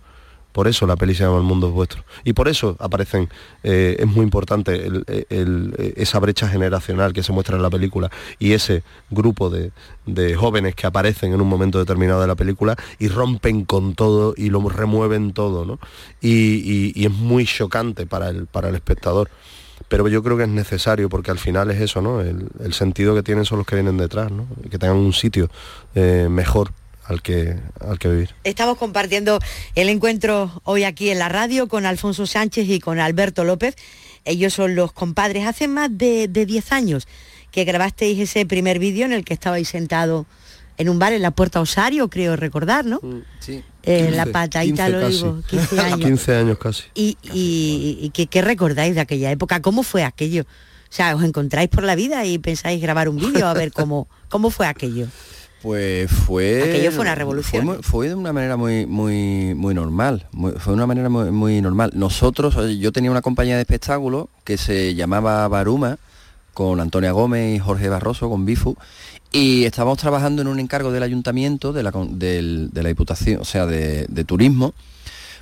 Por 0.57 0.69
eso 0.69 0.87
la 0.87 0.97
peli 0.97 1.14
se 1.14 1.23
llama 1.23 1.37
El 1.37 1.42
mundo 1.42 1.69
es 1.69 1.75
vuestro. 1.75 2.03
Y 2.25 2.33
por 2.33 2.49
eso 2.49 2.77
aparecen, 2.79 3.29
eh, 3.62 3.97
es 3.99 4.07
muy 4.07 4.25
importante 4.25 4.87
el- 4.87 5.75
esa 5.97 6.19
brecha 6.19 6.49
generacional 6.49 7.12
que 7.12 7.23
se 7.23 7.31
muestra 7.31 7.57
en 7.57 7.62
la 7.62 7.69
película 7.69 8.11
y 8.38 8.55
ese 8.55 8.83
grupo 9.11 9.51
de, 9.51 9.73
de 10.07 10.35
jóvenes 10.35 10.75
que 10.75 10.87
aparecen 10.87 11.35
en 11.35 11.42
un 11.42 11.47
momento 11.47 11.79
determinado 11.79 12.23
de 12.23 12.27
la 12.27 12.37
película 12.37 12.75
y 12.99 13.09
rompen 13.09 13.66
con 13.66 13.95
todo 13.95 14.33
y 14.35 14.49
lo 14.49 14.66
remueven 14.66 15.35
todo, 15.35 15.66
¿no? 15.66 15.79
Y, 16.23 17.05
es 17.05 17.12
muy 17.12 17.45
chocante 17.45 18.07
para 18.07 18.31
el, 18.31 18.47
para 18.47 18.71
el 18.71 18.77
espectador. 18.77 19.29
Pero 19.88 20.09
yo 20.09 20.23
creo 20.23 20.38
que 20.38 20.45
es 20.45 20.49
necesario 20.49 21.11
porque 21.11 21.31
al 21.31 21.38
final 21.38 21.71
es 21.71 21.83
eso, 21.83 22.01
¿no? 22.01 22.23
El, 22.23 22.73
sentido 22.73 23.14
que 23.14 23.23
tienen 23.23 23.45
son 23.45 23.59
los 23.59 23.66
que 23.66 23.77
vienen 23.77 23.99
detrás, 23.99 24.33
¿no? 24.33 24.47
Que 24.71 24.79
tengan 24.79 24.97
un 24.97 25.12
sitio 25.12 25.51
eh, 25.95 26.29
mejor 26.31 26.73
al 27.09 27.23
que, 27.23 27.57
al 27.81 27.99
que 27.99 28.09
vivir. 28.09 28.31
Estamos 28.45 28.77
compartiendo 28.79 29.38
el 29.75 29.88
encuentro 29.88 30.61
hoy 30.64 30.85
aquí 30.85 31.11
en 31.11 31.19
la 31.19 31.29
radio 31.29 31.69
con 31.69 31.87
Alfonso 31.87 32.27
Sánchez 32.27 32.69
y 32.69 32.81
con 32.81 32.99
Alberto 32.99 33.45
López. 33.45 33.77
Ellos 34.25 34.55
son 34.55 34.75
los 34.75 34.92
compadres. 34.92 35.47
Hace 35.47 35.69
más 35.69 35.88
de, 35.97 36.29
de 36.29 36.47
10 36.47 36.73
años 36.73 37.07
que 37.53 37.64
grabasteis 37.64 38.19
ese 38.19 38.45
primer 38.45 38.79
vídeo 38.79 39.07
en 39.07 39.12
el 39.12 39.25
que 39.25 39.35
estabais 39.35 39.69
sentados 39.69 40.27
en 40.79 40.90
un 40.90 40.99
bar 40.99 41.14
en 41.14 41.23
la 41.23 41.31
Puerta 41.31 41.61
Osario, 41.61 42.11
creo 42.11 42.37
recordar, 42.37 42.85
¿no? 42.85 43.01
Sí. 43.40 43.64
En 43.83 44.14
la 44.16 44.25
15, 44.25 44.33
patadita 44.33 44.87
15 44.87 44.90
lo 44.90 45.01
casi. 45.01 45.16
digo, 45.16 45.42
15 45.49 45.81
años. 45.87 46.01
15 46.01 46.35
años 46.37 46.59
casi. 46.59 46.83
¿Y, 46.95 47.16
y, 47.33 47.99
y 48.03 48.11
qué, 48.11 48.27
qué 48.27 48.42
recordáis 48.42 48.95
de 48.95 49.01
aquella 49.01 49.31
época? 49.31 49.62
¿Cómo 49.62 49.83
fue 49.83 50.05
aquello? 50.05 50.42
O 50.42 50.92
sea, 50.97 51.16
os 51.16 51.23
encontráis 51.25 51.69
por 51.71 51.83
la 51.83 51.95
vida 51.95 52.27
y 52.27 52.38
pensáis 52.38 52.81
grabar 52.81 53.09
un 53.09 53.16
vídeo 53.16 53.47
a 53.47 53.55
ver 53.55 53.73
cómo, 53.73 54.07
cómo 54.29 54.51
fue 54.51 54.66
aquello. 54.66 55.07
Pues 55.62 56.11
fue... 56.11 56.62
Aquello 56.62 56.92
fue 56.92 57.01
una 57.03 57.14
revolución. 57.14 57.79
Fue, 57.83 58.09
de 58.09 58.14
una 58.14 58.33
manera 58.33 58.57
muy, 58.57 58.87
muy, 58.87 59.55
muy 59.55 59.75
normal. 59.75 60.27
muy- 60.33 60.53
fue 60.53 60.73
de 60.73 60.75
una 60.77 60.87
manera 60.87 61.09
muy, 61.09 61.31
muy 61.31 61.61
normal. 61.61 61.90
Nosotros, 61.95 62.55
yo 62.79 62.92
tenía 62.92 63.11
una 63.11 63.23
compañía 63.23 63.57
de 63.57 63.62
espectáculos 63.62 64.27
que 64.45 64.59
se 64.59 64.95
llamaba 64.95 65.47
Baruma, 65.49 65.99
con 66.55 66.81
Antonia 66.81 67.12
Gómez 67.12 67.57
y 67.57 67.59
Jorge 67.59 67.88
Barroso, 67.88 68.31
con 68.31 68.45
Bifu, 68.47 68.77
y 69.33 69.64
estábamos 69.64 69.99
trabajando 69.99 70.40
en 70.42 70.49
un 70.49 70.61
encargo 70.61 70.92
del 70.92 71.03
ayuntamiento, 71.03 71.73
de 71.73 71.83
la, 71.83 71.92
del- 72.11 72.71
de 72.73 72.83
la 72.83 72.88
Diputación, 72.88 73.40
o 73.40 73.45
sea, 73.45 73.66
de, 73.66 74.07
de 74.09 74.25
turismo, 74.25 74.73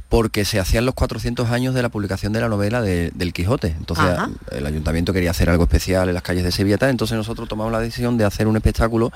porque 0.08 0.44
se 0.44 0.60
hacían 0.60 0.84
los 0.86 0.94
400 0.94 1.50
años 1.50 1.74
de 1.74 1.82
la 1.82 1.88
publicación 1.88 2.32
de 2.32 2.40
la 2.40 2.48
novela 2.48 2.80
de- 2.82 3.10
del 3.14 3.32
Quijote. 3.32 3.68
Entonces 3.78 4.04
Ajá. 4.04 4.30
el 4.52 4.66
ayuntamiento 4.66 5.12
quería 5.12 5.30
hacer 5.32 5.50
algo 5.50 5.64
especial 5.64 6.08
en 6.08 6.14
las 6.14 6.22
calles 6.22 6.44
de 6.44 6.52
Sevilla, 6.52 6.78
tal, 6.78 6.90
entonces 6.90 7.16
nosotros 7.16 7.48
tomamos 7.48 7.72
la 7.72 7.80
decisión 7.80 8.16
de 8.16 8.24
hacer 8.24 8.46
un 8.46 8.56
espectáculo 8.56 9.10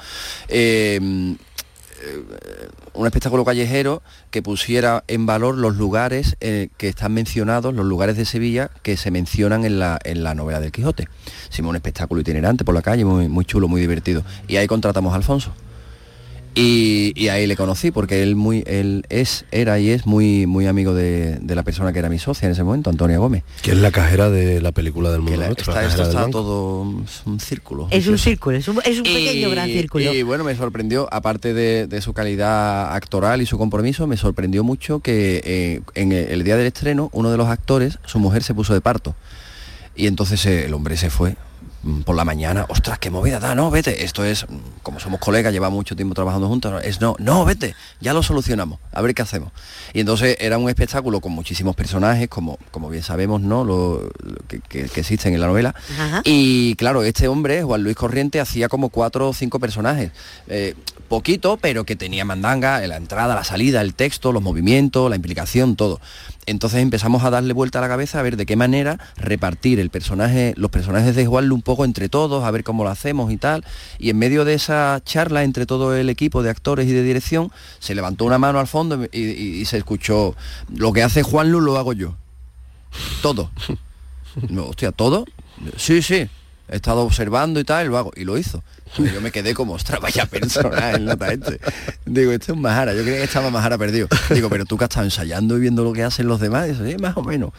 eh, 0.49 1.37
un 2.95 3.07
espectáculo 3.07 3.45
callejero 3.45 4.03
que 4.31 4.41
pusiera 4.43 5.03
en 5.09 5.27
valor 5.27 5.57
los 5.59 5.77
lugares 5.77 6.37
eh, 6.41 6.69
que 6.77 6.89
están 6.89 7.13
mencionados, 7.13 7.75
los 7.75 7.85
lugares 7.87 8.17
de 8.17 8.25
Sevilla 8.25 8.71
que 8.83 8.97
se 8.97 9.11
mencionan 9.11 9.65
en 9.65 9.79
la, 9.81 9.99
en 10.05 10.23
la 10.23 10.35
novela 10.35 10.61
del 10.61 10.71
Quijote. 10.73 11.09
Hicimos 11.51 11.71
un 11.71 11.77
espectáculo 11.77 12.21
itinerante 12.21 12.65
por 12.65 12.75
la 12.75 12.83
calle, 12.83 13.05
muy, 13.05 13.29
muy 13.29 13.45
chulo, 13.45 13.67
muy 13.69 13.81
divertido. 13.81 14.23
Y 14.47 14.57
ahí 14.57 14.67
contratamos 14.69 15.13
a 15.13 15.17
Alfonso. 15.17 15.53
Y, 16.55 17.13
y 17.15 17.29
ahí 17.29 17.47
le 17.47 17.57
conocí 17.57 17.91
porque 17.93 18.23
él 18.23 18.35
muy 18.35 18.65
él 18.67 19.05
es 19.11 19.45
era 19.53 19.79
y 19.79 19.91
es 19.91 20.07
muy 20.07 20.47
muy 20.47 20.67
amigo 20.67 20.93
de, 20.93 21.37
de 21.41 21.55
la 21.55 21.63
persona 21.63 21.93
que 21.93 22.01
era 22.01 22.09
mi 22.09 22.19
socia 22.19 22.47
en 22.47 22.53
ese 22.53 22.65
momento 22.65 22.91
Antonia 22.91 23.19
Gómez 23.19 23.45
Que 23.63 23.71
es 23.73 23.77
la 23.77 23.93
cajera 23.93 24.29
de 24.29 24.61
la 24.61 24.73
película 24.73 25.11
del 25.13 25.19
que 25.21 25.25
mundo 25.31 25.41
la- 25.41 25.47
nuestro. 25.47 25.73
está, 25.73 25.83
la 25.83 25.89
esto 25.89 26.03
está 26.03 26.31
todo 26.31 26.85
es 27.05 27.23
un 27.27 27.39
círculo 27.39 27.87
Es 27.91 28.07
un 28.09 28.19
círculo, 28.19 28.57
es 28.57 28.67
un, 28.67 28.81
es 28.85 28.97
un 28.99 29.05
pequeño 29.05 29.49
Y- 29.49 29.51
gran 29.53 29.69
círculo. 29.69 30.13
Y 30.13 30.23
bueno, 30.23 30.43
me 30.43 30.57
sorprendió, 30.57 31.09
aparte 31.13 31.55
de, 31.55 31.87
de 31.87 32.01
su 32.01 32.13
calidad 32.13 32.93
actoral 32.95 33.41
y 33.41 33.47
su 33.47 33.57
compromiso, 33.59 34.07
me 34.07 34.17
sorprendió 34.17 34.65
mucho 34.65 34.99
que 35.01 35.41
eh, 35.45 35.81
en 35.95 36.13
el, 36.13 36.29
el 36.31 36.45
día 36.45 36.57
del 36.57 36.67
estreno, 36.67 37.09
uno 37.13 37.31
de 37.31 37.37
los 37.37 37.47
actores, 37.49 37.99
su 38.05 38.19
mujer 38.19 38.43
se 38.43 38.55
puso 38.55 38.75
de 38.75 38.81
parto. 38.81 39.15
Y 39.95 40.07
entonces 40.07 40.45
eh, 40.47 40.65
el 40.67 40.75
hombre 40.75 40.97
se 40.97 41.11
fue 41.11 41.37
por 42.05 42.17
la 42.17 42.25
mañana, 42.25 42.67
ostras, 42.69 42.99
qué 42.99 43.11
movida 43.11 43.41
da, 43.41 43.55
no, 43.55 43.71
vete, 43.71 44.05
esto 44.05 44.25
es, 44.25 44.45
mm, 44.49 44.81
como 44.83 45.01
somos 45.01 45.21
colegas, 45.21 45.53
llevamos 45.53 45.77
mucho 45.77 45.97
tiempo 45.97 46.15
trabajando 46.15 46.49
juntos, 46.49 46.71
no, 46.73 46.79
es 46.81 47.01
no, 47.01 47.17
no, 47.19 47.45
vete, 47.45 47.75
ya 48.01 48.13
lo 48.13 48.23
solucionamos, 48.23 48.79
a 48.93 49.01
ver 49.03 49.15
qué 49.15 49.23
hacemos. 49.23 49.53
Y 49.93 50.01
entonces 50.01 50.37
era 50.41 50.59
un 50.59 50.69
espectáculo 50.69 51.21
con 51.21 51.33
muchísimos 51.33 51.75
personajes, 51.77 52.29
como, 52.29 52.59
como 52.71 52.89
bien 52.91 53.03
sabemos, 53.03 53.41
¿no? 53.41 53.65
Lo, 53.65 54.03
lo 54.23 54.35
que, 54.49 54.61
que- 54.61 54.89
que 54.89 55.01
existen 55.01 55.35
en 55.35 55.41
la 55.41 55.47
novela. 55.47 55.75
Ajá. 55.99 56.23
Y 56.25 56.75
claro, 56.77 57.03
este 57.03 57.29
hombre, 57.29 57.63
Juan 57.63 57.83
Luis 57.83 57.97
Corriente, 57.97 58.41
hacía 58.41 58.69
como 58.69 58.89
cuatro 58.91 59.29
o 59.29 59.33
cinco 59.33 59.59
personajes. 59.59 60.11
Eh, 60.49 60.75
poquito, 61.09 61.57
pero 61.57 61.85
que 61.85 61.97
tenía 61.97 62.25
mandanga, 62.25 62.81
la 62.87 62.97
entrada, 62.97 63.35
la 63.35 63.45
salida, 63.45 63.81
el 63.81 63.95
texto, 63.95 64.31
los 64.33 64.43
movimientos, 64.43 65.09
la 65.09 65.17
implicación, 65.17 65.75
todo. 65.77 66.01
Entonces 66.47 66.81
empezamos 66.81 67.25
a 67.25 67.31
darle 67.31 67.53
vuelta 67.53 67.79
a 67.79 67.83
la 67.83 67.89
cabeza 67.89 68.19
a 68.19 68.23
ver 68.23 68.37
de 68.37 68.47
qué 68.47 68.57
manera 68.57 68.99
repartir 69.17 69.81
el 69.81 69.91
personaje, 69.91 70.55
los 70.57 70.71
personajes 70.71 71.15
de 71.17 71.27
Juan 71.27 71.51
un 71.53 71.63
poco 71.63 71.78
entre 71.85 72.09
todos, 72.09 72.45
a 72.45 72.51
ver 72.51 72.65
cómo 72.65 72.85
lo 72.85 72.91
hacemos 72.91 73.31
y 73.33 73.37
tal. 73.37 73.65
Y 73.99 74.11
en 74.11 74.19
medio 74.19 74.45
de 74.45 74.55
esa 74.55 75.01
charla 75.05 75.43
entre 75.45 75.67
todo 75.67 75.97
el 75.97 76.09
equipo 76.11 76.43
de 76.43 76.51
actores 76.51 76.87
y 76.89 76.93
de 76.93 77.03
dirección, 77.03 77.51
se 77.79 77.95
levantó 77.95 78.25
una 78.25 78.39
mano 78.39 78.59
al 78.61 78.67
fondo 78.67 79.05
y, 79.13 79.19
y- 79.19 79.61
y 79.61 79.65
se 79.65 79.79
escuchó, 79.79 80.35
lo 80.75 80.93
que 80.93 81.03
hace 81.03 81.23
Juan 81.23 81.51
Luis 81.51 81.65
lo 81.65 81.77
hago 81.79 81.93
yo. 81.93 82.15
Todo. 83.23 83.51
No, 84.51 84.67
hostia, 84.67 84.93
¿todo? 84.93 85.25
Sí, 85.77 86.01
sí. 86.01 86.29
He 86.69 86.77
estado 86.77 87.01
observando 87.01 87.59
y 87.59 87.65
tal, 87.65 87.87
y 87.87 87.89
lo 87.89 87.99
hago. 87.99 88.13
Y 88.15 88.25
lo 88.25 88.39
hizo. 88.39 88.63
Entonces 88.91 89.15
yo 89.15 89.21
me 89.21 89.33
quedé 89.33 89.53
como, 89.53 89.73
ostras, 89.73 90.01
vaya 90.01 90.27
persona 90.27 90.93
el 90.93 91.07
nota 91.07 91.33
este. 91.33 91.59
Digo, 92.07 92.31
este 92.31 92.53
es 92.53 92.57
un 92.57 92.61
Majara. 92.63 92.95
Yo 92.95 93.03
creía 93.03 93.17
que 93.19 93.25
estaba 93.25 93.51
Majara 93.51 93.79
perdido. 93.79 94.07
Digo, 94.33 94.49
pero 94.49 94.65
tú 94.65 94.77
que 94.77 94.85
has 94.85 94.91
estado 94.91 95.07
ensayando 95.07 95.57
y 95.57 95.61
viendo 95.61 95.83
lo 95.83 95.93
que 95.93 96.05
hacen 96.05 96.29
los 96.29 96.39
demás. 96.41 96.67
Y 96.69 96.73
dice, 96.73 96.93
sí, 96.93 96.99
más 97.03 97.17
o 97.17 97.23
menos. 97.23 97.51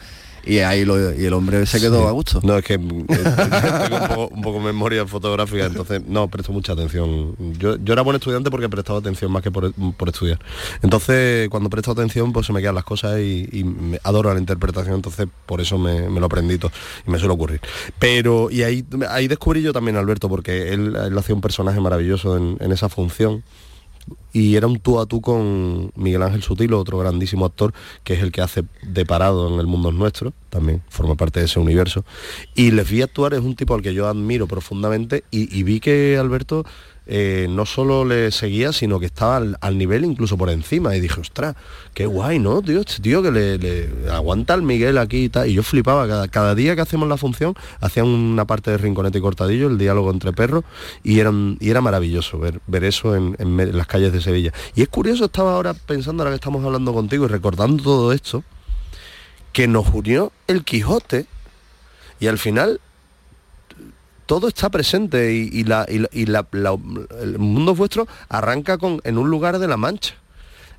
Y 0.46 0.58
ahí 0.58 0.84
lo, 0.84 1.12
y 1.14 1.24
el 1.24 1.32
hombre 1.32 1.66
se 1.66 1.80
quedó 1.80 2.00
Sí. 2.02 2.06
a 2.06 2.10
gusto. 2.12 2.40
No, 2.42 2.56
es 2.56 2.64
que 2.64 2.74
eh, 2.74 2.78
tengo 3.08 3.96
un 4.02 4.08
poco, 4.08 4.28
un 4.34 4.42
poco 4.42 4.60
memoria 4.60 5.06
fotográfica, 5.06 5.66
entonces 5.66 6.02
no, 6.06 6.28
presto 6.28 6.52
mucha 6.52 6.72
atención. 6.72 7.34
Yo, 7.58 7.76
yo 7.76 7.92
era 7.92 8.02
buen 8.02 8.16
estudiante 8.16 8.50
porque 8.50 8.66
he 8.66 8.68
prestado 8.68 8.98
atención 8.98 9.30
más 9.32 9.42
que 9.42 9.50
por, 9.50 9.72
por 9.72 10.08
estudiar. 10.08 10.38
Entonces, 10.82 11.48
cuando 11.48 11.68
presto 11.70 11.90
atención, 11.92 12.32
pues 12.32 12.46
se 12.46 12.52
me 12.52 12.60
quedan 12.60 12.74
las 12.74 12.84
cosas 12.84 13.18
y, 13.20 13.48
y 13.52 13.64
me- 13.64 13.98
adoro 14.02 14.32
la 14.32 14.40
interpretación, 14.40 14.94
entonces 14.94 15.26
por 15.46 15.60
eso 15.60 15.76
me, 15.78 16.08
me 16.08 16.20
lo 16.20 16.26
aprendí 16.26 16.58
todo 16.58 16.72
y 17.06 17.10
me 17.10 17.18
suele 17.18 17.34
ocurrir. 17.34 17.60
Pero, 17.98 18.50
y 18.50 18.62
ahí, 18.62 18.84
ahí 19.10 19.28
descubrí 19.28 19.62
yo 19.62 19.72
también 19.72 19.96
a 19.96 20.00
Alberto, 20.00 20.28
porque 20.28 20.72
él, 20.72 20.96
él 20.96 21.18
hacía 21.18 21.34
un 21.34 21.40
personaje 21.40 21.80
maravilloso 21.80 22.36
en, 22.36 22.56
en 22.60 22.72
esa 22.72 22.88
función 22.88 23.42
y 24.32 24.56
era 24.56 24.66
un 24.66 24.78
tú 24.78 25.00
a 25.00 25.06
tú 25.06 25.20
con 25.20 25.92
Miguel 25.96 26.22
Ángel 26.22 26.42
Sutilo, 26.42 26.78
otro 26.78 26.98
grandísimo 26.98 27.44
actor, 27.44 27.72
que 28.04 28.14
es 28.14 28.20
el 28.20 28.32
que 28.32 28.40
hace 28.40 28.64
de 28.82 29.04
parado 29.04 29.52
en 29.52 29.58
El 29.60 29.66
Mundo 29.66 29.90
es 29.90 29.94
Nuestro, 29.94 30.32
también 30.50 30.82
forma 30.88 31.14
parte 31.14 31.40
de 31.40 31.46
ese 31.46 31.58
universo. 31.58 32.04
Y 32.54 32.70
les 32.70 32.88
vi 32.88 33.02
actuar, 33.02 33.34
es 33.34 33.40
un 33.40 33.56
tipo 33.56 33.74
al 33.74 33.82
que 33.82 33.94
yo 33.94 34.06
admiro 34.06 34.46
profundamente 34.46 35.24
y 35.30 35.62
vi 35.62 35.80
que 35.80 36.16
Alberto 36.18 36.64
eh, 37.12 37.48
no 37.50 37.66
solo 37.66 38.04
le 38.04 38.30
seguía, 38.30 38.72
sino 38.72 39.00
que 39.00 39.06
estaba 39.06 39.42
al, 39.60 39.78
nivel 39.78 40.04
incluso 40.04 40.38
por 40.38 40.48
encima. 40.48 40.94
Y 40.94 41.00
dije, 41.00 41.20
ostras, 41.20 41.56
qué 41.92 42.06
guay, 42.06 42.38
¿no? 42.38 42.62
Tío, 42.62 42.78
este 42.78 43.02
tío 43.02 43.20
que 43.20 43.32
le, 43.32 44.10
aguanta 44.12 44.54
al 44.54 44.62
Miguel 44.62 44.96
aquí 44.96 45.24
y 45.24 45.28
tal. 45.28 45.48
Y 45.48 45.54
yo 45.54 45.64
flipaba, 45.64 46.28
cada, 46.28 46.54
día 46.54 46.76
que 46.76 46.82
hacemos 46.82 47.08
la 47.08 47.16
función, 47.16 47.54
hacían 47.80 48.06
una 48.06 48.44
parte 48.44 48.70
de 48.70 48.78
Rinconete 48.78 49.18
y 49.18 49.20
Cortadillo, 49.20 49.66
el 49.66 49.76
diálogo 49.76 50.12
entre 50.12 50.32
perros, 50.32 50.62
y, 51.02 51.18
eran, 51.18 51.56
y 51.58 51.70
era 51.70 51.80
maravilloso 51.80 52.38
ver, 52.38 52.60
ver 52.68 52.84
eso 52.84 53.16
en, 53.16 53.34
en 53.40 53.76
las 53.76 53.88
calles 53.88 54.12
de 54.12 54.20
Sevilla. 54.20 54.52
Y 54.76 54.82
es 54.82 54.88
curioso, 54.88 55.24
estaba 55.24 55.56
ahora 55.56 55.74
pensando, 55.74 56.22
ahora 56.22 56.30
que 56.30 56.36
estamos 56.36 56.64
hablando 56.64 56.94
contigo 56.94 57.24
y 57.24 57.28
recordando 57.28 57.82
todo 57.82 58.12
esto, 58.12 58.44
que 59.52 59.66
nos 59.66 59.88
unió 59.92 60.30
el 60.46 60.62
Quijote 60.62 61.26
y 62.20 62.28
al 62.28 62.38
final 62.38 62.80
todo 64.30 64.46
está 64.46 64.70
presente 64.70 65.34
y, 65.34 65.50
y 65.52 65.64
la, 65.64 65.84
y 65.88 65.98
la- 65.98 66.08
y 66.12 66.24
la- 66.26 66.46
la- 66.52 66.78
el 67.20 67.36
mundo 67.40 67.74
vuestro 67.74 68.06
arranca 68.28 68.78
con, 68.78 69.00
en 69.02 69.18
un 69.18 69.28
lugar 69.28 69.58
de 69.58 69.66
la 69.66 69.76
Mancha. 69.76 70.14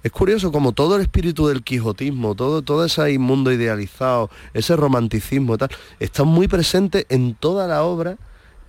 Es 0.03 0.11
curioso 0.13 0.53
como 0.53 0.71
todo 0.71 0.95
el 0.95 1.01
espíritu 1.01 1.47
del 1.49 1.61
quijotismo, 1.61 2.33
todo, 2.33 2.61
todo 2.61 2.85
ese 2.85 3.19
mundo 3.19 3.51
idealizado, 3.51 4.29
ese 4.53 4.77
romanticismo 4.77 5.55
y 5.55 5.57
tal, 5.57 5.69
está 5.99 6.23
muy 6.23 6.47
presente 6.47 7.05
en 7.09 7.33
toda 7.35 7.67
la 7.67 7.83
obra 7.83 8.15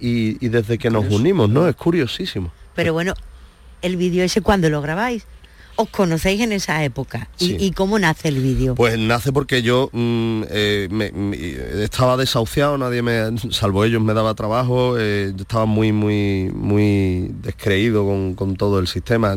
y, 0.00 0.44
y 0.44 0.48
desde 0.48 0.78
que 0.78 0.90
nos 0.90 1.04
unimos, 1.14 1.48
¿no? 1.48 1.68
Es 1.68 1.76
curiosísimo. 1.76 2.50
Pero 2.74 2.92
bueno, 2.92 3.14
el 3.82 3.96
vídeo 3.96 4.24
ese 4.24 4.40
cuando 4.42 4.68
lo 4.68 4.82
grabáis. 4.82 5.26
Os 5.76 5.88
conocéis 5.88 6.40
en 6.42 6.52
esa 6.52 6.84
época 6.84 7.28
y, 7.38 7.46
Sí. 7.46 7.56
y 7.58 7.70
cómo 7.72 7.98
nace 7.98 8.28
el 8.28 8.40
vídeo. 8.40 8.74
Pues 8.74 8.98
nace 8.98 9.32
porque 9.32 9.62
yo 9.62 9.88
mm, 9.92 10.42
eh, 10.50 10.88
me- 10.90 11.12
me- 11.12 11.36
estaba 11.84 12.16
desahuciado, 12.16 12.76
nadie 12.78 13.02
me, 13.02 13.22
salvo 13.50 13.84
ellos, 13.84 14.02
me 14.02 14.14
daba 14.14 14.34
trabajo, 14.34 14.96
eh, 14.98 15.32
yo 15.34 15.42
estaba 15.42 15.66
muy, 15.66 15.92
muy, 15.92 16.50
muy 16.54 17.30
descreído 17.42 18.04
con, 18.04 18.34
con 18.34 18.56
todo 18.56 18.78
el 18.78 18.86
sistema. 18.86 19.36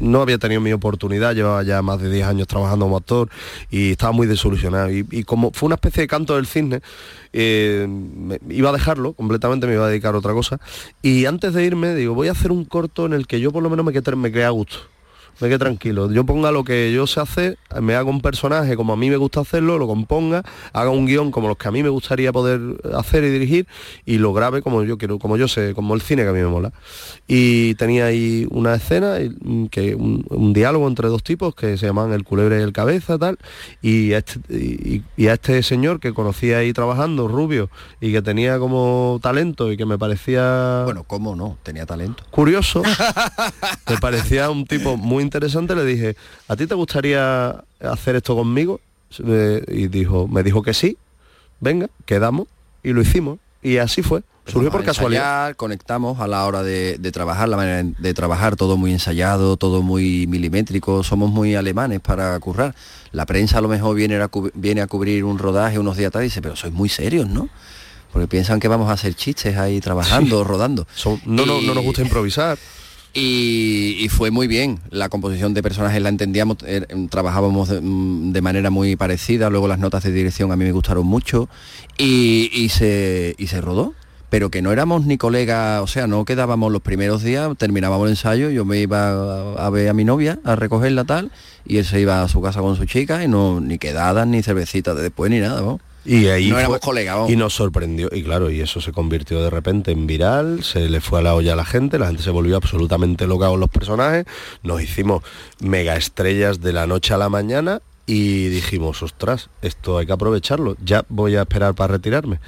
No 0.00 0.22
había 0.22 0.38
tenido 0.38 0.60
mi 0.60 0.72
oportunidad, 0.72 1.34
llevaba 1.34 1.62
ya 1.62 1.82
más 1.82 2.00
de 2.00 2.10
10 2.10 2.26
años 2.26 2.46
trabajando 2.48 2.86
como 2.86 2.96
actor 2.96 3.28
y 3.70 3.90
estaba 3.92 4.12
muy 4.12 4.26
desilusionado. 4.26 4.90
Y, 4.90 5.06
y 5.10 5.24
como 5.24 5.50
fue 5.52 5.66
una 5.66 5.74
especie 5.76 6.02
de 6.02 6.06
canto 6.08 6.36
del 6.36 6.46
cisne, 6.46 6.80
eh, 7.32 7.86
me- 7.88 8.38
iba 8.48 8.70
a 8.70 8.72
dejarlo 8.72 9.12
completamente, 9.12 9.66
me 9.66 9.74
iba 9.74 9.84
a 9.86 9.88
dedicar 9.88 10.14
a 10.14 10.18
otra 10.18 10.32
cosa. 10.32 10.60
Y 11.02 11.26
antes 11.26 11.52
de 11.54 11.64
irme, 11.64 11.94
digo, 11.94 12.14
voy 12.14 12.28
a 12.28 12.32
hacer 12.32 12.52
un 12.52 12.64
corto 12.64 13.06
en 13.06 13.12
el 13.12 13.26
que 13.26 13.40
yo 13.40 13.52
por 13.52 13.62
lo 13.62 13.70
menos 13.70 13.84
me 13.84 13.92
quede, 13.92 14.14
me 14.16 14.30
quede 14.32 14.44
a 14.44 14.50
gusto 14.50 14.78
me 15.40 15.48
quede 15.48 15.58
tranquilo. 15.58 16.10
Yo 16.10 16.24
ponga 16.24 16.50
lo 16.52 16.64
que 16.64 16.92
yo 16.92 17.06
sé 17.06 17.20
hacer, 17.20 17.58
me 17.80 17.94
haga 17.94 18.08
un 18.08 18.20
personaje 18.20 18.76
como 18.76 18.92
a 18.92 18.96
mí 18.96 19.10
me 19.10 19.16
gusta 19.16 19.40
hacerlo, 19.40 19.78
lo 19.78 19.86
componga, 19.86 20.42
haga 20.72 20.90
un 20.90 21.06
guion 21.06 21.30
como 21.30 21.48
los 21.48 21.56
que 21.56 21.68
a 21.68 21.70
mí 21.70 21.82
me 21.82 21.88
gustaría 21.88 22.32
poder 22.32 22.60
hacer 22.94 23.24
y 23.24 23.30
dirigir 23.30 23.66
y 24.04 24.18
lo 24.18 24.32
grabe 24.32 24.62
como 24.62 24.82
yo 24.84 24.98
quiero, 24.98 25.18
como 25.18 25.36
yo 25.36 25.48
sé, 25.48 25.74
como 25.74 25.94
el 25.94 26.00
cine 26.02 26.22
que 26.22 26.28
a 26.28 26.32
mí 26.32 26.40
me 26.40 26.46
mola. 26.46 26.72
Y 27.26 27.74
tenía 27.74 28.06
ahí 28.06 28.46
una 28.50 28.74
escena, 28.74 29.18
mm, 29.18 29.66
que 29.66 29.94
un, 29.94 30.24
un 30.30 30.52
diálogo 30.52 30.86
entre 30.88 31.08
dos 31.08 31.22
tipos 31.22 31.54
que 31.54 31.76
se 31.78 31.86
llamaban 31.86 32.12
el 32.12 32.24
culebre 32.24 32.60
y 32.60 32.62
el 32.62 32.72
cabeza, 32.72 33.18
tal, 33.18 33.38
y 33.82 34.12
a 34.12 34.18
este, 34.18 34.40
y, 34.50 35.02
y 35.16 35.26
a 35.28 35.34
este 35.34 35.62
señor 35.62 36.00
que 36.00 36.12
conocía 36.12 36.58
ahí 36.58 36.72
trabajando, 36.72 37.28
rubio, 37.28 37.70
y 38.00 38.12
que 38.12 38.22
tenía 38.22 38.58
como 38.58 39.18
talento 39.22 39.72
y 39.72 39.76
que 39.76 39.86
me 39.86 39.98
parecía 39.98 40.82
Bueno, 40.84 41.04
¿cómo 41.04 41.34
no? 41.34 41.56
Tenía 41.62 41.86
talento. 41.86 42.22
curioso, 42.30 42.82
me 43.88 43.96
parecía 43.98 44.50
un 44.50 44.66
tipo 44.66 44.96
muy 44.96 45.23
interesante, 45.24 45.74
le 45.74 45.84
dije, 45.84 46.16
¿a 46.48 46.54
ti 46.56 46.66
te 46.66 46.74
gustaría 46.74 47.64
hacer 47.80 48.16
esto 48.16 48.36
conmigo? 48.36 48.80
Y 49.68 49.88
dijo, 49.88 50.28
me 50.28 50.42
dijo 50.42 50.62
que 50.62 50.74
sí, 50.74 50.96
venga, 51.60 51.88
quedamos 52.06 52.46
y 52.82 52.92
lo 52.92 53.00
hicimos. 53.02 53.38
Y 53.62 53.78
así 53.78 54.02
fue, 54.02 54.22
surgió 54.46 54.70
por 54.70 54.84
casualidad. 54.84 55.54
conectamos 55.56 56.20
a 56.20 56.26
la 56.26 56.44
hora 56.44 56.62
de, 56.62 56.98
de 56.98 57.12
trabajar, 57.12 57.48
la 57.48 57.56
manera 57.56 57.82
de 57.98 58.14
trabajar, 58.14 58.56
todo 58.56 58.76
muy 58.76 58.92
ensayado, 58.92 59.56
todo 59.56 59.80
muy 59.82 60.26
milimétrico, 60.26 61.02
somos 61.02 61.30
muy 61.30 61.54
alemanes 61.54 62.00
para 62.00 62.38
currar. 62.40 62.74
La 63.12 63.24
prensa 63.24 63.58
a 63.58 63.60
lo 63.62 63.68
mejor 63.68 63.94
viene 63.96 64.16
a, 64.16 64.28
viene 64.54 64.82
a 64.82 64.86
cubrir 64.86 65.24
un 65.24 65.38
rodaje 65.38 65.78
unos 65.78 65.96
días 65.96 66.08
atrás 66.08 66.22
y 66.22 66.26
dice, 66.26 66.42
pero 66.42 66.56
sois 66.56 66.72
muy 66.74 66.88
serios, 66.88 67.26
¿no? 67.28 67.48
Porque 68.12 68.28
piensan 68.28 68.60
que 68.60 68.68
vamos 68.68 68.90
a 68.90 68.92
hacer 68.92 69.14
chistes 69.14 69.56
ahí 69.56 69.80
trabajando, 69.80 70.44
rodando. 70.44 70.86
Son- 70.94 71.20
no, 71.24 71.46
no, 71.46 71.60
no 71.62 71.74
nos 71.74 71.82
gusta 71.84 72.02
improvisar. 72.02 72.58
y, 73.14 74.08
fue 74.10 74.30
muy 74.30 74.46
bien. 74.48 74.80
La 74.90 75.08
composición 75.08 75.54
de 75.54 75.62
personajes 75.62 76.02
la 76.02 76.08
entendíamos, 76.08 76.58
em, 76.66 77.08
trabajábamos 77.08 77.68
de, 77.68 77.80
mm, 77.80 78.32
de 78.32 78.42
manera 78.42 78.70
muy 78.70 78.96
parecida, 78.96 79.50
luego 79.50 79.68
las 79.68 79.78
notas 79.78 80.02
de 80.02 80.12
dirección 80.12 80.50
a 80.50 80.56
mí 80.56 80.64
me 80.64 80.72
gustaron 80.72 81.06
mucho 81.06 81.48
y, 81.96 82.50
y 82.52 82.68
se, 82.70 83.34
y 83.38 83.46
se 83.46 83.60
rodó. 83.60 83.94
Pero 84.30 84.50
que 84.50 84.62
no 84.62 84.72
éramos 84.72 85.06
ni 85.06 85.16
colegas, 85.16 85.80
o 85.80 85.86
sea, 85.86 86.08
no 86.08 86.24
quedábamos 86.24 86.72
los 86.72 86.82
primeros 86.82 87.22
días, 87.22 87.48
terminábamos 87.56 88.06
el 88.06 88.12
ensayo, 88.14 88.50
yo 88.50 88.64
me 88.64 88.78
iba 88.78 89.54
a, 89.54 89.70
ver 89.70 89.88
a 89.88 89.92
mi 89.92 90.04
novia, 90.04 90.40
a 90.42 90.56
recogerla 90.56 91.04
tal, 91.04 91.30
y 91.64 91.76
él 91.76 91.84
se 91.84 92.00
iba 92.00 92.20
a 92.20 92.26
su 92.26 92.42
casa 92.42 92.60
con 92.60 92.74
su 92.74 92.84
chica 92.84 93.22
y 93.22 93.28
no, 93.28 93.60
ni 93.60 93.78
quedadas, 93.78 94.26
ni 94.26 94.42
cervecitas 94.42 94.96
de 94.96 95.02
después, 95.02 95.30
ni 95.30 95.38
nada. 95.38 95.78
Y 96.04 96.26
ahí 96.26 96.48
No 96.48 96.54
fue- 96.54 96.60
éramos 96.60 96.78
colegas, 96.80 97.14
vamos. 97.16 97.30
Y 97.30 97.36
nos 97.36 97.54
sorprendió. 97.54 98.08
Y 98.12 98.22
claro, 98.22 98.50
y 98.50 98.60
eso 98.60 98.80
se 98.80 98.92
convirtió 98.92 99.42
de 99.42 99.50
repente 99.50 99.90
en 99.92 100.06
viral, 100.06 100.62
se 100.62 100.88
le 100.88 101.00
fue 101.00 101.20
a 101.20 101.22
la 101.22 101.34
olla 101.34 101.54
a 101.54 101.56
la 101.56 101.64
gente, 101.64 101.98
la 101.98 102.08
gente 102.08 102.22
se 102.22 102.30
volvió 102.30 102.56
absolutamente 102.56 103.26
loca 103.26 103.48
con 103.48 103.60
los 103.60 103.70
personajes, 103.70 104.26
nos 104.62 104.82
hicimos 104.82 105.22
mega 105.60 105.96
estrellas 105.96 106.60
de 106.60 106.72
la 106.72 106.86
noche 106.86 107.14
a 107.14 107.18
la 107.18 107.28
mañana 107.28 107.80
y 108.06 108.48
dijimos, 108.48 109.02
ostras, 109.02 109.48
esto 109.62 109.96
hay 109.98 110.04
que 110.06 110.12
aprovecharlo. 110.12 110.76
Ya 110.84 111.04
voy 111.08 111.36
a 111.36 111.42
esperar 111.42 111.74
para 111.74 111.94
retirarme. 111.94 112.38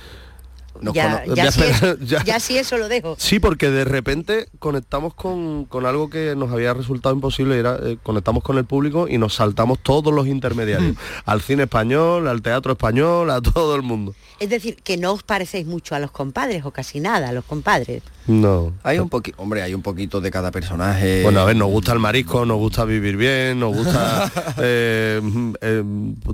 Nos 0.81 0.95
ya, 0.95 1.25
ya, 1.35 1.51
sí 1.53 1.61
espera- 1.63 1.91
es- 1.93 1.99
ya- 2.09 2.25
ya 2.25 2.41
sí 2.41 2.59
eso 2.59 2.77
lo 2.79 2.89
dejo. 2.89 3.17
Sí, 3.19 3.39
porque 3.41 3.71
de 3.71 3.85
repente 3.85 4.49
conectamos 4.59 5.15
con, 5.15 5.65
con 5.67 5.87
algo 5.87 6.11
que 6.11 6.35
nos 6.37 6.51
había 6.53 6.75
resultado 6.75 7.15
imposible, 7.15 7.59
era 7.59 7.79
eh, 7.83 7.99
conectamos 8.03 8.43
con 8.43 8.59
el 8.59 8.65
público 8.65 9.09
y 9.09 9.19
nos 9.19 9.35
saltamos 9.35 9.79
todos 9.81 10.13
los 10.13 10.27
intermediarios, 10.27 10.97
al 11.25 11.41
cine 11.43 11.65
español, 11.65 12.29
al 12.29 12.43
teatro 12.43 12.73
español, 12.73 13.31
a 13.31 13.41
todo 13.43 13.75
el 13.77 13.83
mundo. 13.83 14.15
Es 14.39 14.51
decir, 14.51 14.77
que 14.83 14.97
no 14.97 15.13
os 15.13 15.23
parecéis 15.23 15.67
mucho 15.67 15.95
a 15.95 15.99
los 15.99 16.11
compadres 16.11 16.65
o 16.65 16.71
casi 16.71 17.01
nada 17.01 17.29
a 17.29 17.33
los 17.33 17.45
compadres. 17.45 18.03
No. 18.27 18.73
Hay 18.83 18.99
un 18.99 19.09
poquito, 19.09 19.41
hombre, 19.41 19.63
hay 19.63 19.75
un 19.75 19.83
poquito 19.83 20.21
de 20.21 20.31
cada 20.31 20.51
personaje. 20.51 21.23
Bueno, 21.23 21.41
a 21.41 21.45
ver, 21.45 21.57
nos 21.57 21.69
gusta 21.69 21.93
el 21.93 21.99
marisco, 22.01 22.45
nos 22.45 22.59
gusta 22.59 22.85
vivir 22.85 23.17
bien, 23.17 23.61
nos 23.61 23.75
gusta 23.77 24.31
eh, 24.59 25.21
eh, 25.61 25.85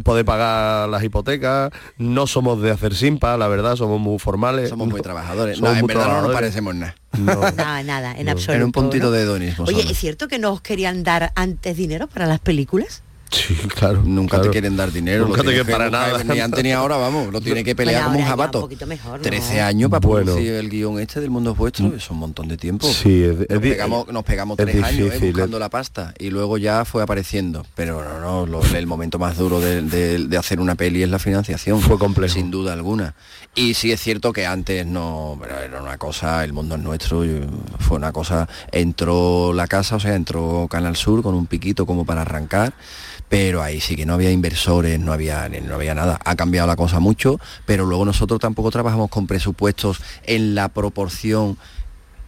poder 0.03 0.25
pagar 0.25 0.89
las 0.89 1.03
hipotecas, 1.05 1.71
no 1.99 2.27
somos 2.27 2.63
de 2.63 2.71
hacer 2.71 2.95
simpa, 2.95 3.37
la 3.37 3.49
verdad, 3.49 3.77
somos 3.77 4.01
muy 4.01 4.19
formales. 4.19 4.71
somos 4.71 4.89
muy 4.89 5.01
trabajadores. 5.03 5.59
somos 5.59 5.71
No, 5.73 5.77
en 5.79 5.85
muy 5.85 5.95
verdad 5.95 6.09
no 6.09 6.23
nos 6.23 6.33
parecemos 6.33 6.75
nada. 6.75 6.95
No. 7.19 7.35
Nada, 7.57 7.83
nada, 7.83 8.15
en 8.17 8.25
No. 8.25 8.33
absoluto. 8.33 8.53
Era 8.55 8.65
un 8.65 8.73
puntito 8.73 9.07
¿no? 9.07 9.11
de 9.11 9.23
hedonismo. 9.23 9.65
Oye, 9.67 9.83
solo. 9.83 9.91
¿es 9.91 9.99
cierto 9.99 10.29
que 10.29 10.39
no 10.39 10.51
os 10.53 10.63
querían 10.63 11.03
dar 11.03 11.33
antes 11.35 11.77
dinero 11.77 12.07
para 12.07 12.27
las 12.27 12.41
películas? 12.41 13.03
Sí, 13.33 13.55
claro. 13.75 14.03
Nunca 14.05 14.33
claro. 14.37 14.45
te 14.45 14.51
quieren 14.51 14.77
dar 14.77 14.93
dinero. 14.93 15.25
Nunca 15.27 15.43
te 15.43 15.49
quieren 15.49 15.67
para 15.67 15.89
nada. 15.91 16.23
Ni 16.23 16.39
antes 16.39 16.63
ni 16.63 16.71
ahora, 16.73 16.97
vamos. 16.99 17.33
Lo 17.33 17.41
tiene 17.41 17.65
que 17.65 17.75
pelear 17.75 18.03
Bueno, 18.03 18.13
como 18.13 18.25
un 18.25 18.29
jabato. 18.31 18.59
un 18.59 18.65
poquito 18.65 18.87
mejor, 18.87 19.13
¿no? 19.19 19.23
13 19.23 19.61
años 19.63 19.91
para 19.91 20.07
Bueno. 20.07 20.27
producir 20.27 20.53
el 20.53 20.69
guion 20.69 21.01
este 21.01 21.21
del 21.21 21.31
mundo 21.31 21.53
es 21.53 21.57
vuestro. 21.57 21.95
Es 21.97 22.11
un 22.11 22.19
montón 22.19 22.49
de 22.49 22.57
tiempo. 22.59 22.87
Sí, 22.87 23.23
es, 23.25 23.37
Nos 23.39 23.47
es 23.49 23.59
pegamos, 23.61 24.07
nos 24.09 24.23
pegamos 24.25 24.59
es 24.59 24.67
tres 24.67 24.83
años 24.85 25.15
¿eh? 25.15 25.19
buscando 25.21 25.57
es- 25.57 25.61
la 25.61 25.69
pasta 25.71 26.13
y 26.19 26.31
luego 26.31 26.59
ya 26.59 26.85
fue 26.85 27.03
apareciendo. 27.03 27.65
Pero 27.75 28.05
no, 28.05 28.21
no, 28.21 28.47
lo- 28.47 28.63
el 28.77 28.87
momento 28.87 29.19
más 29.19 29.37
duro 29.39 29.61
de, 29.61 29.81
de- 29.83 30.19
de 30.29 30.37
hacer 30.37 30.61
una 30.61 30.75
peli 30.75 31.03
es 31.03 31.09
la 31.09 31.19
financiación. 31.19 31.81
Fue 31.81 31.99
complejo. 31.99 32.35
Sin 32.35 32.51
duda 32.51 32.75
alguna. 32.75 33.15
Y 33.55 33.75
sí 33.75 33.93
es 33.93 34.01
cierto 34.01 34.33
que 34.33 34.47
antes 34.47 34.87
no, 34.87 35.39
pero 35.41 35.59
era 35.59 35.83
una 35.83 35.97
cosa, 35.99 36.45
el 36.45 36.53
mundo 36.53 36.75
es 36.77 36.81
nuestro, 36.83 37.23
fue 37.81 37.97
una 37.97 38.13
cosa, 38.13 38.49
entró 38.71 39.53
la 39.53 39.67
casa, 39.67 39.97
o 39.97 40.01
sea, 40.01 40.15
entró 40.15 40.67
Canal 40.71 40.97
Sur 40.97 41.23
con 41.23 41.35
un 41.35 41.47
piquito 41.47 41.85
como 41.87 42.05
para 42.07 42.23
arrancar, 42.23 42.73
pero 43.33 43.63
ahí 43.63 43.81
sí 43.81 43.97
que 43.97 44.05
no 44.05 44.13
había 44.13 44.31
inversores, 44.31 45.01
no 45.01 45.11
había, 45.11 45.49
no 45.49 45.75
había 45.77 45.95
nada. 45.95 46.21
Ha 46.23 46.37
cambiado 46.37 46.67
la 46.69 46.77
cosa 46.77 47.01
mucho, 47.01 47.41
pero 47.65 47.87
luego 47.87 48.05
nosotros 48.05 48.39
tampoco 48.39 48.71
trabajamos 48.71 49.09
con 49.09 49.27
presupuestos 49.27 50.03
en 50.25 50.55
la 50.55 50.69
proporción, 50.69 51.57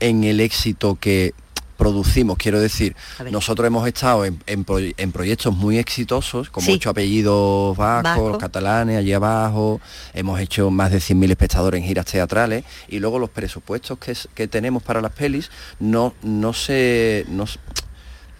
en 0.01 0.25
el 0.25 0.41
éxito 0.41 0.97
que 0.99 1.35
producimos, 1.77 2.39
quiero 2.39 2.59
decir, 2.59 2.97
nosotros 3.31 3.67
hemos 3.67 3.87
estado 3.87 4.25
en, 4.25 4.43
en 4.47 4.65
proy- 4.65 4.95
en 4.97 5.13
proyectos 5.13 5.55
muy 5.55 5.77
exitosos, 5.77 6.49
con 6.49 6.65
Sí. 6.65 6.71
muchos 6.71 6.91
apellidos 6.93 7.77
vascos, 7.77 8.03
Vasco. 8.11 8.29
los 8.31 8.39
catalanes, 8.39 8.97
allí 8.97 9.13
abajo, 9.13 9.83
hemos 10.15 10.41
hecho 10.41 10.71
más 10.71 10.91
de 10.91 11.01
100.000 11.01 11.31
espectadores 11.33 11.83
en 11.83 11.87
giras 11.87 12.07
teatrales 12.07 12.65
y 12.89 12.99
luego 13.01 13.19
los 13.19 13.29
presupuestos 13.29 13.99
que, 13.99 14.13
es- 14.13 14.27
que 14.35 14.49
tenemos 14.49 14.83
para 14.83 15.03
las 15.03 15.13
pelis 15.13 15.51
no, 15.81 16.15
no 16.23 16.55
se... 16.55 17.27
no 17.29 17.45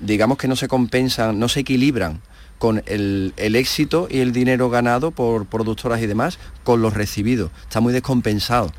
digamos 0.01 0.39
que 0.39 0.49
no 0.49 0.57
se 0.57 0.67
compensan, 0.67 1.39
no 1.39 1.49
se 1.51 1.61
equilibran 1.61 2.23
con 2.65 2.83
el, 2.87 3.35
el 3.37 3.57
éxito 3.57 4.09
y 4.11 4.21
el 4.21 4.33
dinero 4.33 4.71
ganado 4.71 5.11
por 5.11 5.45
productoras 5.45 6.01
y 6.01 6.07
demás 6.07 6.39
con 6.63 6.81
los 6.81 6.95
recibidos. 6.95 7.51
Está 7.61 7.83
muy 7.83 7.93
descompensado. 7.93 8.73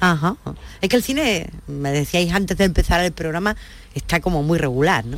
Ajá. 0.00 0.34
Es 0.80 0.88
que 0.88 0.96
el 0.96 1.04
cine, 1.04 1.48
me 1.68 1.92
decíais 1.92 2.32
antes 2.32 2.58
de 2.58 2.64
empezar 2.64 3.00
el 3.04 3.12
programa, 3.12 3.54
está 3.94 4.18
como 4.18 4.42
muy 4.42 4.58
regular, 4.58 5.04
¿no? 5.04 5.16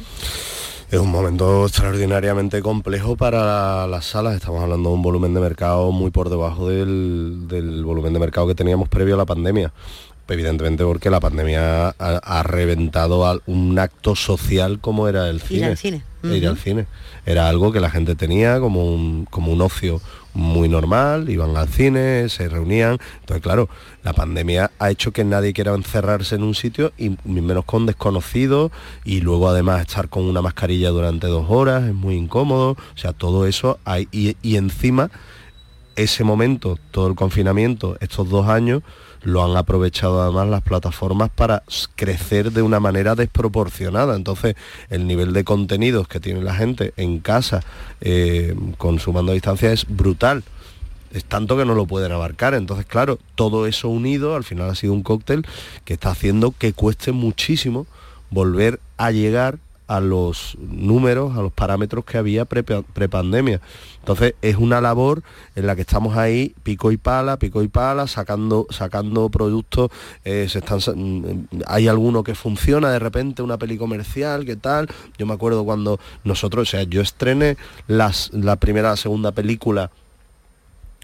Es 0.91 1.01
un 1.01 1.11
momento 1.11 1.65
extraordinariamente 1.65 2.61
complejo 2.61 3.17
para 3.17 3.87
las 3.87 4.05
salas. 4.05 4.35
Estamos 4.35 4.63
hablando 4.63 4.91
de 4.91 4.95
un 4.95 5.01
volumen 5.01 5.33
de 5.33 5.41
mercado 5.41 5.91
muy 5.91 6.11
por 6.11 6.29
debajo 6.29 6.69
del, 6.69 7.49
del 7.49 7.83
volumen 7.83 8.13
de 8.13 8.19
mercado 8.19 8.47
que 8.47 8.55
teníamos 8.55 8.91
previo 8.91 9.15
a 9.15 9.17
la 9.17 9.25
pandemia. 9.25 9.73
Evidentemente 10.29 10.85
porque 10.85 11.11
la 11.11 11.21
pandemia 11.21 11.89
ha, 11.89 11.95
ha 11.99 12.43
reventado 12.43 13.27
a 13.27 13.39
un 13.47 13.79
acto 13.79 14.17
social 14.17 14.79
como 14.81 15.09
era 15.09 15.29
el 15.29 15.41
cine. 15.41 15.67
al 15.67 15.77
cine. 15.77 16.03
Ir 16.23 16.47
al 16.47 16.57
cine. 16.57 16.87
Era 17.27 17.49
algo 17.49 17.73
que 17.73 17.81
la 17.81 17.91
gente 17.91 18.15
tenía 18.15 18.61
como 18.61 18.87
un, 18.87 19.27
como 19.27 19.53
un 19.53 19.61
ocio 19.61 20.01
muy 20.35 20.69
normal, 20.69 21.29
iban 21.29 21.57
al 21.57 21.69
cine, 21.69 22.29
se 22.29 22.49
reunían. 22.49 22.99
Entonces, 23.21 23.43
claro, 23.43 23.69
la 24.03 24.13
pandemia 24.13 24.71
ha 24.79 24.91
hecho 24.91 25.13
que 25.13 25.25
nadie 25.25 25.53
quiera 25.53 25.75
encerrarse 25.75 26.37
en 26.37 26.43
un 26.43 26.55
sitio 26.55 26.93
y 26.97 27.17
menos 27.25 27.65
con 27.65 27.87
desconocidos 27.87 28.73
y 29.05 29.21
luego 29.21 29.49
además 29.49 29.83
estar 29.83 30.09
con 30.09 30.25
una 30.25 30.41
mascarilla 30.41 30.91
durante 30.91 31.27
dos 31.27 31.47
horas 31.49 31.85
es 31.85 31.95
muy 31.95 32.15
incómodo. 32.15 32.71
O 32.71 32.97
sea, 32.97 33.13
todo 33.13 33.47
eso 33.47 33.79
hay 33.85 34.09
y, 34.11 34.37
y 34.43 34.57
encima 34.57 35.11
ese 35.97 36.25
momento, 36.25 36.79
todo 36.91 37.09
el 37.09 37.15
confinamiento, 37.15 37.97
estos 38.01 38.29
dos 38.31 38.49
años, 38.49 38.83
lo 39.25 39.45
han 39.45 39.57
aprovechado 39.57 40.23
además 40.23 40.49
las 40.49 40.63
plataformas 40.63 41.31
para 41.31 41.63
crecer 41.95 42.53
de 42.53 42.63
una 42.63 42.81
manera 42.81 43.15
desproporcionada. 43.15 44.17
Entonces, 44.17 44.57
el 44.91 45.07
nivel 45.07 45.33
de 45.33 45.45
contenidos 45.45 46.09
que 46.09 46.21
tiene 46.21 46.43
la 46.43 46.55
gente 46.55 46.93
en 46.97 47.21
casa, 47.21 47.61
eh, 48.01 48.55
consumando 48.79 49.33
a 49.33 49.35
distancia, 49.35 49.73
es 49.73 49.87
brutal. 49.89 50.43
Es 51.13 51.25
tanto 51.25 51.57
que 51.57 51.65
no 51.65 51.75
lo 51.75 51.87
pueden 51.87 52.13
abarcar. 52.13 52.55
Entonces, 52.55 52.87
claro, 52.87 53.19
todo 53.35 53.67
eso 53.67 53.89
unido 53.89 54.35
al 54.35 54.45
final 54.45 54.71
ha 54.71 54.75
sido 54.75 54.93
un 54.93 55.03
cóctel 55.03 55.47
que 55.85 55.95
está 55.95 56.11
haciendo 56.11 56.55
que 56.57 56.73
cueste 56.73 57.13
muchísimo 57.13 57.87
volver 58.31 58.81
a 58.97 59.11
llegar 59.11 59.59
a 59.93 60.01
los 60.01 60.57
números, 60.59 61.37
a 61.37 61.43
los 61.43 61.53
parámetros 61.53 62.07
que 62.07 62.17
había 62.17 62.47
prepandemia. 62.47 63.61
Entonces 63.99 64.35
es 64.41 64.57
una 64.57 64.81
labor 64.81 65.23
en 65.55 65.67
la 65.67 65.77
que 65.77 65.83
estamos 65.83 66.17
ahí 66.17 66.55
pico 66.63 66.93
y 66.93 66.97
pala, 66.97 67.37
pico 67.37 67.63
y 67.63 67.69
pala, 67.69 68.07
sacando, 68.07 68.67
sacando 68.71 69.29
productos, 69.29 69.91
eh, 70.25 70.47
se 70.49 70.61
están, 70.61 70.79
mm, 70.79 71.63
hay 71.67 71.89
alguno 71.89 72.25
que 72.25 72.35
funciona 72.35 72.91
de 72.91 72.99
repente, 72.99 73.43
una 73.43 73.59
peli 73.59 73.77
comercial, 73.77 74.47
¿qué 74.47 74.57
tal? 74.57 74.89
Yo 75.19 75.27
me 75.27 75.35
acuerdo 75.35 75.63
cuando 75.65 76.01
nosotros, 76.25 76.69
o 76.69 76.71
sea, 76.71 76.85
yo 76.85 77.03
estrené 77.03 77.59
las, 77.87 78.33
la 78.33 78.57
primera, 78.57 78.91
la 78.91 78.97
segunda 78.97 79.33
película 79.33 79.91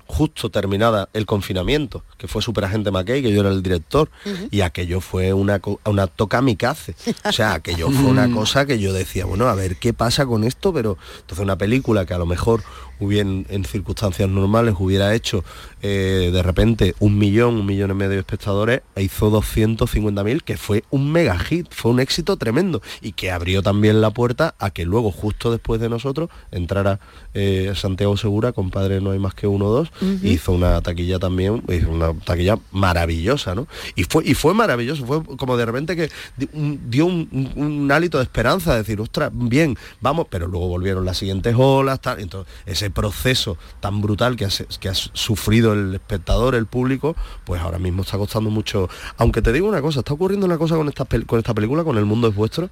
justo 0.09 0.51
terminada 0.51 1.11
el 1.13 1.27
confinamiento, 1.27 2.03
que 2.17 2.29
fue 2.29 2.41
Superagente 2.41 2.91
McKay, 2.91 3.23
que 3.23 3.31
yo 3.31 3.43
era 3.43 3.51
el 3.51 3.63
director, 3.63 4.11
y 4.51 4.63
aquello 4.63 5.01
fue 5.01 5.35
una, 5.35 5.61
una 5.85 6.07
toca 6.07 6.39
kamikaze. 6.39 6.95
O 7.25 7.33
sea, 7.33 7.55
aquello 7.55 7.91
fue 7.91 8.11
una 8.11 8.33
cosa 8.33 8.65
que 8.65 8.79
yo 8.79 8.93
decía, 8.93 9.27
bueno, 9.27 9.47
a 9.49 9.55
ver 9.55 9.77
qué 9.77 9.93
pasa 9.93 10.25
con 10.25 10.45
esto, 10.45 10.73
pero 10.73 10.97
entonces 11.21 11.45
una 11.45 11.59
película 11.59 12.07
que 12.07 12.15
a 12.15 12.19
lo 12.19 12.25
mejor 12.25 12.63
hubiera, 12.99 13.29
en 13.29 13.65
circunstancias 13.67 14.29
normales 14.29 14.75
hubiera 14.79 15.15
hecho 15.15 15.45
eh, 15.83 16.31
de 16.33 16.43
repente 16.43 16.95
un 16.99 17.18
millón, 17.18 17.57
un 17.57 17.66
millón 17.66 17.91
y 17.91 17.95
medio 17.95 18.12
de 18.12 18.18
espectadores, 18.18 18.83
e 18.97 19.03
hizo 19.03 19.31
250.000, 19.31 20.43
que 20.43 20.57
fue 20.57 20.85
un 20.91 21.11
mega 21.11 21.39
hit, 21.39 21.68
fue 21.70 21.91
un 21.91 22.01
éxito 22.01 22.37
tremendo 22.37 22.83
y 23.01 23.12
que 23.12 23.31
abrió 23.31 23.62
también 23.62 24.01
la 24.01 24.11
puerta 24.11 24.55
a 24.59 24.70
que 24.70 24.85
luego, 24.85 25.11
justo 25.11 25.51
después 25.51 25.81
de 25.81 25.89
nosotros, 25.89 26.31
entrara 26.51 27.01
eh, 27.35 27.72
Santiago 27.74 28.16
Segura, 28.16 28.53
compadre 28.53 29.01
No 29.01 29.12
hay 29.12 29.18
más 29.18 29.35
que 29.35 29.47
uno 29.47 29.66
o 29.66 29.70
dos, 29.70 29.93
hizo 30.22 30.53
una 30.53 30.81
taquilla 30.81 31.18
también, 31.18 31.62
hizo 31.68 31.91
una 31.91 32.12
taquilla 32.14 32.59
maravillosa, 32.72 33.55
¿no? 33.55 33.68
Y 33.95 34.05
fue, 34.05 34.24
y 34.26 34.35
fue 34.35 34.55
maravilloso, 34.55 35.07
fue 35.07 35.22
como 35.37 35.57
de 35.57 35.66
repente 35.66 35.97
que 35.97 36.11
dio 36.37 37.07
un, 37.07 37.89
hálito 37.93 38.18
de 38.18 38.24
esperanza, 38.24 38.72
de 38.72 38.79
decir, 38.79 39.01
ostras, 39.01 39.31
bien, 39.33 39.76
vamos, 40.01 40.26
pero 40.29 40.47
luego 40.47 40.68
volvieron 40.68 41.05
las 41.05 41.18
siguientes 41.18 41.55
olas, 41.57 42.01
tal, 42.01 42.20
entonces 42.20 42.53
ese 42.66 42.91
proceso 42.91 43.57
tan 43.81 44.01
brutal 44.01 44.37
que 44.37 44.49
que 44.81 44.89
ha 44.89 44.95
sufrido 44.95 45.68
el 45.73 45.95
espectador, 45.95 46.55
el 46.55 46.66
público, 46.66 47.16
pues 47.45 47.61
ahora 47.61 47.79
mismo 47.79 48.03
está 48.03 48.19
costando 48.19 48.51
mucho. 48.51 48.89
Aunque 49.16 49.43
te 49.43 49.53
digo 49.53 49.69
una 49.69 49.83
cosa, 49.83 50.01
está 50.01 50.14
ocurriendo 50.14 50.47
una 50.47 50.59
cosa 50.59 50.77
con 50.77 50.89
esta, 50.89 51.05
con 51.05 51.39
esta 51.39 51.55
película, 51.55 51.85
con 51.85 51.99
El 51.99 52.05
Mundo 52.05 52.29
es 52.29 52.35
Vuestro, 52.35 52.71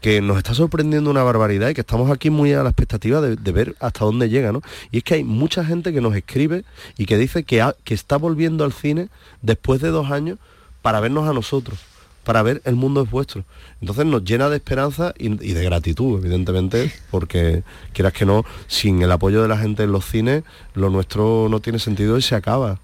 que 0.00 0.20
nos 0.20 0.36
está 0.36 0.54
sorprendiendo 0.54 1.10
una 1.10 1.22
barbaridad 1.22 1.68
y 1.68 1.74
que 1.74 1.80
estamos 1.80 2.10
aquí 2.10 2.30
muy 2.30 2.52
a 2.52 2.62
la 2.62 2.70
expectativa 2.70 3.20
de, 3.20 3.52
ver 3.52 3.76
hasta 3.78 4.04
dónde 4.04 4.28
llega, 4.28 4.50
¿no? 4.50 4.62
Y 4.90 4.98
es 4.98 5.04
que 5.04 5.14
hay 5.14 5.24
mucha 5.24 5.64
gente 5.64 5.92
que 5.92 6.00
nos 6.00 6.16
escribe 6.16 6.64
y 6.98 7.06
que 7.06 7.16
dice 7.16 7.44
que, 7.44 7.64
que 7.84 7.94
está 7.94 8.16
volviendo 8.16 8.64
al 8.64 8.72
cine 8.72 9.08
después 9.42 9.80
de 9.80 9.90
dos 9.90 10.10
años 10.10 10.38
para 10.82 11.00
vernos 11.00 11.28
a 11.28 11.32
nosotros 11.32 11.93
para 12.24 12.42
ver 12.42 12.62
el 12.64 12.74
mundo 12.74 13.02
es 13.02 13.10
vuestro. 13.10 13.44
Entonces 13.80 14.06
nos 14.06 14.24
llena 14.24 14.48
de 14.48 14.56
esperanza 14.56 15.14
y, 15.18 15.28
de 15.28 15.64
gratitud, 15.64 16.18
evidentemente, 16.18 16.92
porque 17.10 17.62
quieras 17.92 18.12
que 18.12 18.26
no, 18.26 18.44
sin 18.66 19.02
el 19.02 19.12
apoyo 19.12 19.42
de 19.42 19.48
la 19.48 19.58
gente 19.58 19.84
en 19.84 19.92
los 19.92 20.04
cines, 20.06 20.42
lo 20.74 20.90
nuestro 20.90 21.48
no 21.48 21.60
tiene 21.60 21.78
sentido 21.78 22.18
y 22.18 22.22
se 22.22 22.34
acaba. 22.34 22.80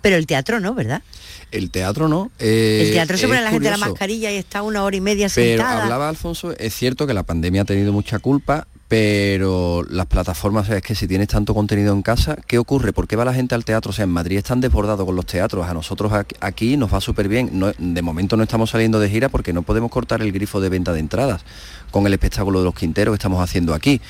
Pero 0.00 0.16
el 0.16 0.26
teatro 0.26 0.60
no, 0.60 0.74
¿verdad? 0.74 1.02
El 1.50 1.70
teatro 1.70 2.08
no. 2.08 2.30
el 2.38 2.90
teatro 2.92 3.16
se 3.16 3.28
pone 3.28 3.42
la 3.42 3.50
gente 3.50 3.70
la 3.70 3.76
mascarilla 3.76 4.32
y 4.32 4.36
está 4.36 4.62
una 4.62 4.84
hora 4.84 4.96
y 4.96 5.00
media 5.00 5.28
sentada. 5.28 5.70
Pero 5.70 5.82
hablaba 5.82 6.08
Alfonso, 6.08 6.52
es 6.56 6.74
cierto 6.74 7.06
que 7.06 7.14
la 7.14 7.22
pandemia 7.22 7.62
ha 7.62 7.64
tenido 7.64 7.92
mucha 7.92 8.18
culpa, 8.18 8.66
pero 8.88 9.84
las 9.88 10.06
plataformas, 10.06 10.68
es 10.68 10.82
que 10.82 10.94
si 10.94 11.08
tienes 11.08 11.28
tanto 11.28 11.54
contenido 11.54 11.92
en 11.92 12.02
casa, 12.02 12.36
¿qué 12.46 12.58
ocurre? 12.58 12.92
¿Por 12.92 13.08
qué 13.08 13.16
va 13.16 13.24
la 13.24 13.34
gente 13.34 13.54
al 13.54 13.64
teatro? 13.64 13.90
O 13.90 13.92
sea, 13.92 14.04
en 14.04 14.10
Madrid 14.10 14.38
están 14.38 14.60
desbordados 14.60 15.04
con 15.04 15.16
los 15.16 15.26
teatros, 15.26 15.66
a 15.66 15.74
nosotros 15.74 16.12
aquí 16.40 16.76
nos 16.76 16.92
va 16.92 17.00
súper 17.00 17.28
bien. 17.28 17.50
de 17.78 18.02
momento 18.02 18.36
no 18.36 18.44
estamos 18.44 18.70
saliendo 18.70 19.00
de 19.00 19.10
gira 19.10 19.28
porque 19.28 19.52
no 19.52 19.62
podemos 19.62 19.90
cortar 19.90 20.22
el 20.22 20.30
grifo 20.32 20.60
de 20.60 20.68
venta 20.68 20.92
de 20.92 21.00
entradas 21.00 21.44
con 21.90 22.06
el 22.06 22.12
espectáculo 22.12 22.60
de 22.60 22.64
los 22.64 22.74
Quinteros 22.74 23.12
que 23.12 23.16
estamos 23.16 23.42
haciendo 23.42 23.74
aquí. 23.74 24.00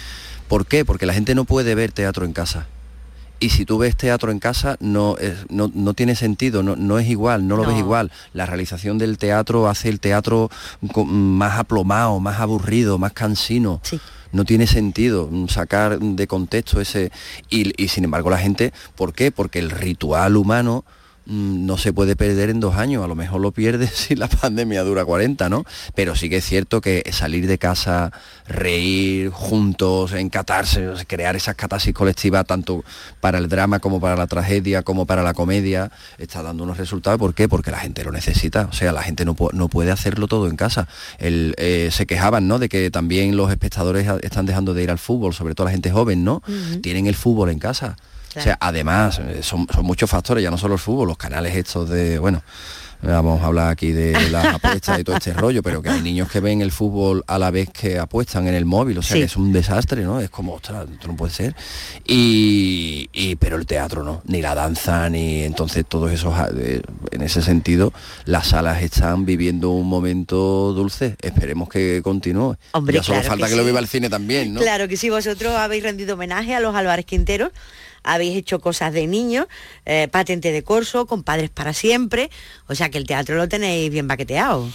¿Por 0.48 0.66
qué? 0.66 0.84
Porque 0.84 1.06
la 1.06 1.14
gente 1.14 1.34
no 1.34 1.44
puede 1.44 1.74
ver 1.74 1.92
teatro 1.92 2.24
en 2.24 2.32
casa. 2.32 2.66
Y 3.38 3.50
si 3.50 3.64
tú 3.64 3.78
ves 3.78 3.96
teatro 3.96 4.30
en 4.32 4.38
casa, 4.38 4.76
no, 4.80 5.16
no, 5.50 5.94
tiene 5.94 6.14
sentido, 6.14 6.62
no, 6.62 6.98
es 6.98 7.08
igual, 7.08 7.46
no 7.46 7.56
lo 7.56 7.66
ves 7.66 7.78
igual. 7.78 8.10
La 8.32 8.46
realización 8.46 8.98
del 8.98 9.18
teatro 9.18 9.68
hace 9.68 9.88
el 9.88 10.00
teatro 10.00 10.50
más 11.06 11.58
aplomado, 11.58 12.18
más 12.20 12.40
aburrido, 12.40 12.98
más 12.98 13.12
cansino. 13.12 13.80
Sí 13.82 14.00
no 14.32 14.44
tiene 14.44 14.66
sentido 14.66 15.30
sacar 15.48 15.98
de 15.98 16.26
contexto 16.26 16.80
ese... 16.80 17.10
Y, 17.48 17.82
y 17.82 17.88
sin 17.88 18.04
embargo 18.04 18.28
la 18.28 18.38
gente, 18.38 18.72
¿por 18.94 19.14
qué? 19.14 19.30
Porque 19.32 19.58
el 19.58 19.70
ritual 19.70 20.36
humano 20.36 20.84
no 21.26 21.76
se 21.76 21.92
puede 21.92 22.14
perder 22.14 22.50
en 22.50 22.60
dos 22.60 22.76
años, 22.76 23.04
a 23.04 23.08
lo 23.08 23.14
mejor 23.14 23.40
lo 23.40 23.52
pierdes 23.52 23.90
si 23.94 24.14
la 24.14 24.28
pandemia 24.28 24.82
dura 24.82 25.04
40, 25.04 25.48
¿no? 25.48 25.64
Pero 25.94 26.14
sí 26.14 26.30
que 26.30 26.38
es 26.38 26.44
cierto 26.44 26.80
que 26.80 27.04
salir 27.12 27.46
de 27.46 27.58
casa, 27.58 28.12
reír 28.46 29.30
juntos, 29.30 30.12
encatarse, 30.12 30.92
crear 31.06 31.36
esas 31.36 31.56
catarsis 31.56 31.92
colectivas 31.92 32.46
tanto 32.46 32.84
para 33.20 33.38
el 33.38 33.48
drama 33.48 33.80
como 33.80 34.00
para 34.00 34.16
la 34.16 34.26
tragedia, 34.26 34.82
como 34.82 35.06
para 35.06 35.22
la 35.22 35.34
comedia, 35.34 35.90
está 36.18 36.42
dando 36.42 36.64
unos 36.64 36.76
resultados. 36.76 37.18
¿Por 37.18 37.34
qué? 37.34 37.48
Porque 37.48 37.70
la 37.70 37.78
gente 37.78 38.04
lo 38.04 38.12
necesita, 38.12 38.68
o 38.70 38.72
sea, 38.72 38.92
la 38.92 39.02
gente 39.02 39.24
no, 39.24 39.34
puede 39.34 39.90
hacerlo 39.90 40.28
todo 40.28 40.48
en 40.48 40.56
casa. 40.56 40.88
Eh, 41.18 41.88
se 41.90 42.06
quejaban, 42.06 42.46
¿no? 42.46 42.58
De 42.58 42.68
que 42.68 42.90
también 42.90 43.36
los 43.36 43.50
espectadores 43.50 44.06
están 44.22 44.46
dejando 44.46 44.74
de 44.74 44.82
ir 44.82 44.90
al 44.90 44.98
fútbol, 44.98 45.34
sobre 45.34 45.54
todo 45.54 45.66
la 45.66 45.72
gente 45.72 45.90
joven, 45.90 46.24
¿no? 46.24 46.42
Tienen 46.82 47.06
el 47.06 47.14
fútbol 47.14 47.50
en 47.50 47.58
casa 47.58 47.96
o 48.36 48.40
sea, 48.40 48.58
además, 48.60 49.18
eh, 49.18 49.40
son, 49.42 49.66
muchos 49.82 50.10
factores, 50.10 50.42
ya 50.42 50.50
no 50.50 50.58
solo 50.58 50.74
el 50.74 50.80
fútbol, 50.80 51.08
los 51.08 51.16
canales 51.16 51.54
estos 51.54 51.88
de, 51.88 52.18
bueno, 52.18 52.42
vamos 53.02 53.42
a 53.42 53.46
hablar 53.46 53.68
aquí 53.68 53.92
de 53.92 54.30
las 54.30 54.46
apuestas 54.54 55.00
y 55.00 55.04
todo 55.04 55.16
este 55.16 55.32
rollo, 55.32 55.62
pero 55.62 55.82
que 55.82 55.88
hay 55.88 56.00
niños 56.00 56.30
que 56.30 56.40
ven 56.40 56.60
el 56.60 56.72
fútbol 56.72 57.24
a 57.26 57.38
la 57.38 57.50
vez 57.50 57.70
que 57.70 57.98
apuestan 57.98 58.46
en 58.48 58.54
el 58.54 58.64
móvil, 58.64 58.98
o 58.98 59.02
sea 59.02 59.16
que 59.16 59.24
es 59.24 59.36
un 59.36 59.52
desastre, 59.52 60.02
¿no? 60.02 60.20
Es 60.20 60.30
como, 60.30 60.54
ostras, 60.54 60.86
esto 60.92 61.08
no 61.08 61.16
puede 61.16 61.32
ser. 61.32 61.54
Y, 62.04 63.36
pero 63.36 63.56
el 63.56 63.66
teatro 63.66 64.02
no, 64.02 64.22
ni 64.26 64.40
la 64.40 64.54
danza, 64.54 65.08
ni 65.08 65.42
entonces 65.42 65.84
todos 65.86 66.10
esos, 66.12 66.34
ah, 66.34 66.48
en 67.10 67.22
ese 67.22 67.42
sentido, 67.42 67.92
las 68.24 68.48
salas 68.48 68.82
están 68.82 69.24
viviendo 69.24 69.70
un 69.70 69.88
momento 69.88 70.72
dulce, 70.72 71.16
esperemos 71.20 71.68
que 71.68 72.00
continúe. 72.02 72.56
Hombre, 72.72 72.96
ya 72.96 73.02
solo 73.02 73.22
falta 73.22 73.48
que, 73.48 73.56
lo 73.56 73.64
viva 73.64 73.80
el 73.80 73.88
cine 73.88 74.08
también, 74.08 74.54
¿no? 74.54 74.60
Claro 74.60 74.88
que 74.88 74.96
sí, 74.96 75.10
vosotros 75.10 75.54
habéis 75.54 75.82
rendido 75.82 76.14
homenaje 76.14 76.54
a 76.54 76.60
los 76.60 76.74
Álvarez 76.74 77.06
Quinteros 77.06 77.52
habéis 78.06 78.36
hecho 78.36 78.60
cosas 78.60 78.92
de 78.92 79.06
niños, 79.06 79.46
eh, 79.84 80.08
patente 80.10 80.52
de 80.52 80.62
corso, 80.62 81.06
con 81.06 81.22
padres 81.22 81.50
para 81.50 81.72
siempre, 81.72 82.30
o 82.68 82.74
sea 82.74 82.88
que 82.88 82.98
el 82.98 83.06
teatro 83.06 83.36
lo 83.36 83.48
tenéis 83.48 83.90
bien 83.90 84.08
baqueteado. 84.08 84.68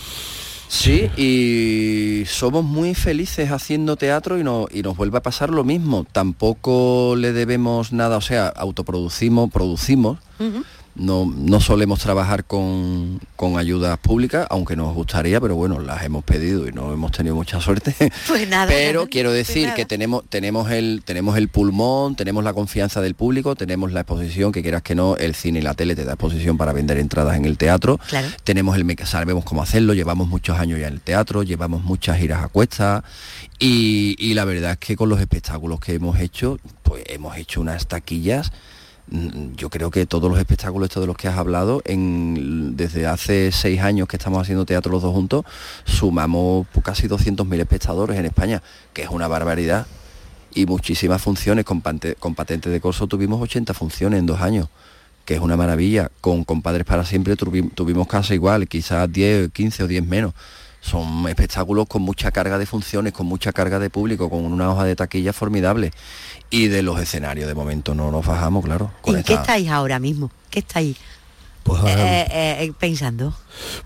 Sí, 0.71 1.09
y 1.17 2.23
somos 2.27 2.63
muy 2.63 2.95
felices 2.95 3.51
haciendo 3.51 3.97
teatro 3.97 4.39
y, 4.39 4.43
no, 4.43 4.67
y 4.71 4.84
nos 4.84 4.95
vuelve 4.95 5.17
a 5.17 5.21
pasar 5.21 5.49
lo 5.49 5.65
mismo. 5.65 6.05
Tampoco 6.09 7.15
le 7.17 7.34
debemos 7.34 7.91
nada, 7.91 8.15
o 8.15 8.21
sea, 8.21 8.47
autoproducimos, 8.47 9.51
producimos, 9.51 10.19
no, 10.96 11.26
no 11.26 11.60
solemos 11.62 12.00
trabajar 12.00 12.46
con, 12.46 13.20
con, 13.36 13.58
ayudas 13.58 13.98
públicas, 14.00 14.48
aunque 14.50 14.76
nos 14.76 14.94
gustaría, 14.94 15.39
pero 15.39 15.56
bueno, 15.56 15.80
las 15.80 16.04
hemos 16.04 16.24
pedido 16.24 16.68
y 16.68 16.72
no 16.72 16.94
hemos 16.94 17.12
tenido 17.12 17.36
mucha 17.36 17.60
suerte. 17.62 17.96
Pues 18.28 18.48
nada. 18.48 18.68
pero 18.68 19.08
quiero 19.08 19.30
pues 19.30 19.48
decir 19.48 19.74
que 19.74 19.86
tenemos, 19.86 20.24
tenemos, 20.30 20.70
el, 20.72 21.02
tenemos 21.04 21.38
el 21.38 21.48
pulmón, 21.50 22.16
tenemos 22.16 22.44
la 22.44 22.54
confianza 22.54 23.02
del 23.02 23.16
público, 23.16 23.56
tenemos 23.56 23.92
la 23.92 24.02
exposición, 24.02 24.52
que 24.52 24.62
quieras 24.62 24.84
que 24.84 24.96
no, 24.96 25.18
el 25.18 25.36
cine 25.36 25.60
y 25.60 25.62
la 25.62 25.74
tele 25.74 25.96
te 25.96 26.06
da 26.06 26.14
exposición 26.14 26.58
para 26.58 26.72
vender 26.72 26.98
entradas 26.98 27.36
en 27.36 27.46
el 27.46 27.58
teatro. 27.58 28.00
Tenemos 28.44 28.78
el 28.78 28.86
sabemos 29.06 29.44
cómo 29.44 29.64
hacerlo, 29.64 29.94
llevamos 29.94 30.28
muchos 30.28 30.60
años 30.60 30.80
ya 30.80 30.88
en 30.88 30.94
el 30.94 31.02
teatro, 31.02 31.44
llevamos 31.44 31.84
muchas 31.84 32.18
giras 32.18 32.44
a 32.44 32.48
cuestas 32.48 33.04
y, 33.60 34.16
y 34.20 34.34
la 34.34 34.46
verdad 34.46 34.72
es 34.72 34.78
que 34.78 34.96
con 34.96 35.10
los 35.10 35.20
espectáculos 35.20 35.80
que 35.80 35.94
hemos 35.94 36.20
hecho, 36.20 36.60
pues 36.84 37.04
hemos 37.08 37.38
hecho 37.38 37.62
unas 37.62 37.88
taquillas 37.88 38.52
yo 39.12 39.70
creo 39.70 39.91
que 39.91 40.05
todos 40.05 40.30
los 40.30 40.39
espectáculos 40.39 40.88
estos 40.88 41.01
de 41.01 41.07
los 41.07 41.18
que 41.18 41.28
has 41.28 41.38
hablado, 41.38 41.82
desde 41.86 43.07
hace 43.07 43.51
seis 43.51 43.82
años 43.82 44.07
que 44.07 44.18
estamos 44.18 44.41
haciendo 44.41 44.66
teatro 44.66 44.91
los 44.91 45.01
dos 45.01 45.14
juntos, 45.14 45.45
sumamos 45.86 46.66
casi 46.84 47.07
200.000 47.07 47.59
espectadores 47.59 48.18
en 48.18 48.26
España, 48.26 48.64
que 48.93 49.03
es 49.03 49.09
una 49.09 49.28
barbaridad. 49.28 49.86
Y 50.53 50.66
muchísimas 50.66 51.22
funciones, 51.22 51.64
con, 51.64 51.82
con 52.20 52.36
patente 52.36 52.70
de 52.70 52.82
corso 52.82 53.07
tuvimos 53.07 53.41
80 53.41 53.74
funciones 53.74 54.20
en 54.20 54.26
dos 54.26 54.41
años 54.41 54.70
que 55.26 55.36
es 55.36 55.39
una 55.39 55.55
maravilla. 55.55 56.09
Con 56.20 56.43
Compadres 56.43 56.86
para 56.86 57.05
Siempre 57.05 57.36
tuvimos 57.36 58.07
casi 58.07 58.34
igual, 58.34 58.68
quizás 58.68 59.12
10, 59.12 59.51
15 59.51 59.84
o 59.84 59.88
10 59.88 60.05
menos. 60.05 60.34
Son 60.82 61.28
espectáculos 61.30 61.88
con 61.88 62.01
mucha 62.01 62.32
carga 62.32 62.57
de 62.57 62.66
funciones, 62.66 63.14
con 63.14 63.28
mucha 63.28 63.53
carga 63.53 63.78
de 63.78 63.91
público, 63.91 64.30
con 64.30 64.43
una 64.43 64.72
hoja 64.72 64.84
de 64.84 64.95
taquilla 64.95 65.32
formidable. 65.32 65.91
Y 66.52 66.68
de 66.68 66.84
los 66.84 66.99
escenarios 66.99 67.47
de 67.47 67.56
momento 67.56 67.95
no 67.95 68.12
nos 68.12 68.26
bajamos, 68.26 68.64
claro. 68.66 68.91
¿En 69.06 69.24
qué 69.24 69.34
estáis 69.34 69.70
ahora 69.70 69.99
mismo? 69.99 70.30
¿Qué 70.49 70.60
estáis? 70.60 70.97
Pues 71.64 71.80
ahora, 71.80 72.22
eh, 72.24 72.28
eh, 72.66 72.74
pensando? 72.80 73.34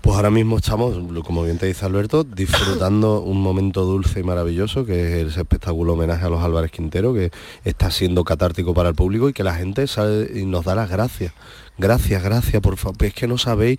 pues 0.00 0.16
ahora 0.16 0.30
mismo 0.30 0.56
estamos, 0.56 0.94
como 1.24 1.42
bien 1.44 1.58
te 1.58 1.66
dice 1.66 1.84
Alberto, 1.84 2.24
disfrutando 2.24 3.20
un 3.22 3.40
momento 3.40 3.84
dulce 3.84 4.20
y 4.20 4.22
maravilloso, 4.22 4.84
que 4.86 5.20
es 5.20 5.26
ese 5.28 5.40
espectáculo 5.40 5.92
homenaje 5.92 6.24
a 6.24 6.28
los 6.30 6.42
Álvarez 6.42 6.70
Quintero, 6.70 7.12
que 7.12 7.30
está 7.64 7.90
siendo 7.90 8.24
catártico 8.24 8.72
para 8.74 8.88
el 8.88 8.94
público 8.94 9.28
y 9.28 9.32
que 9.32 9.44
la 9.44 9.54
gente 9.54 9.86
sabe 9.86 10.30
y 10.34 10.46
nos 10.46 10.64
da 10.64 10.74
las 10.74 10.88
gracias. 10.90 11.32
Gracias, 11.78 12.22
gracias, 12.22 12.62
por 12.62 12.78
favor. 12.78 12.96
Es 13.04 13.12
que 13.12 13.26
no 13.28 13.36
sabéis 13.36 13.78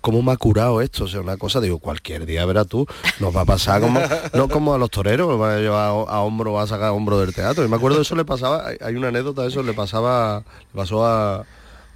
cómo 0.00 0.20
me 0.20 0.32
ha 0.32 0.36
curado 0.36 0.80
esto. 0.80 1.04
O 1.04 1.06
sea, 1.06 1.20
una 1.20 1.36
cosa, 1.36 1.60
digo, 1.60 1.78
cualquier 1.78 2.26
día 2.26 2.44
verás 2.44 2.66
tú, 2.66 2.86
nos 3.20 3.34
va 3.34 3.42
a 3.42 3.44
pasar 3.44 3.80
como, 3.80 4.00
no 4.34 4.48
como 4.48 4.74
a 4.74 4.78
los 4.78 4.90
toreros, 4.90 5.40
va 5.40 5.54
a 5.54 5.58
llevar 5.58 5.90
a, 6.08 6.20
hombro, 6.22 6.54
va 6.54 6.62
a 6.62 6.66
sacar 6.66 6.86
a 6.88 6.92
hombro 6.92 7.20
del 7.20 7.32
teatro. 7.32 7.64
Y 7.64 7.68
me 7.68 7.76
acuerdo 7.76 8.00
eso 8.00 8.16
le 8.16 8.24
pasaba, 8.24 8.66
hay- 8.66 8.78
hay 8.80 8.96
una 8.96 9.08
anécdota 9.08 9.42
de 9.42 9.48
eso, 9.48 9.62
le 9.62 9.72
pasaba, 9.74 10.38
le 10.38 10.76
pasó 10.80 11.06
a, 11.06 11.44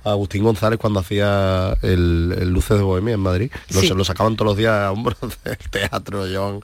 a 0.04 0.10
Agustín 0.10 0.42
González 0.44 0.78
cuando 0.78 1.00
hacía 1.00 1.76
el, 1.82 2.34
el 2.38 2.50
Luces 2.50 2.76
de 2.76 2.82
Bohemia 2.84 3.14
en 3.14 3.20
Madrid. 3.20 3.50
Lo, 3.70 3.80
Sí. 3.80 3.88
se 3.88 3.94
lo 3.94 4.04
sacaban 4.04 4.36
todos 4.36 4.50
los 4.50 4.56
días 4.56 4.72
a 4.72 4.92
hombros 4.92 5.16
del 5.44 5.56
teatro, 5.70 6.18
lo 6.18 6.26
llevaban 6.26 6.60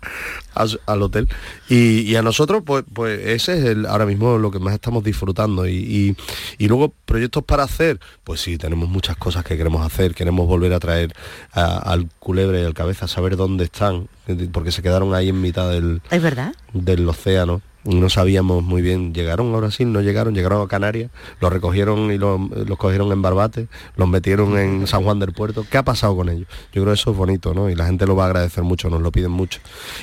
a 0.55 0.67
al 0.87 1.03
hotel. 1.03 1.29
Y, 1.69 2.01
y 2.03 2.17
a 2.17 2.23
nosotros, 2.23 2.63
pues, 2.65 2.85
pues 2.93 3.19
ese 3.27 3.59
es 3.59 3.65
el, 3.65 3.87
ahora 3.87 4.07
mismo 4.07 4.39
lo 4.39 4.51
que 4.51 4.59
más 4.59 4.75
estamos 4.75 5.03
disfrutando. 5.03 5.67
Y, 5.67 5.75
y- 5.77 6.17
y 6.59 6.69
luego 6.69 6.93
proyectos 7.07 7.43
para 7.45 7.63
hacer, 7.65 7.99
pues 8.25 8.41
sí, 8.41 8.59
tenemos 8.59 8.89
muchas 8.89 9.17
cosas 9.17 9.45
que 9.45 9.57
queremos 9.57 9.85
hacer. 9.85 10.15
Queremos 10.15 10.47
volver 10.47 10.73
a 10.75 10.81
traer 10.81 11.15
a- 11.53 11.79
al 11.79 12.09
culebre 12.19 12.61
y 12.61 12.65
al 12.65 12.75
cabeza, 12.75 13.09
saber 13.09 13.37
dónde 13.37 13.65
están, 13.65 14.09
porque 14.53 14.73
se 14.73 14.83
quedaron 14.83 15.15
ahí 15.15 15.29
en 15.29 15.41
mitad 15.41 15.71
del, 15.71 16.03
¿Es 16.11 16.23
verdad? 16.23 16.55
del 16.73 17.09
océano. 17.09 17.63
No 17.83 18.11
sabíamos 18.11 18.63
muy 18.63 18.83
bien, 18.83 19.15
llegaron 19.15 19.55
a 19.55 19.57
Brasil, 19.57 19.91
no 19.91 20.03
llegaron, 20.03 20.35
llegaron 20.35 20.61
a 20.61 20.69
Canarias, 20.69 21.11
los 21.41 21.51
recogieron 21.51 22.13
y 22.13 22.19
los, 22.19 22.39
los 22.51 22.77
cogieron 22.77 23.11
en 23.11 23.23
Barbate, 23.23 23.69
los 23.97 24.07
metieron 24.07 24.59
en 24.59 24.87
San 24.87 25.03
Juan 25.03 25.19
del 25.19 25.33
Puerto. 25.33 25.65
¿Qué 25.71 25.79
ha 25.79 25.83
pasado 25.83 26.15
con 26.15 26.29
ellos? 26.29 26.47
Yo 26.75 26.83
creo 26.83 26.89
que 26.89 27.01
eso 27.01 27.13
es 27.13 27.17
bonito, 27.17 27.55
¿no? 27.55 27.71
Y 27.71 27.75
la 27.75 27.87
gente 27.87 28.07
lo 28.07 28.15
va 28.15 28.25
a 28.25 28.27
agradecer 28.27 28.65
mucho, 28.65 28.91
nos 28.91 29.01
lo 29.01 29.11
piden 29.11 29.31
mucho. 29.31 29.61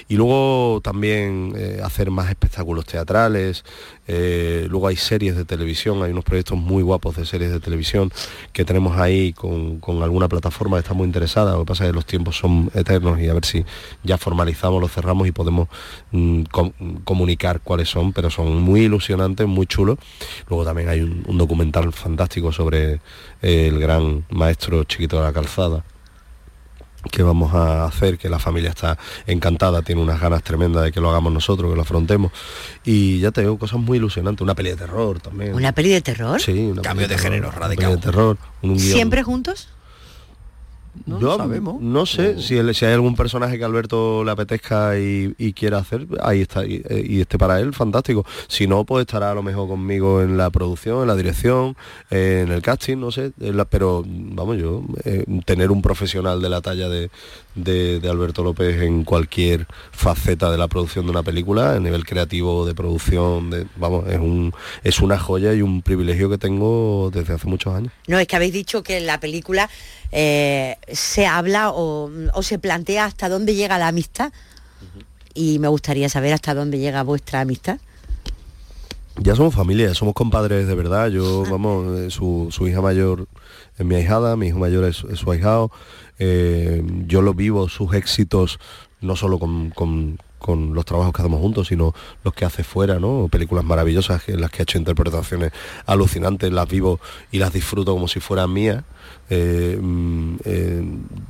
Y 0.07 0.15
luego 0.15 0.81
también 0.81 1.53
eh, 1.55 1.79
hacer 1.83 2.09
más 2.09 2.29
espectáculos 2.29 2.85
teatrales, 2.85 3.63
eh, 4.07 4.65
luego 4.71 4.87
hay 4.87 4.95
series 4.95 5.35
de 5.35 5.45
televisión, 5.45 6.01
hay 6.01 6.11
unos 6.11 6.23
proyectos 6.23 6.57
muy 6.57 6.81
guapos 6.81 7.15
de 7.17 7.27
series 7.27 7.51
de 7.51 7.59
televisión 7.59 8.11
que 8.53 8.65
tenemos 8.65 8.97
ahí 8.97 9.33
con, 9.33 9.79
con 9.79 10.01
alguna 10.01 10.27
plataforma 10.27 10.77
que 10.77 10.81
está 10.81 10.95
muy 10.95 11.05
interesada. 11.05 11.51
Lo 11.51 11.59
que 11.59 11.65
pasa 11.65 11.83
es 11.83 11.91
que 11.91 11.95
los 11.95 12.07
tiempos 12.07 12.37
son 12.37 12.71
eternos 12.73 13.19
y 13.19 13.27
a 13.27 13.35
ver 13.35 13.45
si 13.45 13.65
ya 14.03 14.16
formalizamos, 14.17 14.81
lo 14.81 14.87
cerramos 14.87 15.27
y 15.27 15.31
podemos 15.31 15.67
mm, 16.11 16.43
com- 16.43 16.71
comunicar 17.03 17.61
cuáles 17.61 17.89
son, 17.89 18.13
pero 18.13 18.29
son 18.29 18.61
muy 18.61 18.81
ilusionantes, 18.81 19.47
muy 19.47 19.65
chulos. 19.67 19.97
Luego 20.49 20.65
también 20.65 20.89
hay 20.89 21.01
un, 21.01 21.23
un 21.27 21.37
documental 21.37 21.91
fantástico 21.93 22.51
sobre 22.51 22.99
eh, 23.41 23.67
el 23.67 23.79
gran 23.79 24.25
maestro 24.29 24.83
chiquito 24.83 25.17
de 25.17 25.23
la 25.23 25.33
calzada 25.33 25.83
que 27.11 27.23
vamos 27.23 27.53
a 27.53 27.85
hacer, 27.85 28.17
que 28.17 28.27
la 28.27 28.37
familia 28.39 28.71
está 28.71 28.97
encantada, 29.27 29.81
tiene 29.81 30.01
unas 30.01 30.19
ganas 30.19 30.43
tremendas 30.43 30.83
de 30.83 30.91
que 30.91 30.99
lo 30.99 31.09
hagamos 31.09 31.31
nosotros, 31.31 31.69
que 31.71 31.75
lo 31.75 31.83
afrontemos. 31.83 32.31
Y 32.83 33.19
ya 33.19 33.31
te 33.31 33.41
digo, 33.41 33.57
cosas 33.57 33.79
muy 33.79 33.97
ilusionantes, 33.97 34.41
una 34.41 34.55
peli 34.55 34.71
de 34.71 34.75
terror 34.77 35.19
también. 35.21 35.53
¿Una 35.53 35.71
peli 35.71 35.89
de 35.89 36.01
terror? 36.01 36.41
Sí, 36.41 36.51
una 36.71 36.81
Cambio 36.81 37.07
peli 37.07 37.15
de 37.15 37.21
género 37.23 37.49
una 37.49 37.57
radical. 37.59 37.85
peli 37.91 37.95
de 37.95 38.01
terror, 38.01 38.37
un 38.61 38.73
guion. 38.75 38.79
¿Siempre 38.93 39.23
juntos? 39.23 39.69
No 41.05 41.37
sabemos. 41.37 41.81
No 41.81 42.05
sé, 42.05 42.41
si, 42.41 42.57
el- 42.57 42.73
si 42.75 42.85
hay 42.85 42.93
algún 42.93 43.15
personaje 43.15 43.57
que 43.57 43.63
a 43.63 43.67
Alberto 43.67 44.23
le 44.23 44.31
apetezca 44.31 44.97
y, 44.99 45.33
y 45.37 45.53
quiera 45.53 45.77
hacer, 45.77 46.07
ahí 46.21 46.41
está, 46.41 46.65
y, 46.65 46.81
eh, 46.89 47.05
y 47.07 47.21
esté 47.21 47.37
para 47.37 47.59
él, 47.59 47.73
fantástico. 47.73 48.25
Si 48.47 48.67
no, 48.67 48.83
pues 48.83 49.01
estará 49.05 49.31
a 49.31 49.35
lo 49.35 49.43
mejor 49.43 49.67
conmigo 49.67 50.21
en 50.21 50.37
la 50.37 50.49
producción, 50.49 51.01
en 51.01 51.07
la 51.07 51.15
dirección, 51.15 51.75
eh, 52.09 52.43
en 52.45 52.51
el 52.51 52.61
casting, 52.61 52.97
no 52.97 53.11
sé. 53.11 53.31
la- 53.39 53.65
pero 53.65 54.03
vamos, 54.07 54.57
yo, 54.57 54.83
eh, 55.05 55.23
tener 55.45 55.71
un 55.71 55.81
profesional 55.81 56.41
de 56.41 56.49
la 56.49 56.61
talla 56.61 56.89
de, 56.89 57.09
de- 57.57 57.99
de 57.99 58.09
Alberto 58.09 58.43
López 58.43 58.81
en 58.81 59.03
cualquier 59.03 59.67
faceta 59.91 60.49
de 60.51 60.57
la 60.57 60.67
producción 60.69 61.05
de 61.05 61.11
una 61.11 61.23
película, 61.23 61.73
a 61.73 61.79
nivel 61.79 62.05
creativo, 62.05 62.65
de 62.65 62.73
producción, 62.73 63.49
de, 63.49 63.65
vamos, 63.75 64.07
es 64.07 64.19
un 64.19 64.53
es 64.83 64.99
una 65.01 65.17
joya 65.19 65.53
y 65.53 65.61
un 65.61 65.81
privilegio 65.81 66.29
que 66.29 66.37
tengo 66.37 67.11
desde 67.13 67.33
hace 67.33 67.47
muchos 67.47 67.73
años. 67.75 67.91
No, 68.07 68.17
es 68.19 68.27
que 68.27 68.35
habéis 68.35 68.53
dicho 68.53 68.83
que 68.83 68.97
en 68.97 69.05
la 69.07 69.19
película 69.19 69.69
eh, 70.11 70.77
se 70.91 71.25
habla 71.27 71.71
o, 71.71 72.09
o 72.33 72.43
se 72.43 72.59
plantea 72.59 73.05
hasta 73.05 73.27
dónde 73.27 73.55
llega 73.55 73.77
la 73.77 73.89
amistad. 73.89 74.31
Y 75.33 75.59
me 75.59 75.67
gustaría 75.67 76.09
saber 76.09 76.33
hasta 76.33 76.53
dónde 76.55 76.79
llega 76.79 77.03
vuestra 77.03 77.41
amistad. 77.41 77.77
Ya 79.19 79.35
somos 79.35 79.55
familia, 79.55 79.93
somos 79.95 80.13
compadres 80.13 80.67
de 80.67 80.75
verdad. 80.75 81.09
Yo, 81.09 81.43
vamos, 81.49 81.97
eh, 81.99 82.11
su, 82.11 82.47
su 82.51 82.67
hija 82.67 82.81
mayor 82.81 83.27
es 83.77 83.85
mi 83.85 83.95
ahijada, 83.95 84.35
mi 84.37 84.47
hijo 84.47 84.59
mayor 84.59 84.85
es, 84.85 85.03
es 85.05 85.19
su 85.19 85.31
ahijado. 85.31 85.71
Eh, 86.19 86.83
yo 87.07 87.21
lo 87.23 87.33
vivo, 87.33 87.67
sus 87.67 87.93
éxitos, 87.95 88.59
no 89.01 89.15
solo 89.15 89.39
con, 89.39 89.71
con- 89.71 90.19
con 90.37 90.75
los 90.75 90.85
trabajos 90.85 91.13
que 91.13 91.21
hacemos 91.23 91.41
juntos, 91.41 91.67
sino 91.69 91.95
los 92.23 92.31
que 92.35 92.45
hace 92.45 92.63
fuera, 92.63 92.99
¿no? 92.99 93.27
Películas 93.31 93.65
maravillosas 93.65 94.29
en 94.29 94.39
las 94.39 94.51
que 94.51 94.61
ha 94.61 94.63
hecho 94.63 94.77
interpretaciones 94.77 95.51
alucinantes, 95.87 96.51
las 96.53 96.69
vivo 96.69 96.99
y 97.31 97.39
las 97.39 97.51
disfruto 97.51 97.93
como 97.93 98.07
si 98.07 98.19
fueran 98.19 98.53
mías. 98.53 98.83
Eh, 99.31 99.79
mm, 99.81 100.35
eh, 100.45 100.83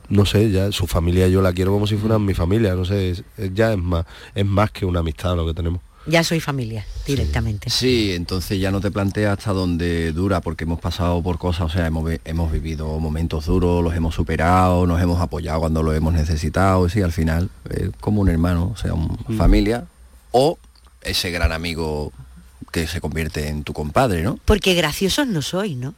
no 0.10 0.26
sé, 0.26 0.52
ya 0.52 0.74
su 0.74 0.88
familia 0.88 1.30
yo 1.30 1.42
la 1.42 1.54
quiero 1.54 1.72
como 1.72 1.88
si 1.88 1.96
fueran 1.96 2.26
mi 2.26 2.34
familia, 2.34 2.76
no 2.76 2.84
sé, 2.84 3.24
ya 3.54 3.72
es 3.72 3.78
más, 3.80 4.06
es 4.36 4.46
más 4.46 4.72
que 4.72 4.86
una 4.86 5.00
amistad 5.00 5.38
lo 5.38 5.46
que 5.48 5.54
tenemos. 5.54 5.87
Ya 6.08 6.24
soy 6.24 6.40
familia, 6.40 6.86
directamente. 7.06 7.70
Sí, 7.70 8.14
entonces 8.14 8.60
ya 8.60 8.72
no 8.72 8.80
te 8.80 8.92
planteas 8.92 9.38
hasta 9.38 9.52
dónde 9.52 10.12
dura, 10.14 10.40
porque 10.42 10.64
hemos 10.64 10.80
pasado 10.80 11.22
por 11.22 11.38
cosas, 11.38 11.64
o 11.66 11.70
sea, 11.70 11.86
hemos, 11.86 12.10
vi- 12.10 12.20
hemos 12.26 12.52
vivido 12.52 12.98
momentos 13.00 13.46
duros, 13.46 13.84
los 13.84 13.94
hemos 13.94 14.16
superado, 14.16 14.88
nos 14.88 15.02
hemos 15.02 15.20
apoyado 15.22 15.60
cuando 15.60 15.84
lo 15.84 15.94
hemos 15.94 16.14
necesitado, 16.14 16.88
y 16.88 16.90
sí, 16.90 17.02
al 17.02 17.12
final, 17.12 17.50
eh, 17.70 17.92
como 18.00 18.22
un 18.22 18.30
hermano, 18.30 18.72
o 18.74 18.78
sea, 18.78 18.94
un 18.94 19.18
familia, 19.38 19.86
o 20.32 20.58
ese 21.02 21.30
gran 21.32 21.52
amigo 21.52 22.14
que 22.72 22.88
se 22.88 23.02
convierte 23.02 23.48
en 23.50 23.64
tu 23.64 23.74
compadre, 23.74 24.24
¿no? 24.24 24.40
Porque 24.46 24.74
graciosos 24.76 25.28
no 25.28 25.42
sois, 25.42 25.76
¿no? 25.76 25.94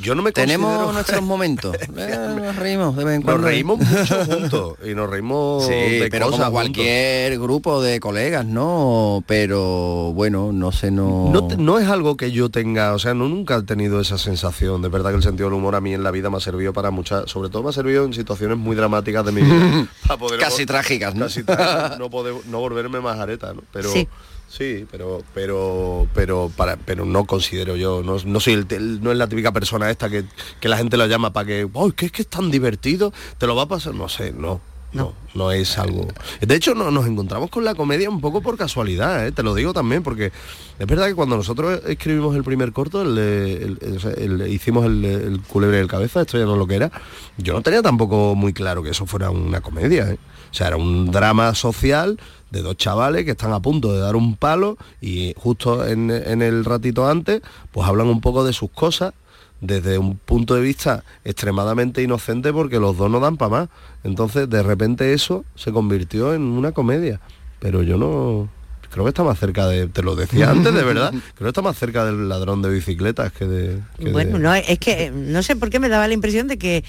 Yo 0.00 0.14
no 0.14 0.22
me 0.22 0.32
Tenemos 0.32 0.68
considero- 0.70 0.92
nuestros 0.92 1.22
momentos, 1.22 1.76
eh, 1.96 2.36
nos 2.36 2.56
reímos 2.56 2.96
de 2.96 3.04
vez 3.04 3.14
en 3.16 3.20
Nos 3.20 3.24
cuando. 3.26 3.46
reímos 3.48 3.78
mucho 3.80 4.24
juntos 4.26 4.74
y 4.84 4.94
nos 4.94 5.08
reímos 5.08 5.66
Sí, 5.66 5.72
de 5.72 6.08
pero 6.10 6.26
cosas 6.26 6.40
como 6.40 6.52
cualquier 6.52 7.38
grupo 7.38 7.82
de 7.82 7.98
colegas, 8.00 8.44
¿no? 8.44 9.24
Pero 9.26 10.12
bueno, 10.14 10.52
no 10.52 10.72
sé, 10.72 10.90
no... 10.90 11.30
No, 11.32 11.46
te- 11.48 11.56
no 11.56 11.78
es 11.78 11.88
algo 11.88 12.16
que 12.16 12.30
yo 12.32 12.50
tenga, 12.50 12.92
o 12.94 12.98
sea, 12.98 13.14
no 13.14 13.28
nunca 13.28 13.56
he 13.56 13.62
tenido 13.62 14.00
esa 14.00 14.18
sensación. 14.18 14.82
De 14.82 14.88
verdad 14.88 15.10
que 15.10 15.16
el 15.16 15.22
sentido 15.22 15.48
del 15.48 15.54
humor 15.58 15.74
a 15.76 15.80
mí 15.80 15.94
en 15.94 16.02
la 16.02 16.10
vida 16.10 16.30
me 16.30 16.36
ha 16.36 16.40
servido 16.40 16.72
para 16.72 16.90
muchas, 16.90 17.30
sobre 17.30 17.48
todo 17.48 17.62
me 17.62 17.70
ha 17.70 17.72
servido 17.72 18.04
en 18.04 18.12
situaciones 18.12 18.58
muy 18.58 18.76
dramáticas 18.76 19.24
de 19.24 19.32
mi 19.32 19.42
vida. 19.42 19.86
para 20.06 20.18
poder- 20.18 20.40
Casi 20.40 20.66
trágicas, 20.66 21.14
¿no? 21.14 21.26
Casi 21.26 21.42
trágicas, 21.42 21.98
no, 21.98 22.10
poder, 22.10 22.34
no 22.48 22.58
volverme 22.60 23.00
más 23.00 23.18
areta, 23.18 23.54
¿no? 23.54 23.62
Pero 23.72 23.90
Sí. 23.92 24.06
Sí, 24.50 24.86
pero 24.90 25.22
pero 25.34 26.06
pero 26.14 26.50
para 26.54 26.76
pero 26.76 27.04
no 27.04 27.24
considero 27.24 27.76
yo, 27.76 28.02
no, 28.02 28.16
no 28.24 28.40
soy 28.40 28.54
el, 28.54 29.00
no 29.02 29.12
es 29.12 29.18
la 29.18 29.28
típica 29.28 29.52
persona 29.52 29.90
esta 29.90 30.10
que, 30.10 30.24
que 30.60 30.68
la 30.68 30.76
gente 30.76 30.96
lo 30.96 31.06
llama 31.06 31.32
para 31.32 31.46
que, 31.46 31.68
¡ay, 31.74 31.92
que 31.92 32.06
es 32.06 32.12
que 32.12 32.22
es 32.22 32.28
tan 32.28 32.50
divertido! 32.50 33.12
¿Te 33.38 33.46
lo 33.46 33.56
va 33.56 33.62
a 33.62 33.68
pasar? 33.68 33.94
No 33.94 34.08
sé, 34.08 34.32
no. 34.32 34.60
No, 34.92 35.14
no 35.34 35.52
es 35.52 35.78
algo. 35.78 36.08
De 36.40 36.52
hecho, 36.54 36.74
no, 36.74 36.90
nos 36.90 37.06
encontramos 37.06 37.48
con 37.48 37.64
la 37.64 37.76
comedia 37.76 38.10
un 38.10 38.20
poco 38.20 38.40
por 38.40 38.56
casualidad, 38.56 39.24
¿eh? 39.24 39.30
te 39.30 39.44
lo 39.44 39.54
digo 39.54 39.72
también, 39.72 40.02
porque 40.02 40.32
es 40.78 40.86
verdad 40.86 41.06
que 41.06 41.14
cuando 41.14 41.36
nosotros 41.36 41.80
escribimos 41.86 42.34
el 42.34 42.42
primer 42.42 42.72
corto, 42.72 43.02
el, 43.02 43.78
hicimos 44.48 44.86
el, 44.86 45.04
el 45.04 45.40
culebre 45.42 45.76
del 45.76 45.86
cabeza, 45.86 46.22
esto 46.22 46.38
ya 46.38 46.44
no 46.44 46.54
es 46.54 46.58
lo 46.58 46.66
que 46.66 46.74
era, 46.74 46.90
yo 47.38 47.52
no 47.52 47.62
tenía 47.62 47.82
tampoco 47.82 48.34
muy 48.34 48.52
claro 48.52 48.82
que 48.82 48.90
eso 48.90 49.06
fuera 49.06 49.30
una 49.30 49.60
comedia. 49.60 50.10
¿eh? 50.10 50.18
O 50.50 50.54
sea, 50.54 50.66
era 50.66 50.76
un 50.76 51.12
drama 51.12 51.54
social 51.54 52.18
de 52.50 52.62
dos 52.62 52.76
chavales 52.76 53.24
que 53.24 53.32
están 53.32 53.52
a 53.52 53.60
punto 53.60 53.92
de 53.92 54.00
dar 54.00 54.16
un 54.16 54.36
palo 54.36 54.76
y 55.00 55.34
justo 55.36 55.86
en, 55.86 56.10
en 56.10 56.42
el 56.42 56.64
ratito 56.64 57.08
antes, 57.08 57.42
pues 57.72 57.86
hablan 57.88 58.08
un 58.08 58.20
poco 58.20 58.44
de 58.44 58.52
sus 58.52 58.70
cosas 58.70 59.12
desde 59.60 59.98
un 59.98 60.16
punto 60.16 60.54
de 60.54 60.62
vista 60.62 61.04
extremadamente 61.24 62.02
inocente 62.02 62.52
porque 62.52 62.78
los 62.78 62.96
dos 62.96 63.10
no 63.10 63.20
dan 63.20 63.36
para 63.36 63.50
más. 63.50 63.68
Entonces, 64.04 64.48
de 64.48 64.62
repente 64.62 65.12
eso 65.12 65.44
se 65.54 65.70
convirtió 65.72 66.34
en 66.34 66.42
una 66.42 66.72
comedia. 66.72 67.20
Pero 67.58 67.82
yo 67.82 67.96
no... 67.98 68.48
Creo 68.90 69.04
que 69.04 69.10
está 69.10 69.22
más 69.22 69.38
cerca 69.38 69.68
de... 69.68 69.86
Te 69.86 70.02
lo 70.02 70.16
decía 70.16 70.50
antes, 70.50 70.74
de 70.74 70.82
verdad. 70.82 71.10
Creo 71.10 71.44
que 71.44 71.48
está 71.48 71.62
más 71.62 71.78
cerca 71.78 72.04
del 72.06 72.28
ladrón 72.28 72.62
de 72.62 72.70
bicicletas 72.70 73.32
que 73.32 73.44
de... 73.46 73.78
que 73.98 74.06
de- 74.06 74.12
Bueno, 74.12 74.38
no, 74.38 74.54
es 74.54 74.78
que 74.78 75.04
eh, 75.04 75.10
no 75.14 75.42
sé 75.42 75.54
por 75.56 75.68
qué 75.70 75.78
me 75.78 75.88
daba 75.88 76.08
la 76.08 76.14
impresión 76.14 76.48
de 76.48 76.56
que 76.58 76.82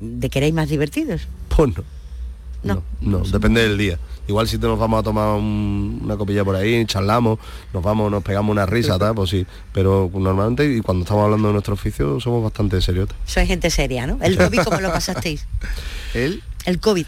de 0.00 0.28
que 0.28 0.38
erais 0.40 0.52
más 0.54 0.68
divertidos. 0.68 1.28
Pues 1.54 1.76
no. 1.76 1.84
No. 2.64 2.82
No, 3.00 3.18
no, 3.18 3.24
depende 3.24 3.62
del 3.62 3.76
día. 3.78 3.98
Igual 4.26 4.48
si 4.48 4.56
te 4.56 4.66
nos 4.66 4.78
vamos 4.78 5.00
a 5.00 5.02
tomar 5.02 5.36
un- 5.36 6.00
una 6.02 6.16
copilla 6.16 6.42
por 6.44 6.56
ahí, 6.56 6.84
charlamos, 6.86 7.38
nos 7.74 7.82
vamos, 7.82 8.10
nos 8.10 8.22
pegamos 8.22 8.50
una 8.52 8.64
risa, 8.64 8.98
tal, 8.98 9.14
pues 9.14 9.28
sí. 9.30 9.46
Pero 9.72 10.10
normalmente, 10.14 10.64
y 10.64 10.80
cuando 10.80 11.02
estamos 11.04 11.24
hablando 11.24 11.48
de 11.48 11.52
nuestro 11.52 11.74
oficio, 11.74 12.18
somos 12.20 12.42
bastante 12.42 12.80
seriotes. 12.80 13.14
Sois 13.26 13.46
gente 13.46 13.68
seria, 13.70 14.06
¿no? 14.06 14.18
El 14.22 14.38
COVID, 14.38 14.60
¿cómo 14.64 14.80
lo 14.80 14.90
pasasteis? 14.90 15.46
Él, 16.14 16.42
El 16.64 16.80
COVID, 16.80 17.04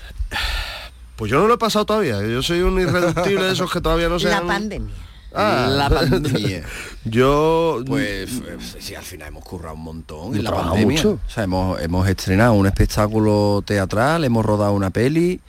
pues 1.16 1.30
yo 1.30 1.38
no 1.40 1.46
lo 1.48 1.54
he 1.54 1.58
pasado 1.58 1.86
todavía. 1.86 2.20
Yo 2.26 2.42
soy 2.42 2.60
un 2.60 2.78
irreductible 2.78 3.44
de 3.44 3.52
esos 3.52 3.72
que 3.72 3.80
todavía 3.80 4.08
no 4.10 4.18
se 4.18 4.28
la 4.28 4.42
pandemia. 4.42 4.92
Ah. 5.36 5.68
La 5.70 5.90
pandemia. 5.90 6.64
Yo... 7.04 7.82
Pues 7.86 8.30
eh, 8.46 8.56
sí, 8.78 8.94
al 8.94 9.04
final 9.04 9.28
hemos 9.28 9.44
currado 9.44 9.74
un 9.74 9.82
montón 9.82 10.34
en 10.34 10.44
la 10.44 10.50
pandemia. 10.50 10.96
mucho. 10.96 11.20
O 11.26 11.30
sea, 11.30 11.44
hemos, 11.44 11.80
hemos 11.80 12.08
estrenado 12.08 12.54
un 12.54 12.66
espectáculo 12.66 13.62
teatral, 13.64 14.24
hemos 14.24 14.44
rodado 14.44 14.72
una 14.72 14.90
peli, 14.90 15.40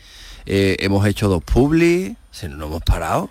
eh, 0.46 0.76
hemos 0.80 1.06
hecho 1.08 1.30
dos 1.30 1.44
publis, 1.44 2.16
se 2.32 2.50
no 2.50 2.68
hemos 2.68 2.84
parado. 2.84 3.30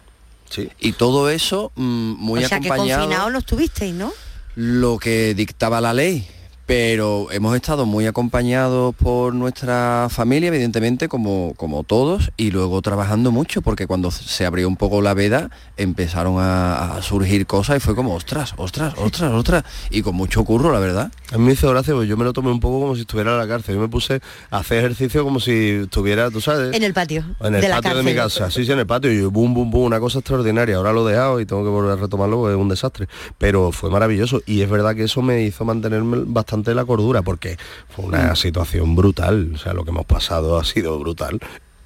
Sí. 0.51 0.71
Y 0.79 0.93
todo 0.93 1.29
eso 1.29 1.73
mm, 1.75 2.13
muy 2.19 2.45
o 2.45 2.49
sea 2.49 2.61
que 2.61 2.69
confinados 2.69 3.33
no 3.33 3.39
estuvisteis, 3.39 3.95
¿no? 3.95 4.13
lo 4.57 4.99
que 4.99 5.35
dictaba 5.35 5.81
la 5.81 5.93
ley. 5.93 6.27
Pero 6.67 7.29
hemos 7.31 7.55
estado 7.55 7.87
muy 7.87 8.07
acompañados 8.07 8.93
por 8.97 9.33
nuestra 9.35 10.09
familia, 10.11 10.49
evidentemente, 10.49 11.09
como, 11.09 11.55
como 11.57 11.85
todos, 11.85 12.33
y 12.37 12.51
luego 12.51 12.83
trabajando 12.83 13.31
mucho, 13.31 13.63
porque 13.63 13.87
cuando 13.87 14.11
se 14.11 14.45
abrió 14.45 14.67
un 14.67 14.75
poco 14.75 15.01
la 15.01 15.15
veda, 15.15 15.49
empezaron 15.77 16.41
a, 16.41 16.97
a 16.97 17.03
surgir 17.03 17.47
cosas 17.47 17.77
y 17.77 17.81
fue 17.81 17.95
como, 17.95 18.15
ostras, 18.17 18.53
ostras, 18.57 18.95
ostras, 18.99 19.33
ostras, 19.33 19.63
y 19.91 20.03
con 20.03 20.17
mucho 20.17 20.45
curro, 20.45 20.73
la 20.73 20.81
verdad. 20.81 21.13
A 21.33 21.39
mí 21.39 21.45
me 21.45 21.53
hizo 21.53 21.71
gracia, 21.71 21.95
porque 21.95 22.09
yo 22.09 22.17
me 22.17 22.25
lo 22.25 22.33
tomé 22.33 22.51
un 22.51 22.59
poco 22.59 22.81
como 22.81 22.97
si 22.97 23.03
estuviera 23.03 23.31
en 23.33 23.39
la 23.39 23.47
cárcel. 23.47 23.77
Yo 23.77 23.81
me 23.81 23.89
puse 23.89 24.21
a 24.51 24.59
hacer 24.59 24.79
ejercicio 24.79 25.23
como 25.23 25.39
si 25.39 25.83
estuviera, 25.85 26.33
tú 26.33 26.41
sabes, 26.41 26.75
En 26.75 26.83
el 26.83 26.93
patio. 26.93 27.25
en 27.43 27.55
el 27.55 27.61
de 27.61 27.69
la 27.69 27.81
patio 27.81 27.99
de 27.99 28.03
mi 28.03 28.15
casa. 28.15 28.51
Sí, 28.51 28.65
sí, 28.67 28.73
en 28.73 28.81
el 28.81 28.87
patio. 28.87 29.13
Y 29.13 29.21
yo, 29.21 29.31
boom, 29.31 29.55
boom, 29.55 29.71
boom, 29.71 29.85
una 29.85 30.01
cosa 30.01 30.19
extraordinaria. 30.19 30.77
Ahora 30.79 30.93
lo 30.93 31.09
he 31.09 31.13
dejado 31.13 31.39
y 31.39 31.47
tengo 31.47 31.63
que 31.63 31.71
volver 31.71 31.93
a 31.93 31.97
retomarlo 31.97 32.39
porque 32.39 32.55
es 32.57 32.61
un 32.61 32.69
desastre. 32.69 33.07
Pero 33.39 33.71
fue 33.71 33.89
maravilloso. 33.89 34.43
Y 34.47 34.63
es 34.63 34.69
verdad 34.69 34.97
que 34.97 35.05
eso 35.05 35.23
me 35.23 35.43
hizo 35.43 35.65
mantenerme 35.65 36.23
bastante 36.27 36.56
la 36.65 36.85
cordura, 36.85 37.23
porque 37.23 37.57
fue 37.95 38.05
una 38.07 38.33
Mm. 38.33 38.37
situación 38.37 38.95
brutal. 38.97 39.53
O 39.55 39.59
sea, 39.59 39.73
lo 39.75 39.85
que 39.85 39.91
hemos 39.91 40.07
pasado 40.07 40.59
ha 40.59 40.65
sido 40.65 40.99
brutal. 40.99 41.41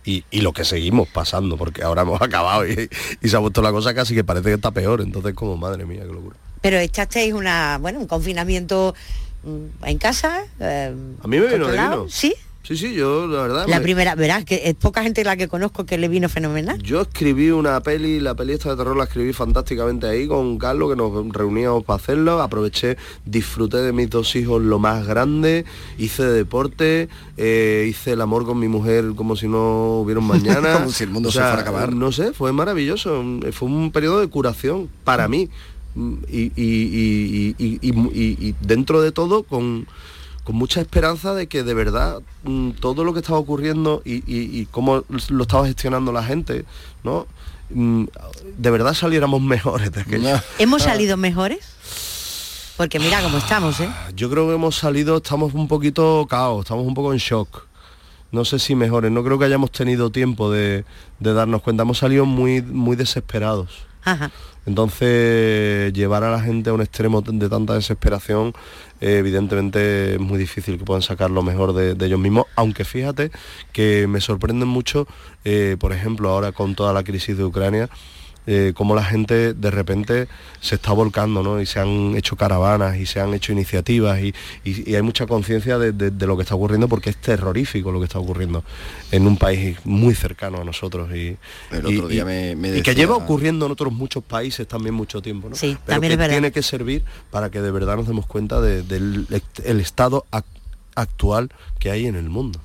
Y, 0.04 0.24
y 0.30 0.40
lo 0.40 0.52
que 0.54 0.64
seguimos 0.64 1.08
pasando, 1.08 1.56
porque 1.58 1.82
ahora 1.82 2.02
hemos 2.02 2.20
acabado 2.22 2.66
y, 2.66 2.88
y 3.20 3.28
se 3.28 3.36
ha 3.36 3.40
puesto 3.40 3.60
la 3.62 3.70
cosa 3.72 3.92
casi 3.94 4.14
que 4.14 4.24
parece 4.24 4.48
que 4.48 4.54
está 4.54 4.70
peor. 4.70 5.00
Entonces, 5.02 5.34
como 5.34 5.56
madre 5.56 5.84
mía, 5.84 6.02
qué 6.06 6.12
locura. 6.12 6.36
Pero 6.62 6.78
echasteis 6.78 7.32
una, 7.34 7.78
bueno, 7.80 7.98
un 8.00 8.06
confinamiento 8.06 8.94
mm, 9.44 9.84
en 9.86 9.98
casa. 9.98 10.42
eh, 10.58 10.94
A 11.22 11.28
mí 11.28 11.38
me 11.38 11.46
vino 11.48 11.66
de 11.66 11.72
vino. 11.72 12.06
Sí. 12.08 12.34
Sí, 12.62 12.76
sí, 12.76 12.92
yo 12.94 13.26
la 13.26 13.42
verdad. 13.42 13.66
La 13.68 13.78
me- 13.78 13.82
primera, 13.82 14.14
verás 14.14 14.44
que 14.44 14.60
es 14.66 14.74
poca 14.74 15.02
gente 15.02 15.24
la 15.24 15.36
que 15.36 15.48
conozco 15.48 15.86
que 15.86 15.96
le 15.96 16.08
vino 16.08 16.28
fenomenal. 16.28 16.80
Yo 16.82 17.00
escribí 17.00 17.50
una 17.50 17.80
peli, 17.80 18.20
la 18.20 18.34
peli 18.34 18.52
esta 18.52 18.70
de 18.70 18.76
terror 18.76 18.96
la 18.96 19.04
escribí 19.04 19.32
fantásticamente 19.32 20.06
ahí 20.06 20.28
con 20.28 20.58
Carlos, 20.58 20.90
que 20.90 20.96
nos 20.96 21.32
reuníamos 21.32 21.82
para 21.84 21.96
hacerlo, 21.96 22.40
aproveché, 22.42 22.96
disfruté 23.24 23.78
de 23.78 23.92
mis 23.92 24.10
dos 24.10 24.36
hijos 24.36 24.62
lo 24.62 24.78
más 24.78 25.06
grande, 25.06 25.64
hice 25.98 26.22
deporte, 26.24 27.08
eh, 27.38 27.86
hice 27.88 28.12
el 28.12 28.20
amor 28.20 28.44
con 28.44 28.58
mi 28.58 28.68
mujer 28.68 29.12
como 29.16 29.36
si 29.36 29.48
no 29.48 30.00
hubiera 30.00 30.20
un 30.20 30.26
mañana. 30.28 30.74
Como 30.74 30.90
si 30.92 31.04
el 31.04 31.10
mundo 31.10 31.30
se 31.32 31.38
fuera 31.40 31.54
a 31.54 31.60
acabar. 31.60 31.94
No 31.94 32.12
sé, 32.12 32.32
fue 32.34 32.52
maravilloso, 32.52 33.24
fue 33.52 33.68
un 33.68 33.90
periodo 33.90 34.20
de 34.20 34.28
curación 34.28 34.88
para 35.04 35.26
mí. 35.28 35.48
Y, 35.96 36.00
y- 36.30 36.52
y- 36.56 37.54
y- 37.58 37.78
y- 37.82 37.90
y- 37.90 38.48
y 38.48 38.54
dentro 38.60 39.00
de 39.02 39.10
todo 39.10 39.42
con, 39.42 39.88
con 40.50 40.58
mucha 40.58 40.80
esperanza 40.80 41.32
de 41.32 41.46
que 41.46 41.62
de 41.62 41.74
verdad 41.74 42.22
mm, 42.42 42.70
todo 42.80 43.04
lo 43.04 43.12
que 43.14 43.20
estaba 43.20 43.38
ocurriendo 43.38 44.02
y, 44.04 44.14
y- 44.26 44.60
y 44.60 44.66
cómo 44.66 45.04
lo 45.28 45.42
estaba 45.44 45.64
gestionando 45.66 46.10
la 46.10 46.24
gente, 46.24 46.64
¿no? 47.04 47.28
Mm, 47.72 48.06
De 48.58 48.70
verdad 48.72 48.94
saliéramos 48.94 49.40
mejores 49.56 49.92
de 49.92 50.00
aquello. 50.00 50.32
No. 50.34 50.40
¿Hemos 50.58 50.82
salido 50.82 51.16
mejores? 51.16 51.60
Porque 52.76 52.98
mira 52.98 53.22
cómo 53.22 53.38
estamos, 53.38 53.78
¿eh? 53.78 53.88
Yo 54.16 54.28
creo 54.28 54.48
que 54.48 54.54
hemos 54.54 54.74
salido, 54.74 55.18
estamos 55.18 55.54
un 55.54 55.68
poquito 55.68 56.26
caos, 56.28 56.64
estamos 56.64 56.84
un 56.84 56.94
poco 56.94 57.12
en 57.12 57.18
shock. 57.20 57.66
No 58.32 58.44
sé 58.44 58.58
si 58.58 58.74
mejores, 58.74 59.12
no 59.12 59.22
creo 59.22 59.38
que 59.38 59.44
hayamos 59.44 59.70
tenido 59.70 60.10
tiempo 60.10 60.50
de, 60.50 60.84
de 61.20 61.32
darnos 61.32 61.62
cuenta. 61.62 61.84
Hemos 61.84 61.98
salido 61.98 62.26
muy, 62.26 62.60
muy 62.60 62.96
desesperados. 62.96 63.70
Ajá. 64.02 64.32
Entonces, 64.66 65.92
llevar 65.92 66.24
a 66.24 66.30
la 66.30 66.40
gente 66.40 66.70
a 66.70 66.72
un 66.72 66.82
extremo 66.82 67.22
de 67.22 67.48
tanta 67.48 67.74
desesperación, 67.74 68.52
eh, 69.00 69.16
evidentemente 69.18 70.14
es 70.14 70.20
muy 70.20 70.38
difícil 70.38 70.78
que 70.78 70.84
puedan 70.84 71.02
sacar 71.02 71.30
lo 71.30 71.42
mejor 71.42 71.72
de, 71.72 72.04
ellos 72.04 72.20
mismos, 72.20 72.46
aunque 72.56 72.84
fíjate 72.84 73.30
que 73.72 74.06
me 74.06 74.20
sorprenden 74.20 74.68
mucho, 74.68 75.06
eh, 75.44 75.76
por 75.78 75.92
ejemplo, 75.92 76.28
ahora 76.28 76.52
con 76.52 76.74
toda 76.74 76.92
la 76.92 77.02
crisis 77.02 77.36
de 77.36 77.44
Ucrania, 77.44 77.88
eh, 78.46 78.72
cómo 78.74 78.94
la 78.94 79.04
gente 79.04 79.52
de 79.54 79.70
repente 79.70 80.26
se 80.60 80.74
está 80.76 80.92
volcando, 80.92 81.42
¿no? 81.42 81.60
Y 81.60 81.66
se 81.66 81.78
han 81.78 82.16
hecho 82.16 82.36
caravanas 82.36 82.96
y 82.96 83.06
se 83.06 83.20
han 83.20 83.34
hecho 83.34 83.52
iniciativas 83.52 84.20
y, 84.20 84.34
y- 84.64 84.90
y 84.90 84.94
hay 84.96 85.02
mucha 85.02 85.26
conciencia 85.26 85.78
de, 85.78 85.92
de- 85.92 86.10
de 86.10 86.26
lo 86.26 86.36
que 86.36 86.42
está 86.42 86.54
ocurriendo 86.54 86.88
porque 86.88 87.10
es 87.10 87.16
terrorífico 87.16 87.92
lo 87.92 87.98
que 88.00 88.06
está 88.06 88.18
ocurriendo 88.18 88.64
en 89.12 89.26
un 89.26 89.36
país 89.36 89.78
muy 89.84 90.14
cercano 90.14 90.60
a 90.60 90.64
nosotros 90.64 91.10
y, 91.14 91.36
El 91.70 91.86
y- 91.90 91.96
otro 91.96 92.08
día 92.08 92.22
y- 92.22 92.24
me- 92.24 92.56
me 92.56 92.78
y 92.78 92.82
que 92.82 92.94
lleva 92.94 93.14
ocurriendo 93.16 93.66
en 93.66 93.72
otros 93.72 93.92
muchos 93.92 94.24
países 94.24 94.66
también 94.66 94.94
mucho 94.94 95.20
tiempo, 95.22 95.48
¿no? 95.50 95.56
Sí, 95.56 95.76
Pero 95.84 95.94
también 95.96 96.10
que 96.10 96.14
es 96.14 96.18
verdad. 96.18 96.34
tiene 96.34 96.52
que 96.52 96.62
servir 96.62 97.04
para 97.30 97.50
que 97.50 97.60
de 97.60 97.70
verdad 97.70 97.96
nos 97.96 98.06
demos 98.08 98.26
cuenta 98.26 98.60
de- 98.60 98.82
del 98.82 99.26
el 99.64 99.80
estado 99.80 100.26
ac- 100.32 100.44
actual 100.94 101.50
que 101.78 101.90
hay 101.90 102.06
en 102.06 102.16
el 102.16 102.28
mundo. 102.28 102.58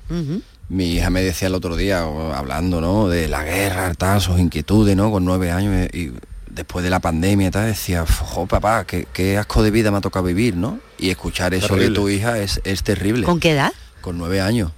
Mi 0.68 0.94
hija 0.94 1.10
me 1.10 1.22
decía 1.22 1.48
el 1.48 1.54
otro 1.54 1.76
día, 1.76 2.02
hablando, 2.34 2.80
¿no? 2.80 3.08
De 3.08 3.28
la 3.28 3.44
guerra, 3.44 3.94
tal, 3.94 4.20
sus 4.20 4.38
inquietudes, 4.38 4.96
¿no? 4.96 5.10
Con 5.10 5.24
nueve 5.24 5.52
años 5.52 5.88
y 5.92 6.12
después 6.50 6.82
de 6.82 6.90
la 6.90 7.00
pandemia 7.00 7.48
y 7.48 7.50
tal, 7.50 7.66
decía, 7.66 8.04
jo, 8.06 8.46
papá, 8.46 8.84
qué, 8.84 9.06
qué 9.12 9.38
asco 9.38 9.62
de 9.62 9.70
vida 9.70 9.90
me 9.90 9.98
ha 9.98 10.00
tocado 10.00 10.24
vivir, 10.24 10.56
¿no? 10.56 10.80
Y 10.98 11.10
escuchar 11.10 11.54
eso 11.54 11.76
de 11.76 11.90
tu 11.90 12.08
hija 12.08 12.38
es, 12.38 12.60
es 12.64 12.82
terrible. 12.82 13.24
¿Con 13.24 13.38
qué 13.38 13.52
edad? 13.52 13.72
Con 14.00 14.18
nueve 14.18 14.40
años. 14.40 14.72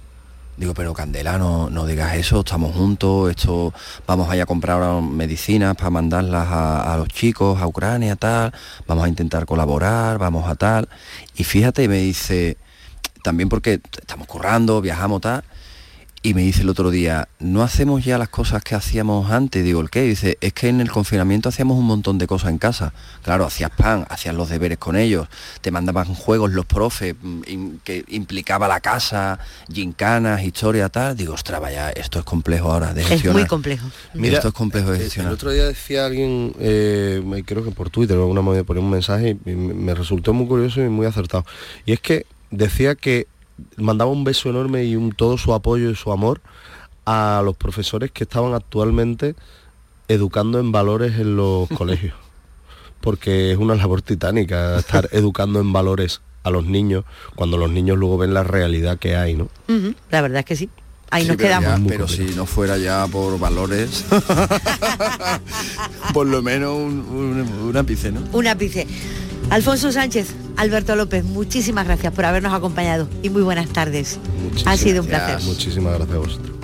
Digo, 0.57 0.73
pero 0.73 0.93
Candela, 0.93 1.37
no, 1.37 1.69
no 1.69 1.85
digas 1.85 2.15
eso, 2.15 2.41
estamos 2.41 2.75
juntos, 2.75 3.29
esto, 3.29 3.73
vamos 4.05 4.29
a 4.29 4.35
ir 4.35 4.41
a 4.41 4.45
comprar 4.45 4.81
ahora 4.81 4.99
medicinas 4.99 5.73
para 5.77 5.89
mandarlas 5.89 6.49
a, 6.49 6.93
a 6.93 6.97
los 6.97 7.07
chicos, 7.07 7.61
a 7.61 7.65
Ucrania, 7.65 8.17
tal, 8.17 8.51
vamos 8.85 9.05
a 9.05 9.07
intentar 9.07 9.45
colaborar, 9.45 10.17
vamos 10.17 10.49
a 10.49 10.55
tal. 10.55 10.89
Y 11.37 11.45
fíjate, 11.45 11.87
me 11.87 11.99
dice, 11.99 12.57
también 13.23 13.47
porque 13.47 13.79
estamos 14.01 14.27
currando, 14.27 14.81
viajamos, 14.81 15.21
tal, 15.21 15.45
y 16.21 16.33
me 16.33 16.41
dice 16.41 16.63
el 16.63 16.69
otro 16.69 16.91
día, 16.91 17.29
no 17.39 17.63
hacemos 17.63 18.03
ya 18.03 18.17
las 18.17 18.27
cosas 18.27 18.61
que 18.61 18.75
hacíamos 18.75 19.31
antes. 19.31 19.63
Digo, 19.63 19.79
¿el 19.79 19.89
qué? 19.89 20.01
Dice, 20.01 20.37
es 20.41 20.51
que 20.51 20.67
en 20.67 20.81
el 20.81 20.91
confinamiento 20.91 21.47
hacíamos 21.47 21.77
un 21.77 21.85
montón 21.85 22.17
de 22.17 22.27
cosas 22.27 22.49
en 22.51 22.57
casa. 22.57 22.93
Claro, 23.23 23.45
hacías 23.45 23.69
pan, 23.71 24.05
hacías 24.09 24.35
los 24.35 24.49
deberes 24.49 24.77
con 24.77 24.97
ellos, 24.97 25.29
te 25.61 25.71
mandaban 25.71 26.13
juegos 26.13 26.51
los 26.51 26.65
profes, 26.65 27.15
mm, 27.21 27.41
in- 27.47 27.81
que 27.85 28.03
implicaba 28.09 28.67
la 28.67 28.81
casa, 28.81 29.39
gincanas, 29.73 30.43
historia, 30.43 30.89
tal. 30.89 31.15
Digo, 31.15 31.33
ostras, 31.35 31.61
vaya, 31.61 31.89
esto 31.91 32.19
es 32.19 32.25
complejo 32.25 32.71
ahora 32.71 32.93
de 32.93 33.01
Es 33.01 33.07
gestionar. 33.07 33.39
muy 33.41 33.47
complejo. 33.47 33.87
esto 34.21 34.47
es 34.49 34.53
complejo 34.53 34.91
de 34.91 34.97
eh, 34.97 35.01
gestionar. 35.03 35.31
El 35.31 35.35
otro 35.35 35.51
día 35.51 35.65
decía 35.65 36.05
alguien, 36.05 36.53
eh, 36.59 37.21
me- 37.25 37.43
creo 37.45 37.63
que 37.63 37.71
por 37.71 37.89
Twitter 37.89 38.17
o 38.17 38.21
alguna 38.23 38.41
manera 38.41 38.65
poner 38.65 38.83
un 38.83 38.89
mensaje 38.89 39.37
y 39.45 39.51
me 39.51 39.93
resultó 39.95 40.33
muy 40.33 40.47
curioso 40.47 40.81
y 40.81 40.89
muy 40.89 41.05
acertado. 41.05 41.45
Y 41.85 41.93
es 41.93 42.01
que 42.01 42.25
decía 42.51 42.95
que 42.95 43.27
mandaba 43.77 44.11
un 44.11 44.23
beso 44.23 44.49
enorme 44.49 44.85
y 44.85 44.95
un, 44.95 45.11
todo 45.11 45.37
su 45.37 45.53
apoyo 45.53 45.89
y 45.89 45.95
su 45.95 46.11
amor 46.11 46.41
a 47.05 47.41
los 47.43 47.55
profesores 47.57 48.11
que 48.11 48.23
estaban 48.23 48.53
actualmente 48.53 49.35
educando 50.07 50.59
en 50.59 50.71
valores 50.71 51.19
en 51.19 51.35
los 51.35 51.67
colegios. 51.77 52.13
Porque 53.01 53.51
es 53.51 53.57
una 53.57 53.75
labor 53.75 54.01
titánica 54.01 54.77
estar 54.79 55.09
educando 55.13 55.59
en 55.59 55.73
valores 55.73 56.21
a 56.43 56.51
los 56.51 56.65
niños 56.65 57.03
cuando 57.35 57.57
los 57.57 57.69
niños 57.71 57.97
luego 57.97 58.17
ven 58.17 58.33
la 58.33 58.43
realidad 58.43 58.97
que 58.97 59.15
hay, 59.15 59.35
¿no? 59.35 59.49
La 60.09 60.21
verdad 60.21 60.39
es 60.39 60.45
que 60.45 60.55
sí. 60.55 60.69
Ahí 61.11 61.23
Sí, 61.23 61.27
nos 61.29 61.37
pero 61.37 61.49
ya- 61.49 61.59
quedamos. 61.59 61.87
Pero 61.91 62.07
si 62.07 62.23
no 62.35 62.45
fuera 62.45 62.77
ya 62.77 63.07
por 63.07 63.39
valores, 63.39 64.05
por 66.13 66.27
lo 66.27 66.41
menos 66.41 66.73
un, 66.75 66.99
un- 66.99 67.61
un 67.69 67.77
ápice, 67.77 68.11
¿no? 68.11 68.21
Un 68.31 68.47
ápice. 68.47 68.87
Alfonso 69.49 69.91
Sánchez, 69.91 70.27
Alberto 70.57 70.95
López, 70.95 71.23
muchísimas 71.23 71.85
gracias 71.85 72.13
por 72.13 72.25
habernos 72.25 72.53
acompañado 72.53 73.07
y 73.23 73.29
muy 73.29 73.41
buenas 73.41 73.69
tardes. 73.69 74.17
ha 74.17 74.41
Muchísimas 74.43 74.79
sido 74.79 75.01
un 75.01 75.07
gracias. 75.07 75.31
placer. 75.43 75.47
Muchísimas 75.49 75.93
gracias 75.97 76.15
a 76.15 76.19
vosotros. 76.19 76.55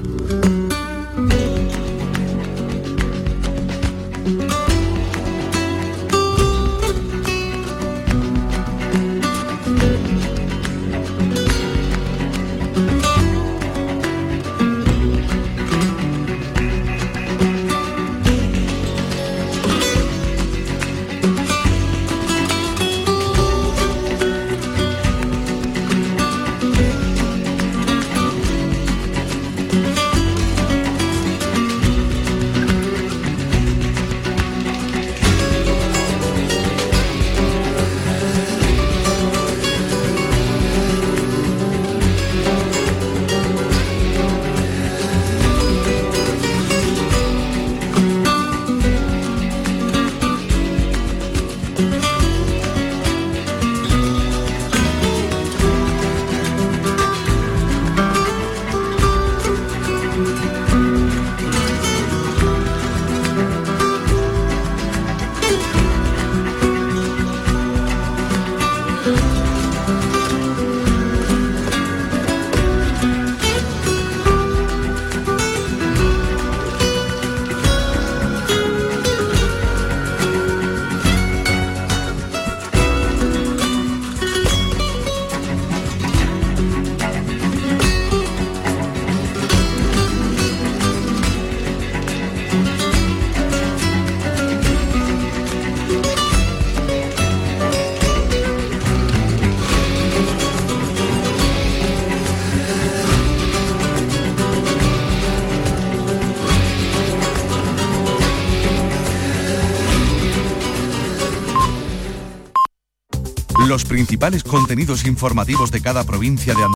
Los 113.76 113.84
principales 113.84 114.41
contenidos 114.41 115.05
informativos 115.05 115.69
de 115.69 115.82
cada 115.82 116.05
provincia 116.05 116.53
de 116.53 116.63